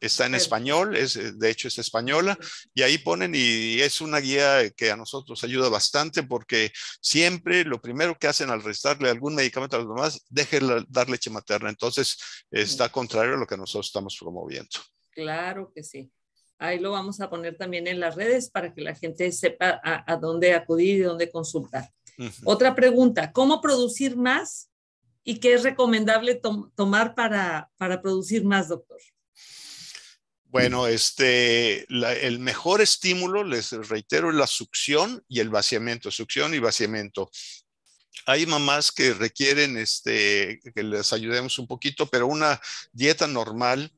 está 0.00 0.26
en 0.26 0.34
español, 0.36 0.96
es, 0.96 1.38
de 1.38 1.50
hecho 1.50 1.66
es 1.66 1.78
española, 1.78 2.38
y 2.74 2.82
ahí 2.82 2.98
ponen, 2.98 3.32
y 3.34 3.80
es 3.80 4.00
una 4.00 4.18
guía 4.18 4.70
que 4.70 4.92
a 4.92 4.96
nosotros 4.96 5.42
ayuda 5.42 5.68
bastante 5.68 6.22
porque 6.22 6.70
siempre 7.00 7.64
lo 7.64 7.80
primero 7.80 8.16
que 8.16 8.28
hacen 8.28 8.50
al 8.50 8.62
restarle 8.62 9.10
algún 9.10 9.34
medicamento 9.34 9.76
a 9.76 9.80
los 9.80 9.88
demás, 9.88 10.24
dejen 10.28 10.86
dar 10.88 11.10
leche 11.10 11.30
materna. 11.30 11.70
Entonces, 11.70 12.16
está 12.50 12.88
contrario 12.88 13.34
a 13.34 13.38
lo 13.38 13.46
que 13.46 13.56
nosotros 13.56 13.86
estamos 13.86 14.16
promoviendo. 14.20 14.78
Claro 15.10 15.72
que 15.74 15.82
sí. 15.82 16.12
Ahí 16.58 16.78
lo 16.78 16.90
vamos 16.90 17.20
a 17.20 17.28
poner 17.28 17.56
también 17.56 17.86
en 17.86 18.00
las 18.00 18.14
redes 18.14 18.50
para 18.50 18.72
que 18.72 18.80
la 18.80 18.94
gente 18.94 19.30
sepa 19.32 19.80
a, 19.82 20.16
dónde 20.16 20.54
acudir 20.54 20.96
y 20.96 21.02
dónde 21.02 21.30
consultar. 21.30 21.92
Otra 22.44 22.74
pregunta, 22.74 23.32
¿cómo 23.32 23.60
producir 23.60 24.16
más 24.16 24.70
y 25.22 25.38
qué 25.38 25.52
es 25.52 25.64
recomendable 25.64 26.40
tomar 26.74 27.14
para, 27.14 27.70
para 27.76 28.00
producir 28.00 28.44
más, 28.44 28.68
doctor? 28.68 28.98
Bueno, 30.48 30.86
este, 30.86 31.84
el 32.26 32.38
mejor 32.38 32.80
estímulo, 32.80 33.44
les 33.44 33.72
reitero, 33.72 34.30
es 34.30 34.36
la 34.36 34.46
succión 34.46 35.22
y 35.28 35.40
el 35.40 35.50
vaciamiento, 35.50 36.10
succión 36.10 36.54
y 36.54 36.58
vaciamiento. 36.58 37.30
Hay 38.24 38.46
mamás 38.46 38.90
que 38.90 39.12
requieren 39.12 39.76
este, 39.76 40.60
que 40.74 40.82
les 40.82 41.12
ayudemos 41.12 41.58
un 41.58 41.66
poquito, 41.66 42.06
pero 42.06 42.26
una 42.26 42.58
dieta 42.92 43.26
normal 43.26 43.92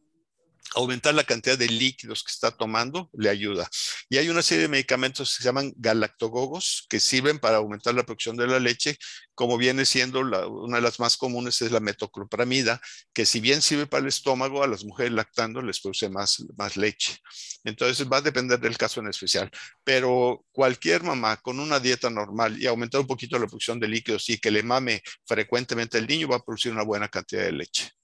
aumentar 0.74 1.14
la 1.14 1.24
cantidad 1.24 1.58
de 1.58 1.68
líquidos 1.68 2.22
que 2.22 2.30
está 2.30 2.50
tomando 2.50 3.10
le 3.12 3.28
ayuda. 3.28 3.68
Y 4.08 4.18
hay 4.18 4.28
una 4.28 4.42
serie 4.42 4.62
de 4.62 4.68
medicamentos 4.68 5.30
que 5.30 5.42
se 5.42 5.48
llaman 5.48 5.72
galactogogos 5.76 6.86
que 6.88 7.00
sirven 7.00 7.38
para 7.38 7.58
aumentar 7.58 7.94
la 7.94 8.04
producción 8.04 8.36
de 8.36 8.46
la 8.46 8.58
leche, 8.58 8.96
como 9.34 9.56
viene 9.56 9.86
siendo 9.86 10.20
una 10.20 10.76
de 10.76 10.82
las 10.82 10.98
más 11.00 11.16
comunes 11.16 11.62
es 11.62 11.70
la 11.70 11.80
metoclopramida, 11.80 12.80
que 13.12 13.24
si 13.26 13.40
bien 13.40 13.62
sirve 13.62 13.86
para 13.86 14.02
el 14.02 14.08
estómago, 14.08 14.62
a 14.62 14.66
las 14.66 14.84
mujeres 14.84 15.12
lactando 15.12 15.62
les 15.62 15.80
produce 15.80 16.08
más, 16.08 16.44
más 16.56 16.76
leche. 16.76 17.18
Entonces 17.64 18.08
va 18.10 18.18
a 18.18 18.22
depender 18.22 18.58
del 18.58 18.76
caso 18.76 19.00
en 19.00 19.08
especial. 19.08 19.50
Pero 19.84 20.44
cualquier 20.52 21.02
mamá 21.02 21.36
con 21.36 21.60
una 21.60 21.80
dieta 21.80 22.10
normal 22.10 22.60
y 22.60 22.66
aumentar 22.66 23.00
un 23.00 23.06
poquito 23.06 23.38
la 23.38 23.46
producción 23.46 23.78
de 23.80 23.88
líquidos 23.88 24.28
y 24.30 24.38
que 24.38 24.50
le 24.50 24.62
mame 24.62 25.02
frecuentemente 25.26 25.98
el 25.98 26.06
niño 26.06 26.28
va 26.28 26.36
a 26.36 26.44
producir 26.44 26.72
una 26.72 26.82
buena 26.82 27.08
cantidad 27.08 27.42
de 27.42 27.52
leche. 27.52 27.97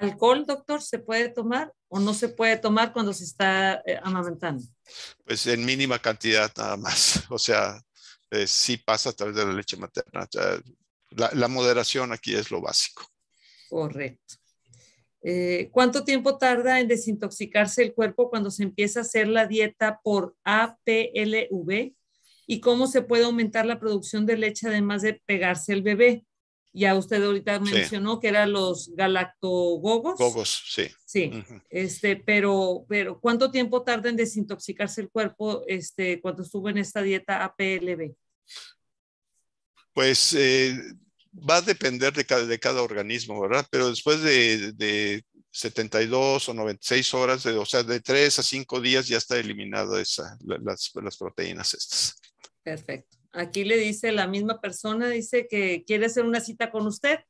¿Alcohol, 0.00 0.46
doctor, 0.46 0.80
se 0.80 0.98
puede 0.98 1.28
tomar 1.28 1.74
o 1.88 2.00
no 2.00 2.14
se 2.14 2.30
puede 2.30 2.56
tomar 2.56 2.92
cuando 2.94 3.12
se 3.12 3.24
está 3.24 3.82
eh, 3.84 4.00
amamantando? 4.02 4.64
Pues 5.26 5.46
en 5.46 5.62
mínima 5.64 5.98
cantidad 5.98 6.50
nada 6.56 6.78
más. 6.78 7.22
O 7.28 7.38
sea, 7.38 7.78
eh, 8.30 8.46
sí 8.46 8.78
pasa 8.78 9.10
a 9.10 9.12
través 9.12 9.36
de 9.36 9.44
la 9.44 9.52
leche 9.52 9.76
materna. 9.76 10.26
la, 11.10 11.48
moderación 11.48 12.12
aquí 12.12 12.34
es 12.34 12.50
lo 12.50 12.62
básico. 12.62 13.06
Correcto. 13.68 14.36
Eh, 15.22 15.68
¿Cuánto 15.70 16.02
tiempo 16.02 16.38
tarda 16.38 16.80
en 16.80 16.88
desintoxicarse 16.88 17.82
el 17.82 17.92
cuerpo 17.92 18.30
cuando 18.30 18.50
se 18.50 18.62
empieza 18.62 19.00
a 19.00 19.02
hacer 19.02 19.28
la 19.28 19.46
dieta 19.46 20.00
por 20.02 20.34
APLV? 20.44 21.92
¿Y 22.46 22.60
cómo 22.60 22.86
se 22.86 23.02
puede 23.02 23.24
aumentar 23.24 23.66
la 23.66 23.78
producción 23.78 24.24
de 24.24 24.38
leche 24.38 24.66
además 24.66 25.02
de 25.02 25.20
pegarse 25.26 25.74
el 25.74 25.82
bebé? 25.82 26.24
Ya 26.72 26.94
usted 26.94 27.22
ahorita 27.22 27.58
mencionó 27.58 28.20
que 28.20 28.28
eran 28.28 28.52
los 28.52 28.94
galactogogos. 28.94 30.18
Gogos, 30.18 30.62
sí. 30.68 30.88
Sí, 31.04 31.44
este, 31.68 32.16
pero, 32.16 32.84
pero 32.88 33.20
¿cuánto 33.20 33.50
tiempo 33.50 33.82
tarda 33.82 34.08
en 34.08 34.16
desintoxicarse 34.16 35.00
el 35.00 35.10
cuerpo 35.10 35.64
este, 35.66 36.20
cuando 36.20 36.42
estuvo 36.42 36.68
en 36.68 36.78
esta 36.78 37.02
dieta 37.02 37.44
APLB? 37.44 38.14
Pues 39.92 40.32
eh, 40.34 40.78
va 41.32 41.56
a 41.56 41.62
depender 41.62 42.12
de 42.12 42.24
cada, 42.24 42.46
de 42.46 42.58
cada 42.60 42.82
organismo, 42.82 43.40
¿verdad? 43.40 43.66
Pero 43.70 43.90
después 43.90 44.22
de, 44.22 44.72
de 44.72 45.24
72 45.50 46.48
o 46.48 46.54
96 46.54 47.14
horas, 47.14 47.42
de, 47.42 47.52
o 47.52 47.66
sea, 47.66 47.82
de 47.82 48.00
3 48.00 48.38
a 48.38 48.42
5 48.42 48.80
días 48.80 49.08
ya 49.08 49.18
está 49.18 49.38
eliminada 49.38 50.00
esa, 50.00 50.36
las, 50.40 50.90
las 50.94 51.16
proteínas 51.16 51.74
estas. 51.74 52.14
Perfecto. 52.62 53.19
Aquí 53.32 53.64
le 53.64 53.76
dice 53.76 54.12
la 54.12 54.26
misma 54.26 54.60
persona, 54.60 55.08
dice 55.08 55.46
que 55.48 55.84
quiere 55.84 56.06
hacer 56.06 56.24
una 56.24 56.40
cita 56.40 56.70
con 56.70 56.86
usted. 56.86 57.20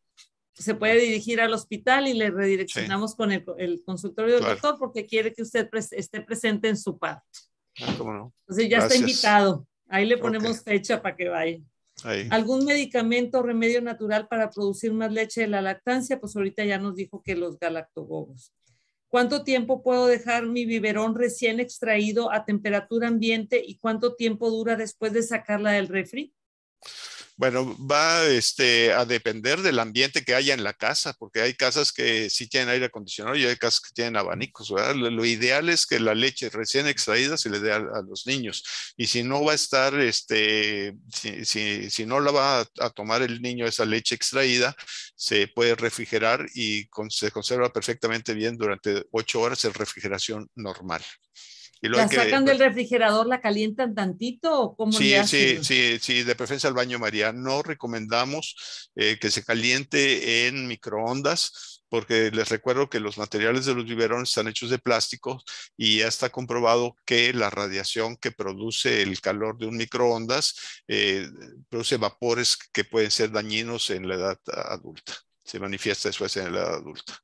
Se 0.54 0.74
puede 0.74 0.98
dirigir 0.98 1.40
al 1.40 1.54
hospital 1.54 2.08
y 2.08 2.14
le 2.14 2.30
redireccionamos 2.30 3.14
con 3.14 3.32
el, 3.32 3.44
consultorio 3.84 4.36
del 4.36 4.44
doctor 4.44 4.76
porque 4.78 5.06
quiere 5.06 5.32
que 5.32 5.42
usted 5.42 5.68
esté 5.92 6.20
presente 6.20 6.68
en 6.68 6.76
su 6.76 6.98
parte. 6.98 7.26
Ah, 7.80 7.94
¿cómo 7.96 8.32
Entonces 8.46 8.68
ya 8.68 8.78
está 8.78 8.96
invitado. 8.96 9.66
Ahí 9.88 10.06
le 10.06 10.18
ponemos 10.18 10.62
fecha 10.62 11.00
para 11.00 11.16
que 11.16 11.28
vaya. 11.28 11.58
¿Algún 12.30 12.64
medicamento 12.64 13.38
o 13.38 13.42
remedio 13.42 13.82
natural 13.82 14.26
para 14.28 14.50
producir 14.50 14.92
más 14.92 15.12
leche 15.12 15.42
de 15.42 15.48
la 15.48 15.60
lactancia? 15.60 16.18
Pues 16.18 16.34
ahorita 16.36 16.64
ya 16.64 16.78
nos 16.78 16.96
dijo 16.96 17.22
que 17.22 17.36
los 17.36 17.58
galactogogos. 17.58 18.52
¿Cuánto 19.10 19.42
tiempo 19.42 19.82
puedo 19.82 20.06
dejar 20.06 20.46
mi 20.46 20.64
biberón 20.64 21.16
recién 21.16 21.58
extraído 21.58 22.32
a 22.32 22.44
temperatura 22.44 23.08
ambiente 23.08 23.60
y 23.64 23.76
cuánto 23.76 24.14
tiempo 24.14 24.50
dura 24.50 24.76
después 24.76 25.12
de 25.12 25.24
sacarla 25.24 25.72
del 25.72 25.88
refri? 25.88 26.32
Bueno, 27.40 27.74
va 27.86 28.26
este, 28.26 28.92
a 28.92 29.06
depender 29.06 29.62
del 29.62 29.78
ambiente 29.78 30.24
que 30.24 30.34
haya 30.34 30.52
en 30.52 30.62
la 30.62 30.74
casa, 30.74 31.14
porque 31.18 31.40
hay 31.40 31.54
casas 31.54 31.90
que 31.90 32.28
sí 32.28 32.46
tienen 32.50 32.68
aire 32.68 32.84
acondicionado 32.84 33.34
y 33.34 33.46
hay 33.46 33.56
casas 33.56 33.80
que 33.80 33.94
tienen 33.94 34.18
abanicos. 34.18 34.68
Lo, 34.68 35.24
ideal 35.24 35.70
es 35.70 35.86
que 35.86 35.98
la 36.00 36.14
leche 36.14 36.50
recién 36.50 36.86
extraída 36.86 37.38
se 37.38 37.48
le 37.48 37.60
dé 37.60 37.72
a, 37.72 37.78
los 37.78 38.26
niños. 38.26 38.62
Y 38.98 39.06
si 39.06 39.22
no 39.22 39.42
va 39.42 39.52
a 39.52 39.54
estar, 39.54 39.98
este, 39.98 40.94
si, 41.14 41.90
si, 41.90 42.04
no 42.04 42.20
la 42.20 42.30
va 42.30 42.60
a, 42.78 42.90
tomar 42.90 43.22
el 43.22 43.40
niño 43.40 43.64
esa 43.64 43.86
leche 43.86 44.14
extraída, 44.14 44.76
se 45.16 45.48
puede 45.48 45.76
refrigerar 45.76 46.44
y 46.54 46.90
se 47.08 47.30
conserva 47.30 47.72
perfectamente 47.72 48.34
bien 48.34 48.58
durante 48.58 49.06
ocho 49.12 49.40
horas 49.40 49.64
en 49.64 49.72
refrigeración 49.72 50.46
normal. 50.56 51.02
¿La 51.82 52.08
sacan 52.08 52.44
del 52.44 52.58
refrigerador, 52.58 53.26
la 53.26 53.40
calientan 53.40 53.94
tantito 53.94 54.60
o 54.60 54.76
cómo 54.76 54.92
sí, 54.92 55.14
sí, 55.24 55.58
sí, 55.62 55.98
sí, 55.98 56.22
de 56.22 56.34
preferencia 56.34 56.68
al 56.68 56.74
baño 56.74 56.98
María. 56.98 57.32
No 57.32 57.62
recomendamos 57.62 58.90
eh, 58.94 59.18
que 59.18 59.30
se 59.30 59.44
caliente 59.44 60.46
en 60.46 60.66
microondas 60.66 61.80
porque 61.90 62.30
les 62.30 62.48
recuerdo 62.48 62.88
que 62.88 63.00
los 63.00 63.18
materiales 63.18 63.66
de 63.66 63.74
los 63.74 63.84
biberones 63.84 64.28
están 64.28 64.48
hechos 64.48 64.70
de 64.70 64.78
plástico 64.78 65.42
y 65.76 65.98
ya 65.98 66.08
está 66.08 66.30
comprobado 66.30 66.96
que 67.04 67.32
la 67.32 67.50
radiación 67.50 68.16
que 68.16 68.30
produce 68.30 69.02
el 69.02 69.20
calor 69.20 69.58
de 69.58 69.66
un 69.66 69.76
microondas 69.76 70.82
eh, 70.86 71.26
produce 71.68 71.96
vapores 71.96 72.56
que 72.72 72.84
pueden 72.84 73.10
ser 73.10 73.32
dañinos 73.32 73.90
en 73.90 74.06
la 74.06 74.14
edad 74.14 74.38
adulta. 74.68 75.14
Se 75.42 75.58
manifiesta 75.58 76.08
después 76.08 76.36
en 76.36 76.52
la 76.52 76.60
edad 76.60 76.74
adulta. 76.74 77.18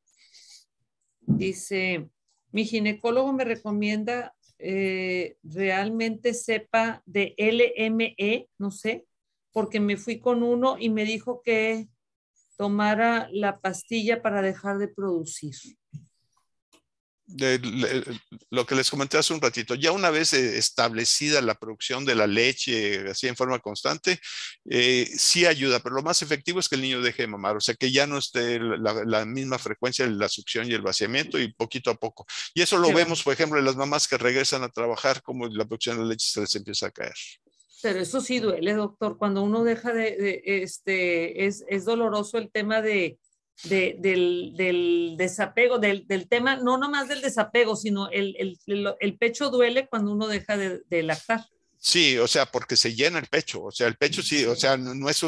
Dice, 1.21 2.09
mi 2.51 2.65
ginecólogo 2.65 3.33
me 3.33 3.45
recomienda 3.45 4.36
eh, 4.59 5.37
realmente 5.43 6.35
sepa 6.35 7.03
de 7.07 7.35
LME, 7.37 8.49
no 8.59 8.71
sé, 8.71 9.07
porque 9.53 9.81
me 9.81 9.97
fui 9.97 10.21
con 10.21 10.43
uno 10.43 10.77
y 10.79 10.91
me 10.91 11.05
dijo 11.05 11.43
que 11.43 11.89
tomara 12.57 13.29
la 13.33 13.61
pastilla 13.61 14.23
para 14.23 14.43
dejar 14.43 14.79
de 14.79 14.89
producir 14.89 15.55
lo 18.51 18.67
que 18.67 18.75
les 18.75 18.91
comenté 18.91 19.19
hace 19.19 19.35
un 19.35 19.41
ratito, 19.41 19.75
ya 19.75 19.91
una 19.91 20.11
vez 20.11 20.33
eh, 20.33 20.59
establecida 20.59 21.41
la 21.41 21.55
producción 21.55 22.05
de 22.05 22.15
la 22.15 22.27
leche 22.27 23.09
así 23.11 23.27
en 23.27 23.37
forma 23.37 23.59
constante, 23.59 24.21
eh, 24.71 25.09
sí 25.17 25.45
ayuda, 25.45 25.81
pero 25.81 25.97
lo 25.97 26.03
más 26.03 26.23
efectivo 26.23 26.61
es 26.61 26.69
que 26.69 26.77
el 26.77 26.83
niño 26.83 27.01
deje 27.01 27.23
de 27.23 27.29
mamar, 27.29 27.57
o 27.57 27.61
sea 27.61 27.75
que 27.75 27.91
ya 27.91 28.07
no 28.07 28.19
esté 28.19 28.61
la, 28.61 29.25
misma 29.25 29.59
frecuencia 29.59 30.07
de 30.07 30.13
la 30.13 30.29
succión 30.29 30.71
y 30.71 30.75
el 30.75 30.83
vaciamiento 30.83 31.39
y 31.39 31.53
poquito 31.53 31.91
a 31.91 31.95
poco. 31.97 32.27
Y 32.55 32.63
eso 32.63 32.79
lo 32.79 32.93
vemos, 32.93 33.23
por 33.23 33.33
ejemplo, 33.33 33.59
en 33.59 33.65
las 33.65 33.77
mamás 33.77 34.07
que 34.07 34.19
regresan 34.19 34.63
a 34.63 34.69
trabajar, 34.69 35.23
como 35.23 35.49
la 35.49 35.65
producción 35.65 35.97
de 35.97 36.03
la 36.05 36.11
leche 36.11 36.29
se 36.31 36.41
les 36.41 36.55
empieza 36.55 36.87
a 36.87 36.91
caer. 36.91 37.15
Pero 37.83 38.01
eso 38.01 38.21
sí 38.21 38.39
duele, 38.39 38.75
doctor. 38.75 39.19
Cuando 39.19 39.43
uno 39.43 39.65
deja 39.65 39.93
de, 39.93 40.43
este, 40.45 41.47
es, 41.47 41.65
es 41.69 41.85
doloroso 41.85 42.39
el 42.39 42.51
tema 42.51 42.81
de, 42.83 43.19
del, 43.65 45.15
desapego, 45.17 45.79
del, 45.79 46.07
tema, 46.29 46.57
no 46.57 46.79
nomás 46.79 47.09
del 47.09 47.21
desapego, 47.21 47.77
sino 47.77 48.09
el, 48.11 48.59
pecho 49.19 49.51
duele 49.51 49.89
cuando 49.89 50.13
uno 50.13 50.27
deja 50.29 50.57
de, 50.57 51.03
lactar. 51.03 51.45
Sí, 51.79 52.19
o 52.19 52.27
sea, 52.27 52.47
porque 52.47 52.75
se 52.77 52.95
llena 52.95 53.19
el 53.19 53.27
pecho, 53.27 53.63
o 53.63 53.71
sea, 53.71 53.87
el 53.87 53.97
pecho 53.97 54.23
sí, 54.23 54.45
o 54.45 54.57
sea, 54.57 54.77
no 54.77 55.09
es 55.09 55.23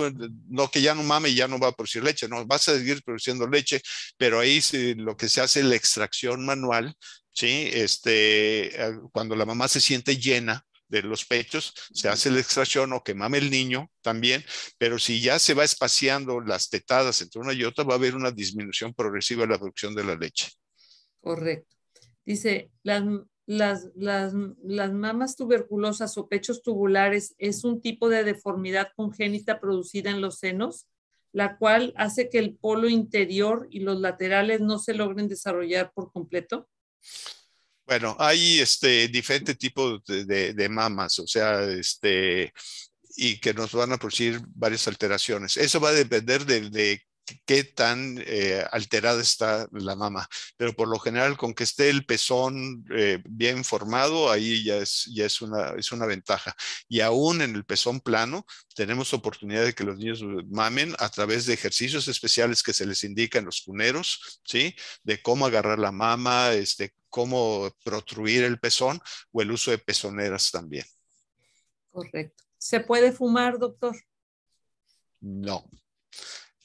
no 0.48 0.70
que 0.70 0.82
ya 0.82 0.94
no 0.94 1.02
mame 1.02 1.28
y 1.28 1.34
ya 1.34 1.46
no 1.46 1.58
va 1.58 1.68
a 1.68 1.72
producir 1.72 2.02
leche, 2.02 2.26
no, 2.26 2.44
vas 2.46 2.68
a 2.68 2.76
seguir 2.76 3.02
produciendo 3.04 3.46
leche, 3.46 3.80
pero 4.16 4.40
ahí 4.40 4.60
lo 4.96 5.16
que 5.16 5.28
se 5.28 5.40
hace 5.40 5.60
es 5.60 5.66
la 5.66 5.76
extracción 5.76 6.44
manual, 6.44 6.96
¿sí? 7.32 7.70
Este, 7.72 8.72
cuando 9.12 9.36
la 9.36 9.44
mamá 9.44 9.68
se 9.68 9.80
siente 9.80 10.16
llena, 10.16 10.66
de 10.88 11.02
los 11.02 11.24
pechos, 11.24 11.74
se 11.92 12.08
hace 12.08 12.30
la 12.30 12.40
extracción 12.40 12.92
o 12.92 13.02
que 13.02 13.14
mame 13.14 13.38
el 13.38 13.50
niño 13.50 13.90
también, 14.00 14.44
pero 14.78 14.98
si 14.98 15.20
ya 15.20 15.38
se 15.38 15.54
va 15.54 15.64
espaciando 15.64 16.40
las 16.40 16.70
tetadas 16.70 17.20
entre 17.20 17.40
una 17.40 17.52
y 17.52 17.64
otra, 17.64 17.84
va 17.84 17.94
a 17.94 17.98
haber 17.98 18.14
una 18.14 18.30
disminución 18.30 18.94
progresiva 18.94 19.42
de 19.42 19.48
la 19.48 19.58
producción 19.58 19.94
de 19.94 20.04
la 20.04 20.16
leche. 20.16 20.50
Correcto. 21.20 21.76
Dice, 22.24 22.70
las, 22.82 23.04
las, 23.46 23.88
las, 23.94 24.32
las 24.62 24.92
mamas 24.92 25.36
tuberculosas 25.36 26.16
o 26.18 26.28
pechos 26.28 26.62
tubulares 26.62 27.34
es 27.38 27.64
un 27.64 27.80
tipo 27.80 28.08
de 28.08 28.24
deformidad 28.24 28.88
congénita 28.96 29.60
producida 29.60 30.10
en 30.10 30.20
los 30.20 30.38
senos, 30.38 30.86
la 31.32 31.56
cual 31.56 31.92
hace 31.96 32.28
que 32.28 32.38
el 32.38 32.56
polo 32.56 32.88
interior 32.88 33.66
y 33.70 33.80
los 33.80 34.00
laterales 34.00 34.60
no 34.60 34.78
se 34.78 34.94
logren 34.94 35.28
desarrollar 35.28 35.92
por 35.94 36.12
completo? 36.12 36.68
Bueno, 37.88 38.14
hay 38.18 38.58
este 38.58 39.08
diferente 39.08 39.54
tipo 39.54 39.98
de, 40.06 40.52
de, 40.52 40.68
mamas, 40.68 41.18
o 41.20 41.26
sea, 41.26 41.62
este, 41.64 42.52
y 43.16 43.40
que 43.40 43.54
nos 43.54 43.72
van 43.72 43.92
a 43.92 43.96
producir 43.96 44.42
varias 44.54 44.86
alteraciones. 44.88 45.56
Eso 45.56 45.80
va 45.80 45.88
a 45.88 45.92
depender 45.92 46.44
de, 46.44 46.68
de 46.68 47.02
qué 47.44 47.64
tan 47.64 48.22
eh, 48.26 48.64
alterada 48.70 49.20
está 49.20 49.68
la 49.72 49.96
mama. 49.96 50.28
Pero 50.56 50.74
por 50.74 50.88
lo 50.88 50.98
general, 50.98 51.36
con 51.36 51.54
que 51.54 51.64
esté 51.64 51.90
el 51.90 52.04
pezón 52.06 52.84
eh, 52.94 53.22
bien 53.28 53.64
formado, 53.64 54.30
ahí 54.30 54.64
ya, 54.64 54.76
es, 54.76 55.10
ya 55.14 55.26
es, 55.26 55.40
una, 55.40 55.70
es 55.70 55.92
una 55.92 56.06
ventaja. 56.06 56.54
Y 56.88 57.00
aún 57.00 57.42
en 57.42 57.54
el 57.54 57.64
pezón 57.64 58.00
plano, 58.00 58.46
tenemos 58.74 59.12
oportunidad 59.14 59.64
de 59.64 59.74
que 59.74 59.84
los 59.84 59.98
niños 59.98 60.22
mamen 60.50 60.94
a 60.98 61.08
través 61.08 61.46
de 61.46 61.54
ejercicios 61.54 62.08
especiales 62.08 62.62
que 62.62 62.72
se 62.72 62.86
les 62.86 63.04
indican 63.04 63.44
los 63.44 63.62
cuneros, 63.62 64.40
¿sí? 64.44 64.74
De 65.02 65.20
cómo 65.22 65.46
agarrar 65.46 65.78
la 65.78 65.92
mama, 65.92 66.52
este, 66.52 66.94
cómo 67.08 67.74
protruir 67.84 68.44
el 68.44 68.58
pezón 68.58 69.00
o 69.32 69.42
el 69.42 69.50
uso 69.50 69.70
de 69.70 69.78
pezoneras 69.78 70.50
también. 70.50 70.84
Correcto. 71.90 72.44
¿Se 72.58 72.80
puede 72.80 73.12
fumar, 73.12 73.58
doctor? 73.58 73.96
No. 75.20 75.68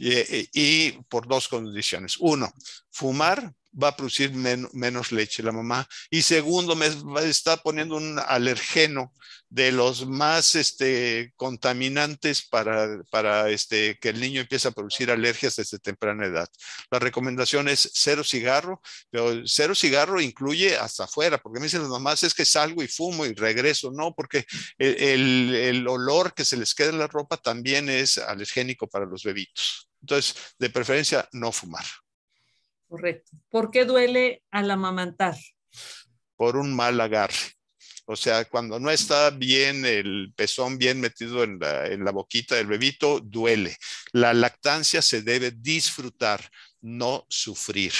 Eh, 0.06 0.50
y, 0.54 0.92
por 1.04 1.28
dos 1.28 1.48
condiciones. 1.48 2.18
Uno, 2.20 2.52
fumar 2.90 3.54
va 3.82 3.90
a 3.90 3.96
producir 3.96 4.32
menos 4.34 5.12
leche 5.12 5.44
la 5.44 5.52
mamá. 5.52 5.88
Y 6.10 6.22
segundo, 6.22 6.76
me 6.76 6.88
está 7.24 7.58
poniendo 7.58 7.96
un 7.96 8.20
alergeno 8.20 9.14
de 9.50 9.72
los 9.72 10.08
más 10.08 10.56
este, 10.56 11.32
contaminantes 11.36 12.42
para, 12.48 13.04
para 13.12 13.50
este, 13.50 14.00
que 14.00 14.10
el 14.10 14.20
niño 14.20 14.42
empiece 14.42 14.68
a 14.68 14.72
producir 14.72 15.12
alergias 15.12 15.56
desde 15.56 15.78
temprana 15.78 16.26
edad. 16.26 16.48
La 16.90 16.98
recomendación 16.98 17.68
es 17.68 17.92
cero 17.94 18.24
cigarro, 18.24 18.82
pero 19.12 19.44
cero 19.46 19.76
cigarro 19.76 20.20
incluye 20.20 20.76
hasta 20.76 21.04
afuera, 21.04 21.38
porque 21.38 21.60
me 21.60 21.68
dicen 21.68 21.82
las 21.82 21.92
mamás 21.92 22.24
es 22.24 22.34
que 22.34 22.46
salgo 22.46 22.82
y 22.82 22.88
fumo 22.88 23.28
y 23.28 23.34
regreso. 23.34 23.92
No, 23.92 24.16
porque 24.16 24.46
el, 24.80 25.54
el 25.54 25.88
olor 25.88 26.34
que 26.34 26.46
se 26.46 26.58
les 26.58 26.74
queda 26.74 26.90
en 26.90 27.00
la 27.00 27.08
ropa 27.08 27.38
también 27.38 27.90
es 27.90 28.18
alergénico 28.18 28.88
para 28.88 29.06
los 29.06 29.24
bebitos. 29.24 29.88
Entonces, 30.02 30.36
de 30.58 30.70
preferencia, 30.70 31.30
no 31.32 31.52
fumar. 31.52 31.86
Correcto. 32.94 33.32
¿Por 33.50 33.72
qué 33.72 33.86
duele 33.86 34.44
al 34.52 34.70
amamantar? 34.70 35.36
Por 36.36 36.58
un 36.58 36.76
mal 36.76 37.02
agarre. 37.02 37.34
O 38.06 38.16
sea, 38.16 38.46
cuando 38.46 38.80
no 38.80 38.92
está 38.92 39.32
bien 39.32 39.84
el 39.84 40.32
pezón 40.36 40.78
bien 40.78 41.02
metido 41.02 41.44
en 41.44 41.58
la, 41.58 42.12
boquita 42.12 42.54
del 42.54 42.68
bebito, 42.68 43.20
duele. 43.20 43.76
La 44.12 44.32
lactancia 44.36 45.02
se 45.02 45.24
debe 45.24 45.50
disfrutar, 45.50 46.48
no 46.82 47.26
sufrir. 47.30 47.94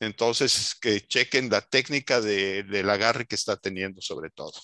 Entonces, 0.00 0.74
que 0.80 1.02
chequen 1.02 1.48
la 1.48 1.60
técnica 1.60 2.20
del 2.20 2.90
agarre 2.90 3.26
que 3.26 3.36
está 3.36 3.56
teniendo 3.56 4.00
sobre 4.00 4.30
todo. 4.30 4.60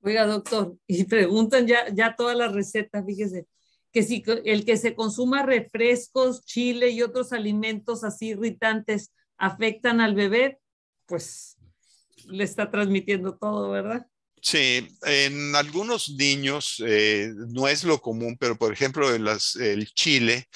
Oiga, 0.00 0.24
doctor, 0.24 0.78
y 0.86 1.04
preguntan 1.04 1.66
ya, 1.66 1.92
ya 1.92 2.16
todas 2.16 2.38
las 2.38 2.50
recetas, 2.54 3.04
fíjese 3.04 3.46
que 3.92 4.02
si 4.02 4.24
el 4.44 4.64
que 4.64 4.76
se 4.76 4.94
consuma 4.94 5.42
refrescos, 5.42 6.44
chile 6.44 6.90
y 6.90 7.02
otros 7.02 7.32
alimentos 7.32 8.04
así 8.04 8.28
irritantes 8.28 9.12
afectan 9.36 10.00
al 10.00 10.14
bebé, 10.14 10.58
pues 11.06 11.56
le 12.26 12.44
está 12.44 12.70
transmitiendo 12.70 13.36
todo, 13.36 13.70
¿verdad? 13.70 14.06
Sí, 14.40 14.88
en 15.02 15.54
algunos 15.54 16.10
niños 16.10 16.82
eh, 16.84 17.32
no 17.48 17.68
es 17.68 17.84
lo 17.84 18.00
común, 18.00 18.36
pero 18.40 18.56
por 18.56 18.72
ejemplo 18.72 19.14
el 19.14 19.86
chile 19.94 20.48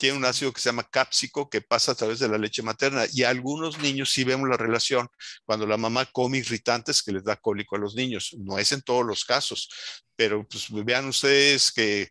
tiene 0.00 0.16
un 0.16 0.24
ácido 0.24 0.50
que 0.50 0.62
se 0.62 0.70
llama 0.70 0.88
cápsico 0.90 1.50
que 1.50 1.60
pasa 1.60 1.92
a 1.92 1.94
través 1.94 2.18
de 2.18 2.28
la 2.28 2.38
leche 2.38 2.62
materna 2.62 3.04
y 3.12 3.22
a 3.22 3.28
algunos 3.28 3.78
niños 3.80 4.10
sí 4.10 4.24
vemos 4.24 4.48
la 4.48 4.56
relación 4.56 5.08
cuando 5.44 5.66
la 5.66 5.76
mamá 5.76 6.06
come 6.06 6.38
irritantes 6.38 7.02
que 7.02 7.12
les 7.12 7.22
da 7.22 7.36
cólico 7.36 7.76
a 7.76 7.78
los 7.78 7.94
niños. 7.94 8.34
No 8.38 8.58
es 8.58 8.72
en 8.72 8.80
todos 8.80 9.04
los 9.04 9.26
casos, 9.26 9.68
pero 10.16 10.48
pues 10.48 10.68
vean 10.70 11.06
ustedes 11.06 11.70
que 11.70 12.08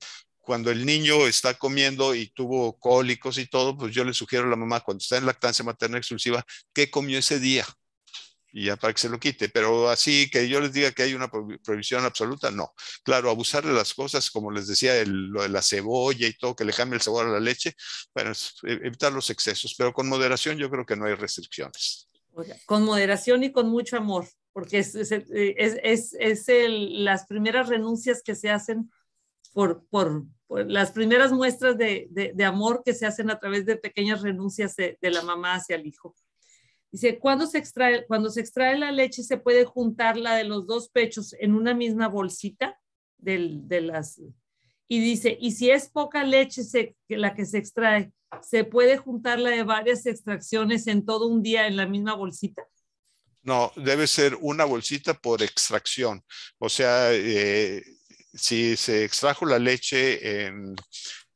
cuando 0.50 0.72
el 0.72 0.84
niño 0.84 1.28
está 1.28 1.54
comiendo 1.54 2.16
y 2.16 2.26
tuvo 2.30 2.80
cólicos 2.80 3.38
y 3.38 3.46
todo, 3.46 3.78
pues 3.78 3.94
yo 3.94 4.04
le 4.04 4.16
sugiero 4.16 4.48
a 4.48 4.50
la 4.50 4.56
mamá 4.56 4.80
cuando 4.80 5.00
está 5.00 5.16
en 5.18 5.28
lactancia 5.28 5.64
materna 5.64 6.00
exclusiva, 6.00 6.44
¿qué 6.74 6.90
comió 6.90 7.20
ese 7.20 7.40
día? 7.40 7.68
Y 8.52 8.66
ya 8.66 8.76
para 8.76 8.92
que 8.92 9.00
se 9.00 9.10
lo 9.10 9.20
quite. 9.20 9.50
Pero 9.50 9.92
así 9.92 10.28
que 10.32 10.50
yo 10.50 10.60
les 10.60 10.74
diga 10.74 10.92
que 10.92 11.04
hay 11.04 11.14
una 11.14 11.30
prohibición 11.30 12.04
absoluta, 12.04 12.50
no. 12.50 12.74
Claro, 13.04 13.30
abusar 13.30 13.64
de 13.64 13.74
las 13.74 13.94
cosas, 13.94 14.32
como 14.32 14.50
les 14.50 14.66
decía, 14.66 14.94
lo 15.06 15.44
de 15.44 15.50
la 15.50 15.62
cebolla 15.62 16.26
y 16.26 16.34
todo, 16.34 16.56
que 16.56 16.66
le 16.66 16.74
cambie 16.74 16.96
el 16.96 17.04
sabor 17.04 17.28
a 17.28 17.30
la 17.30 17.40
leche, 17.40 17.76
bueno, 18.16 18.32
e, 18.32 18.72
evitar 18.88 19.14
los 19.14 19.30
excesos, 19.30 19.76
pero 19.78 19.94
con 19.94 20.10
moderación 20.10 20.58
yo 20.58 20.68
creo 20.72 20.84
que 20.84 20.96
no 20.96 21.06
hay 21.06 21.14
restricciones. 21.14 22.10
Con 22.66 22.86
moderación 22.86 23.44
y 23.44 23.52
con 23.52 23.70
mucho 23.70 23.98
amor, 23.98 24.28
porque 24.52 24.80
es, 24.80 24.96
es, 24.96 25.12
es, 25.30 26.16
es 26.20 26.50
el, 26.50 27.06
las 27.06 27.28
primeras 27.28 27.70
renuncias 27.70 28.24
que 28.24 28.34
se 28.34 28.50
hacen 28.50 28.90
por, 29.90 30.26
las 30.68 30.92
primeras 30.92 31.32
muestras 31.32 31.78
de, 31.78 32.34
amor 32.46 32.82
que 32.84 32.94
se 32.94 33.06
hacen 33.06 33.30
a 33.30 33.40
través 33.40 33.66
de 33.66 33.76
pequeñas 33.76 34.22
renuncias 34.22 34.76
de, 34.76 34.98
la 35.02 35.22
mamá 35.22 35.56
hacia 35.56 35.76
el 35.76 35.86
hijo. 35.86 36.16
Dice, 36.92 37.20
cuando 37.20 37.46
se, 37.46 37.60
extrae, 37.60 38.06
cuando 38.08 38.32
se 38.32 38.42
extrae 38.42 38.78
la 38.78 38.92
leche, 38.92 39.22
se 39.22 39.38
puede 39.38 39.64
juntar 39.66 40.18
la 40.18 40.36
de 40.36 40.44
los 40.44 40.66
dos 40.66 40.90
pechos 40.90 41.36
en 41.40 41.54
una 41.54 41.74
misma 41.74 42.08
bolsita 42.08 42.80
de 43.18 43.82
las... 43.82 44.20
Y 44.88 45.00
dice, 45.00 45.38
y 45.40 45.52
si 45.52 45.70
es 45.70 45.88
poca 45.90 46.24
leche 46.24 46.64
la 47.10 47.36
que 47.36 47.46
se 47.46 47.60
extrae, 47.60 48.12
¿se 48.42 48.64
puede 48.64 48.98
juntar 48.98 49.40
la 49.40 49.52
de 49.52 49.64
varias 49.64 50.08
extracciones 50.08 50.88
en 50.88 51.06
todo 51.06 51.28
un 51.28 51.44
día 51.44 51.68
en 51.68 51.78
la 51.78 51.86
misma 51.86 52.16
bolsita? 52.16 52.64
No, 53.44 53.72
debe 53.76 54.08
ser 54.08 54.36
una 54.42 54.66
bolsita 54.66 55.14
por 55.14 55.42
extracción. 55.44 56.24
O 56.58 56.70
sea, 56.70 57.14
eh, 57.14 57.84
si 58.40 58.76
se 58.76 59.04
extrajo 59.04 59.46
la 59.46 59.60
leche 59.60 60.46
en, 60.46 60.76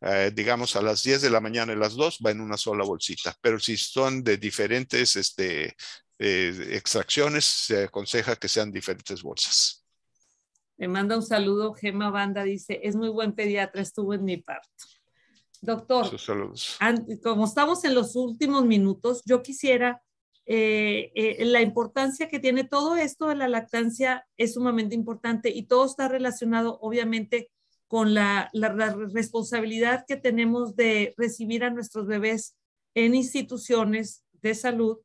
eh, 0.02 0.32
digamos, 0.34 0.76
a 0.76 0.82
las 0.82 1.04
10 1.04 1.22
de 1.22 1.30
la 1.30 1.40
mañana 1.40 1.74
y 1.74 1.76
las 1.76 1.94
2, 1.94 2.20
va 2.26 2.32
en 2.32 2.42
una 2.42 2.58
sola 2.58 2.84
bolsita. 2.84 3.36
Pero 3.42 3.60
si 3.60 3.78
son 3.78 4.24
de 4.24 4.38
diferentes 4.38 5.16
este, 5.16 5.76
eh, 6.20 6.70
extracciones, 6.72 7.46
se 7.46 7.84
aconseja 7.84 8.36
que 8.36 8.48
sean 8.48 8.72
diferentes 8.72 9.22
bolsas. 9.22 9.86
Me 10.78 10.88
manda 10.88 11.16
un 11.16 11.24
saludo, 11.24 11.74
Gema 11.74 12.10
Banda, 12.10 12.44
dice, 12.44 12.80
es 12.84 12.96
muy 12.96 13.10
buen 13.10 13.34
pediatra, 13.34 13.82
estuvo 13.82 14.14
en 14.14 14.26
mi 14.26 14.38
parto. 14.38 14.70
Doctor, 15.62 16.10
como 17.24 17.46
estamos 17.46 17.86
en 17.86 17.96
los 17.96 18.18
últimos 18.18 18.66
minutos, 18.66 19.22
yo 19.26 19.42
quisiera 19.42 20.02
eh, 20.46 21.12
eh, 21.16 21.46
la 21.46 21.62
importancia 21.62 22.28
que 22.28 22.40
tiene 22.40 22.66
todo 22.66 22.98
esto 22.98 23.28
de 23.28 23.36
la 23.36 23.48
lactancia 23.48 24.28
es 24.36 24.54
sumamente 24.56 24.94
importante 24.94 25.50
y 25.50 25.64
todo 25.64 25.86
está 25.86 26.10
relacionado 26.10 26.80
obviamente 26.82 27.50
con 27.88 28.14
la, 28.14 28.50
responsabilidad 29.14 30.04
que 30.08 30.18
tenemos 30.18 30.76
de 30.76 31.14
recibir 31.16 31.64
a 31.64 31.70
nuestros 31.70 32.08
bebés 32.08 32.58
en 32.96 33.16
instituciones 33.16 34.24
de 34.42 34.56
salud 34.56 34.98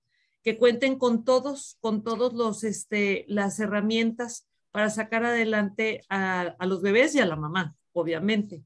que 0.43 0.57
cuenten 0.57 0.99
con 0.99 1.25
todos, 1.25 1.77
con 1.81 2.03
todos 2.03 2.33
los, 2.33 2.65
este, 2.65 3.25
las 3.29 3.61
herramientas 3.61 4.49
para 4.71 4.91
sacar 4.91 5.25
adelante 5.25 6.03
a, 6.09 6.57
los 6.67 6.83
bebés 6.83 7.15
y 7.15 7.21
a 7.21 7.27
la 7.27 7.37
mamá, 7.37 7.77
obviamente. 7.93 8.65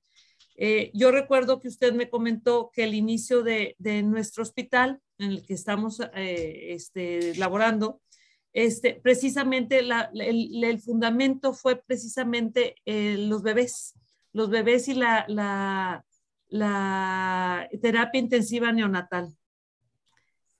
Eh, 0.57 0.91
yo 0.95 1.11
recuerdo 1.11 1.59
que 1.59 1.69
usted 1.69 1.93
me 1.93 2.09
comentó 2.09 2.71
que 2.73 2.85
el 2.85 2.95
inicio 2.95 3.43
de, 3.43 3.75
de 3.79 4.03
nuestro 4.03 4.43
hospital 4.43 5.01
en 5.23 5.33
el 5.33 5.47
que 5.47 5.55
estamos 5.55 6.01
eh, 6.15 6.73
este, 6.75 7.35
laborando, 7.37 8.01
este, 8.53 9.01
precisamente 9.03 9.79
el, 9.79 10.81
fundamento 10.81 11.55
fue 11.55 11.77
precisamente 11.77 12.75
eh, 12.85 13.17
los 13.19 13.43
bebés, 13.43 13.95
los 14.33 14.51
bebés 14.51 14.89
y 14.89 14.95
la, 14.95 15.25
la, 15.29 16.05
la, 16.49 17.69
terapia 17.81 18.21
intensiva 18.21 18.73
neonatal. 18.73 19.35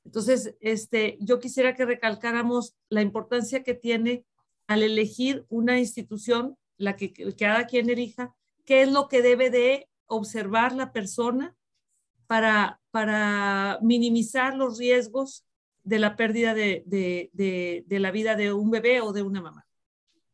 Entonces, 0.05 0.57
este, 0.61 1.19
yo 1.21 1.39
quisiera 1.39 1.75
que 1.75 1.85
recalcáramos 1.85 2.75
la 2.89 3.03
importancia 3.03 3.63
que 3.63 3.75
tiene 3.75 4.25
al 4.67 4.83
elegir 4.83 5.45
una 5.49 5.79
institución, 5.79 6.57
la 6.79 6.97
que, 6.97 7.13
que 7.13 7.35
cada 7.37 7.67
quien 7.67 7.91
elija, 7.91 8.35
qué 8.65 8.83
es 8.83 8.91
lo 8.91 9.09
que 9.09 9.23
debe 9.23 9.51
de 9.51 9.89
observar 10.07 10.75
la 10.75 10.93
persona 10.93 11.55
para, 12.27 12.82
para 12.93 13.79
minimizar 13.83 14.55
los 14.55 14.79
riesgos 14.79 15.45
de 15.83 15.99
la 15.99 16.15
pérdida 16.15 16.55
de, 16.55 16.85
de, 16.87 17.31
de, 17.33 17.99
la 17.99 18.13
vida 18.13 18.37
de 18.37 18.53
un 18.53 18.71
bebé 18.71 19.01
o 19.01 19.13
de 19.13 19.23
una 19.23 19.41
mamá. 19.41 19.67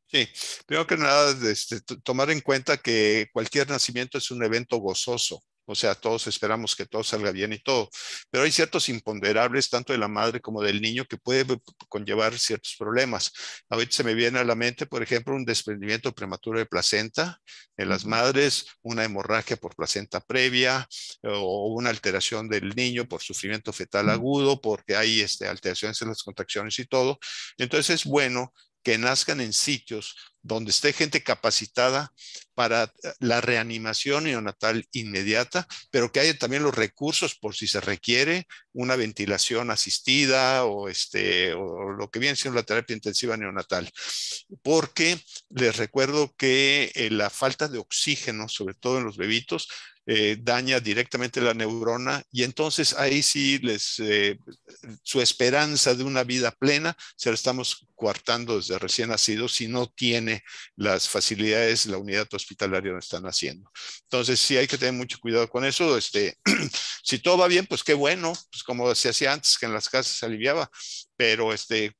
Sí, 0.06 0.28
primero 0.66 0.86
que 0.86 0.96
nada, 0.96 1.34
este, 1.50 1.80
tomar 2.02 2.30
en 2.30 2.40
cuenta 2.40 2.76
que 2.76 3.28
cualquier 3.32 3.68
nacimiento 3.68 4.18
es 4.18 4.30
un 4.30 4.42
evento 4.42 4.76
gozoso. 4.78 5.42
O 5.68 5.74
sea, 5.74 5.94
todos 5.94 6.26
esperamos 6.26 6.74
que 6.74 6.86
todo 6.86 7.04
salga 7.04 7.30
bien 7.30 7.52
y 7.52 7.58
todo, 7.58 7.90
pero 8.30 8.44
hay 8.44 8.50
ciertos 8.50 8.88
imponderables, 8.88 9.68
tanto 9.68 9.92
de 9.92 9.98
la 9.98 10.08
madre 10.08 10.40
como 10.40 10.62
del 10.62 10.80
niño, 10.80 11.04
que 11.04 11.18
puede 11.18 11.44
conllevar 11.88 12.38
ciertos 12.38 12.74
problemas. 12.78 13.32
Ahorita 13.68 13.92
se 13.92 14.04
me 14.04 14.14
viene 14.14 14.38
a 14.38 14.44
la 14.44 14.54
mente, 14.54 14.86
por 14.86 15.02
ejemplo, 15.02 15.34
un 15.34 15.44
desprendimiento 15.44 16.12
prematuro 16.12 16.58
de 16.58 16.64
placenta 16.64 17.38
en 17.76 17.88
las 17.90 18.06
madres, 18.06 18.66
una 18.82 19.04
hemorragia 19.04 19.56
por 19.58 19.76
placenta 19.76 20.20
previa 20.20 20.88
o 21.22 21.74
una 21.74 21.90
alteración 21.90 22.48
del 22.48 22.70
niño 22.70 23.06
por 23.06 23.22
sufrimiento 23.22 23.72
fetal 23.72 24.08
agudo, 24.08 24.60
porque 24.60 24.96
hay 24.96 25.20
este, 25.20 25.46
alteraciones 25.46 26.00
en 26.00 26.08
las 26.08 26.22
contracciones 26.22 26.78
y 26.78 26.86
todo. 26.86 27.18
Entonces 27.58 27.90
es 27.90 28.04
bueno 28.04 28.54
que 28.82 28.98
nazcan 28.98 29.40
en 29.40 29.52
sitios 29.52 30.16
donde 30.42 30.70
esté 30.70 30.92
gente 30.92 31.22
capacitada 31.22 32.12
para 32.54 32.84
eh, 32.84 33.12
la 33.20 33.40
reanimación 33.40 34.24
neonatal 34.24 34.86
inmediata, 34.92 35.66
pero 35.90 36.10
que 36.10 36.20
haya 36.20 36.36
también 36.38 36.62
los 36.62 36.74
recursos 36.74 37.34
por 37.34 37.54
si 37.54 37.68
se 37.68 37.80
requiere 37.80 38.46
una 38.72 38.96
ventilación 38.96 39.70
asistida 39.70 40.64
o, 40.64 40.88
este, 40.88 41.52
o 41.52 41.92
lo 41.92 42.10
que 42.10 42.18
viene 42.18 42.36
siendo 42.36 42.58
la 42.58 42.64
terapia 42.64 42.94
intensiva 42.94 43.36
neonatal. 43.36 43.90
Porque 44.62 45.20
les 45.50 45.76
recuerdo 45.76 46.34
que 46.36 46.92
eh, 46.94 47.10
la 47.10 47.30
falta 47.30 47.68
de 47.68 47.78
oxígeno, 47.78 48.48
sobre 48.48 48.74
todo 48.74 48.98
en 48.98 49.04
los 49.04 49.16
bebitos, 49.16 49.68
eh, 50.10 50.38
daña 50.40 50.80
directamente 50.80 51.38
la 51.42 51.52
neurona 51.52 52.22
y 52.32 52.42
entonces 52.42 52.94
ahí 52.94 53.22
sí 53.22 53.58
les, 53.58 53.98
eh, 53.98 54.38
su 55.02 55.20
esperanza 55.20 55.94
de 55.94 56.02
una 56.02 56.24
vida 56.24 56.50
plena 56.50 56.96
se 57.14 57.28
la 57.28 57.34
estamos 57.34 57.86
coartando 57.94 58.56
desde 58.56 58.78
recién 58.78 59.10
nacido 59.10 59.48
si 59.48 59.68
no 59.68 59.86
tiene 59.86 60.42
las 60.76 61.10
facilidades 61.10 61.84
la 61.84 61.98
unidad 61.98 62.26
hospitalaria 62.32 62.92
donde 62.92 63.04
están 63.04 63.24
haciendo. 63.24 63.70
Entonces 64.04 64.40
sí 64.40 64.56
hay 64.56 64.66
que 64.66 64.78
tener 64.78 64.94
mucho 64.94 65.18
cuidado 65.20 65.46
con 65.46 65.66
eso. 65.66 65.98
Este, 65.98 66.38
si 67.04 67.18
todo 67.18 67.36
va 67.36 67.46
bien, 67.46 67.66
pues 67.66 67.84
qué 67.84 67.92
bueno, 67.92 68.32
pues 68.50 68.62
como 68.62 68.94
se 68.94 69.10
hacía 69.10 69.34
antes 69.34 69.58
que 69.58 69.66
en 69.66 69.74
las 69.74 69.90
casas 69.90 70.16
se 70.16 70.24
aliviaba, 70.24 70.70
pero 71.18 71.52
este, 71.52 71.94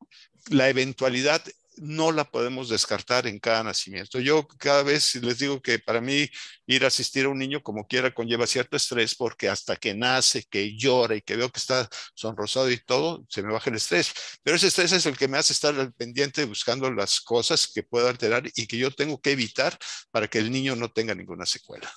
la 0.48 0.70
eventualidad 0.70 1.42
no 1.80 2.12
la 2.12 2.24
podemos 2.24 2.68
descartar 2.68 3.26
en 3.26 3.38
cada 3.38 3.62
nacimiento. 3.62 4.20
Yo 4.20 4.46
cada 4.58 4.82
vez 4.82 5.14
les 5.16 5.38
digo 5.38 5.60
que 5.60 5.78
para 5.78 6.00
mí 6.00 6.28
ir 6.66 6.84
a 6.84 6.88
asistir 6.88 7.26
a 7.26 7.28
un 7.28 7.38
niño 7.38 7.62
como 7.62 7.86
quiera 7.86 8.12
conlleva 8.12 8.46
cierto 8.46 8.76
estrés 8.76 9.14
porque 9.14 9.48
hasta 9.48 9.76
que 9.76 9.94
nace, 9.94 10.44
que 10.48 10.76
llora 10.76 11.16
y 11.16 11.22
que 11.22 11.36
veo 11.36 11.50
que 11.50 11.60
está 11.60 11.88
sonrosado 12.14 12.70
y 12.70 12.78
todo, 12.78 13.24
se 13.28 13.42
me 13.42 13.52
baja 13.52 13.70
el 13.70 13.76
estrés. 13.76 14.12
Pero 14.42 14.56
ese 14.56 14.68
estrés 14.68 14.92
es 14.92 15.06
el 15.06 15.16
que 15.16 15.28
me 15.28 15.38
hace 15.38 15.52
estar 15.52 15.74
al 15.78 15.92
pendiente 15.92 16.44
buscando 16.44 16.90
las 16.90 17.20
cosas 17.20 17.70
que 17.72 17.82
puedo 17.82 18.08
alterar 18.08 18.44
y 18.54 18.66
que 18.66 18.78
yo 18.78 18.90
tengo 18.90 19.20
que 19.20 19.32
evitar 19.32 19.78
para 20.10 20.28
que 20.28 20.38
el 20.38 20.50
niño 20.50 20.76
no 20.76 20.90
tenga 20.90 21.14
ninguna 21.14 21.46
secuela. 21.46 21.90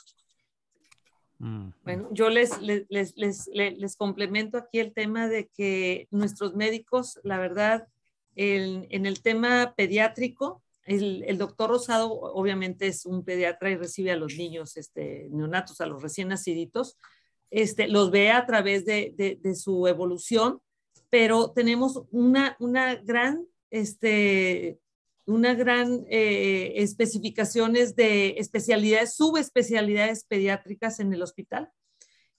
Mm. 1.42 1.70
Bueno, 1.84 2.08
yo 2.12 2.30
les, 2.30 2.62
les, 2.62 2.86
les, 2.90 3.48
les, 3.48 3.96
complemento 3.96 4.60
aquí 4.60 4.80
el 4.80 4.94
tema 4.94 5.28
de 5.28 5.48
que 5.48 6.08
nuestros 6.12 6.54
médicos, 6.54 7.20
la 7.24 7.40
verdad, 7.40 7.88
en 8.36 9.06
el 9.06 9.22
tema 9.22 9.74
pediátrico, 9.76 10.64
el, 10.86 11.38
doctor 11.38 11.70
Rosado 11.70 12.12
obviamente 12.12 12.88
es 12.88 13.06
un 13.06 13.24
pediatra 13.24 13.70
y 13.70 13.76
recibe 13.76 14.12
a 14.12 14.16
los 14.16 14.36
niños 14.36 14.78
este, 14.78 15.28
neonatos, 15.32 15.80
a 15.82 15.86
los 15.86 16.02
recién 16.02 16.30
naciditos, 16.30 16.98
este, 17.50 17.88
los 17.88 18.12
ve 18.12 18.32
a 18.32 18.46
través 18.46 18.86
de, 18.86 19.14
de, 19.42 19.56
su 19.56 19.88
evolución, 19.88 20.62
pero 21.10 21.52
tenemos 21.52 22.02
una, 22.12 22.56
una 22.60 22.96
gran, 22.96 23.46
este, 23.70 24.80
una 25.26 25.54
gran 25.54 26.06
eh, 26.10 26.74
especificaciones 26.78 27.96
de 27.96 28.36
especialidades, 28.38 29.16
subespecialidades 29.16 30.24
pediátricas 30.26 31.00
en 31.00 31.14
el 31.14 31.22
hospital. 31.22 31.70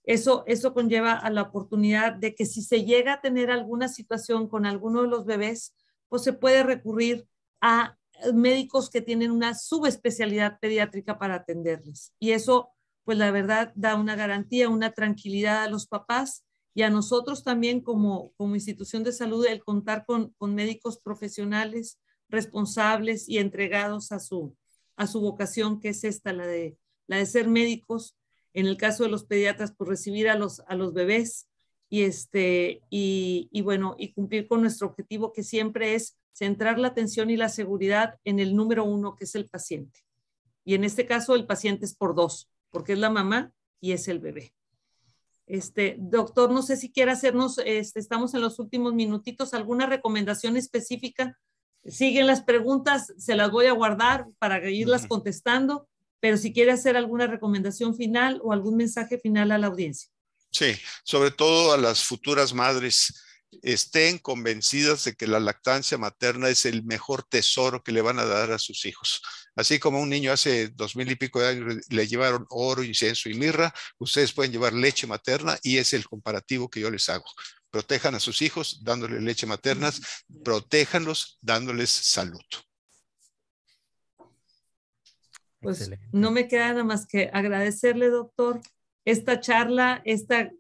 Eso, 0.04 0.42
eso 0.46 0.74
conlleva 0.74 1.12
a 1.12 1.30
la 1.30 1.42
oportunidad 1.42 2.14
de 2.14 2.34
que 2.34 2.44
si 2.44 2.62
se 2.62 2.84
llega 2.84 3.14
a 3.14 3.20
tener 3.20 3.50
alguna 3.50 3.88
situación 3.88 4.48
con 4.48 4.66
alguno 4.66 5.02
de 5.02 5.08
los 5.08 5.26
bebés, 5.26 5.74
pues 6.12 6.24
se 6.24 6.34
puede 6.34 6.62
recurrir 6.62 7.26
a 7.62 7.96
médicos 8.34 8.90
que 8.90 9.00
tienen 9.00 9.30
una 9.30 9.54
subespecialidad 9.54 10.58
pediátrica 10.60 11.18
para 11.18 11.36
atenderles. 11.36 12.12
Y 12.18 12.32
eso, 12.32 12.68
pues 13.04 13.16
la 13.16 13.30
verdad, 13.30 13.72
da 13.76 13.94
una 13.94 14.14
garantía, 14.14 14.68
una 14.68 14.92
tranquilidad 14.92 15.62
a 15.62 15.70
los 15.70 15.86
papás 15.86 16.44
y 16.74 16.82
a 16.82 16.90
nosotros 16.90 17.44
también 17.44 17.80
como, 17.80 18.34
como 18.36 18.54
institución 18.54 19.04
de 19.04 19.12
salud 19.12 19.46
el 19.46 19.64
contar 19.64 20.04
con, 20.04 20.34
con 20.36 20.54
médicos 20.54 21.00
profesionales 21.00 21.98
responsables 22.28 23.26
y 23.26 23.38
entregados 23.38 24.12
a 24.12 24.20
su, 24.20 24.54
a 24.96 25.06
su 25.06 25.18
vocación, 25.22 25.80
que 25.80 25.88
es 25.88 26.04
esta, 26.04 26.34
la 26.34 26.46
de, 26.46 26.76
la 27.06 27.16
de 27.16 27.24
ser 27.24 27.48
médicos. 27.48 28.18
En 28.52 28.66
el 28.66 28.76
caso 28.76 29.04
de 29.04 29.08
los 29.08 29.24
pediatras, 29.24 29.72
por 29.72 29.88
recibir 29.88 30.28
a 30.28 30.36
los, 30.36 30.60
a 30.66 30.74
los 30.74 30.92
bebés 30.92 31.48
y, 31.92 32.04
este, 32.04 32.80
y, 32.88 33.50
y, 33.52 33.60
bueno, 33.60 33.96
y 33.98 34.14
cumplir 34.14 34.48
con 34.48 34.62
nuestro 34.62 34.86
objetivo 34.86 35.30
que 35.30 35.42
siempre 35.42 35.94
es 35.94 36.16
centrar 36.32 36.78
la 36.78 36.88
atención 36.88 37.28
y 37.28 37.36
la 37.36 37.50
seguridad 37.50 38.18
en 38.24 38.38
el 38.38 38.56
número 38.56 38.82
uno, 38.82 39.14
que 39.14 39.24
es 39.24 39.34
el 39.34 39.46
paciente. 39.46 40.00
Y 40.64 40.72
en 40.72 40.84
este 40.84 41.04
caso 41.04 41.34
el 41.34 41.44
paciente 41.44 41.84
es 41.84 41.94
por 41.94 42.14
dos, 42.14 42.48
porque 42.70 42.94
es 42.94 42.98
la 42.98 43.10
mamá 43.10 43.52
y 43.78 43.92
es 43.92 44.08
el 44.08 44.20
bebé. 44.20 44.54
Este, 45.46 45.96
doctor, 45.98 46.50
no 46.50 46.62
sé 46.62 46.78
si 46.78 46.90
quiere 46.90 47.10
hacernos, 47.10 47.58
este, 47.62 48.00
estamos 48.00 48.32
en 48.32 48.40
los 48.40 48.58
últimos 48.58 48.94
minutitos, 48.94 49.52
alguna 49.52 49.84
recomendación 49.84 50.56
específica. 50.56 51.38
Siguen 51.84 52.26
las 52.26 52.42
preguntas, 52.42 53.12
se 53.18 53.36
las 53.36 53.50
voy 53.50 53.66
a 53.66 53.72
guardar 53.72 54.28
para 54.38 54.66
irlas 54.70 55.06
contestando, 55.06 55.86
pero 56.20 56.38
si 56.38 56.54
quiere 56.54 56.72
hacer 56.72 56.96
alguna 56.96 57.26
recomendación 57.26 57.94
final 57.94 58.40
o 58.42 58.54
algún 58.54 58.76
mensaje 58.78 59.18
final 59.18 59.52
a 59.52 59.58
la 59.58 59.66
audiencia. 59.66 60.10
Sí, 60.52 60.78
sobre 61.02 61.30
todo 61.30 61.72
a 61.72 61.78
las 61.78 62.04
futuras 62.04 62.52
madres, 62.52 63.14
estén 63.62 64.18
convencidas 64.18 65.04
de 65.04 65.14
que 65.14 65.26
la 65.26 65.40
lactancia 65.40 65.98
materna 65.98 66.48
es 66.48 66.66
el 66.66 66.84
mejor 66.84 67.22
tesoro 67.24 67.82
que 67.82 67.92
le 67.92 68.02
van 68.02 68.18
a 68.18 68.24
dar 68.24 68.52
a 68.52 68.58
sus 68.58 68.84
hijos. 68.84 69.22
Así 69.56 69.78
como 69.78 70.00
un 70.00 70.08
niño 70.08 70.32
hace 70.32 70.68
dos 70.68 70.96
mil 70.96 71.10
y 71.10 71.16
pico 71.16 71.40
de 71.40 71.48
años 71.48 71.76
le 71.88 72.06
llevaron 72.06 72.46
oro, 72.50 72.82
incienso 72.82 73.28
y 73.28 73.34
mirra, 73.34 73.72
ustedes 73.98 74.32
pueden 74.32 74.52
llevar 74.52 74.72
leche 74.72 75.06
materna 75.06 75.58
y 75.62 75.78
es 75.78 75.92
el 75.92 76.06
comparativo 76.06 76.68
que 76.68 76.80
yo 76.80 76.90
les 76.90 77.08
hago. 77.08 77.24
Protejan 77.70 78.14
a 78.14 78.20
sus 78.20 78.42
hijos 78.42 78.80
dándoles 78.82 79.22
leche 79.22 79.46
materna, 79.46 79.90
protéjanlos 80.44 81.38
dándoles 81.40 81.90
salud. 81.90 82.44
Pues 85.60 85.90
no 86.12 86.30
me 86.30 86.48
queda 86.48 86.70
nada 86.70 86.84
más 86.84 87.06
que 87.06 87.30
agradecerle, 87.32 88.10
doctor, 88.10 88.60
esta 89.04 89.40
charla, 89.40 90.02
esta, 90.04 90.50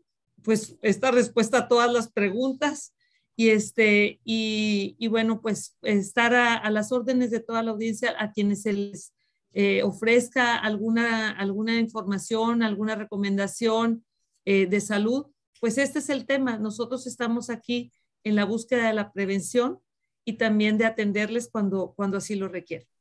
pues, 0.42 0.76
esta 0.82 1.10
respuesta 1.10 1.58
a 1.58 1.68
todas 1.68 1.92
las 1.92 2.10
preguntas 2.10 2.94
y, 3.36 3.50
este, 3.50 4.20
y, 4.24 4.96
y 4.98 5.08
bueno, 5.08 5.40
pues 5.40 5.76
estar 5.82 6.34
a, 6.34 6.68
las 6.70 6.92
órdenes 6.92 7.30
de 7.30 7.40
toda 7.40 7.62
la 7.62 7.70
audiencia 7.70 8.14
a 8.18 8.32
quienes 8.32 8.62
se 8.62 8.72
les 8.72 9.14
eh, 9.52 9.82
ofrezca 9.82 10.56
alguna, 10.56 11.30
alguna 11.30 11.78
información, 11.78 12.62
alguna 12.62 12.94
recomendación 12.94 14.04
eh, 14.44 14.66
de 14.66 14.80
salud, 14.80 15.26
pues 15.60 15.78
este 15.78 16.00
es 16.00 16.08
el 16.10 16.26
tema. 16.26 16.58
Nosotros 16.58 17.06
estamos 17.06 17.48
aquí 17.50 17.92
en 18.24 18.36
la 18.36 18.44
búsqueda 18.44 18.88
de 18.88 18.94
la 18.94 19.12
prevención 19.12 19.78
y 20.24 20.34
también 20.34 20.78
de 20.78 20.86
atenderles 20.86 21.48
cuando, 21.50 21.94
cuando 21.96 22.18
así 22.18 22.34
lo 22.34 22.48
requieren. 22.48 22.91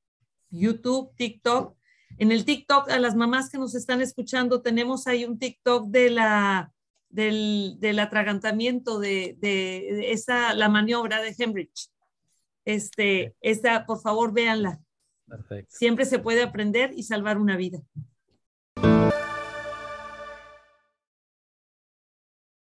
YouTube, 0.50 1.14
TikTok. 1.16 1.78
En 2.18 2.32
el 2.32 2.46
TikTok, 2.46 2.90
a 2.90 3.00
las 3.00 3.16
mamás 3.16 3.52
que 3.52 3.60
nos 3.60 3.76
están 3.76 4.02
escuchando, 4.02 4.62
tenemos 4.62 5.06
ahí 5.06 5.26
un 5.26 5.38
TikTok 5.38 5.90
de 5.90 6.10
la, 6.10 6.74
del, 7.10 7.76
del 7.80 8.00
atragantamiento, 8.00 9.00
de, 9.00 9.38
de, 9.40 10.12
esa, 10.12 10.56
la 10.56 10.70
maniobra 10.70 11.22
de 11.22 11.36
Hembridge. 11.38 11.90
Este, 12.66 13.36
esta, 13.42 13.86
por 13.86 14.02
favor, 14.02 14.34
véanla. 14.34 14.80
Perfecto. 15.28 15.70
Siempre 15.70 16.06
se 16.06 16.20
puede 16.20 16.42
aprender 16.42 16.92
y 16.96 17.04
salvar 17.04 17.38
una 17.38 17.56
vida. 17.56 17.80
Thank 18.82 19.14
you. 19.14 19.27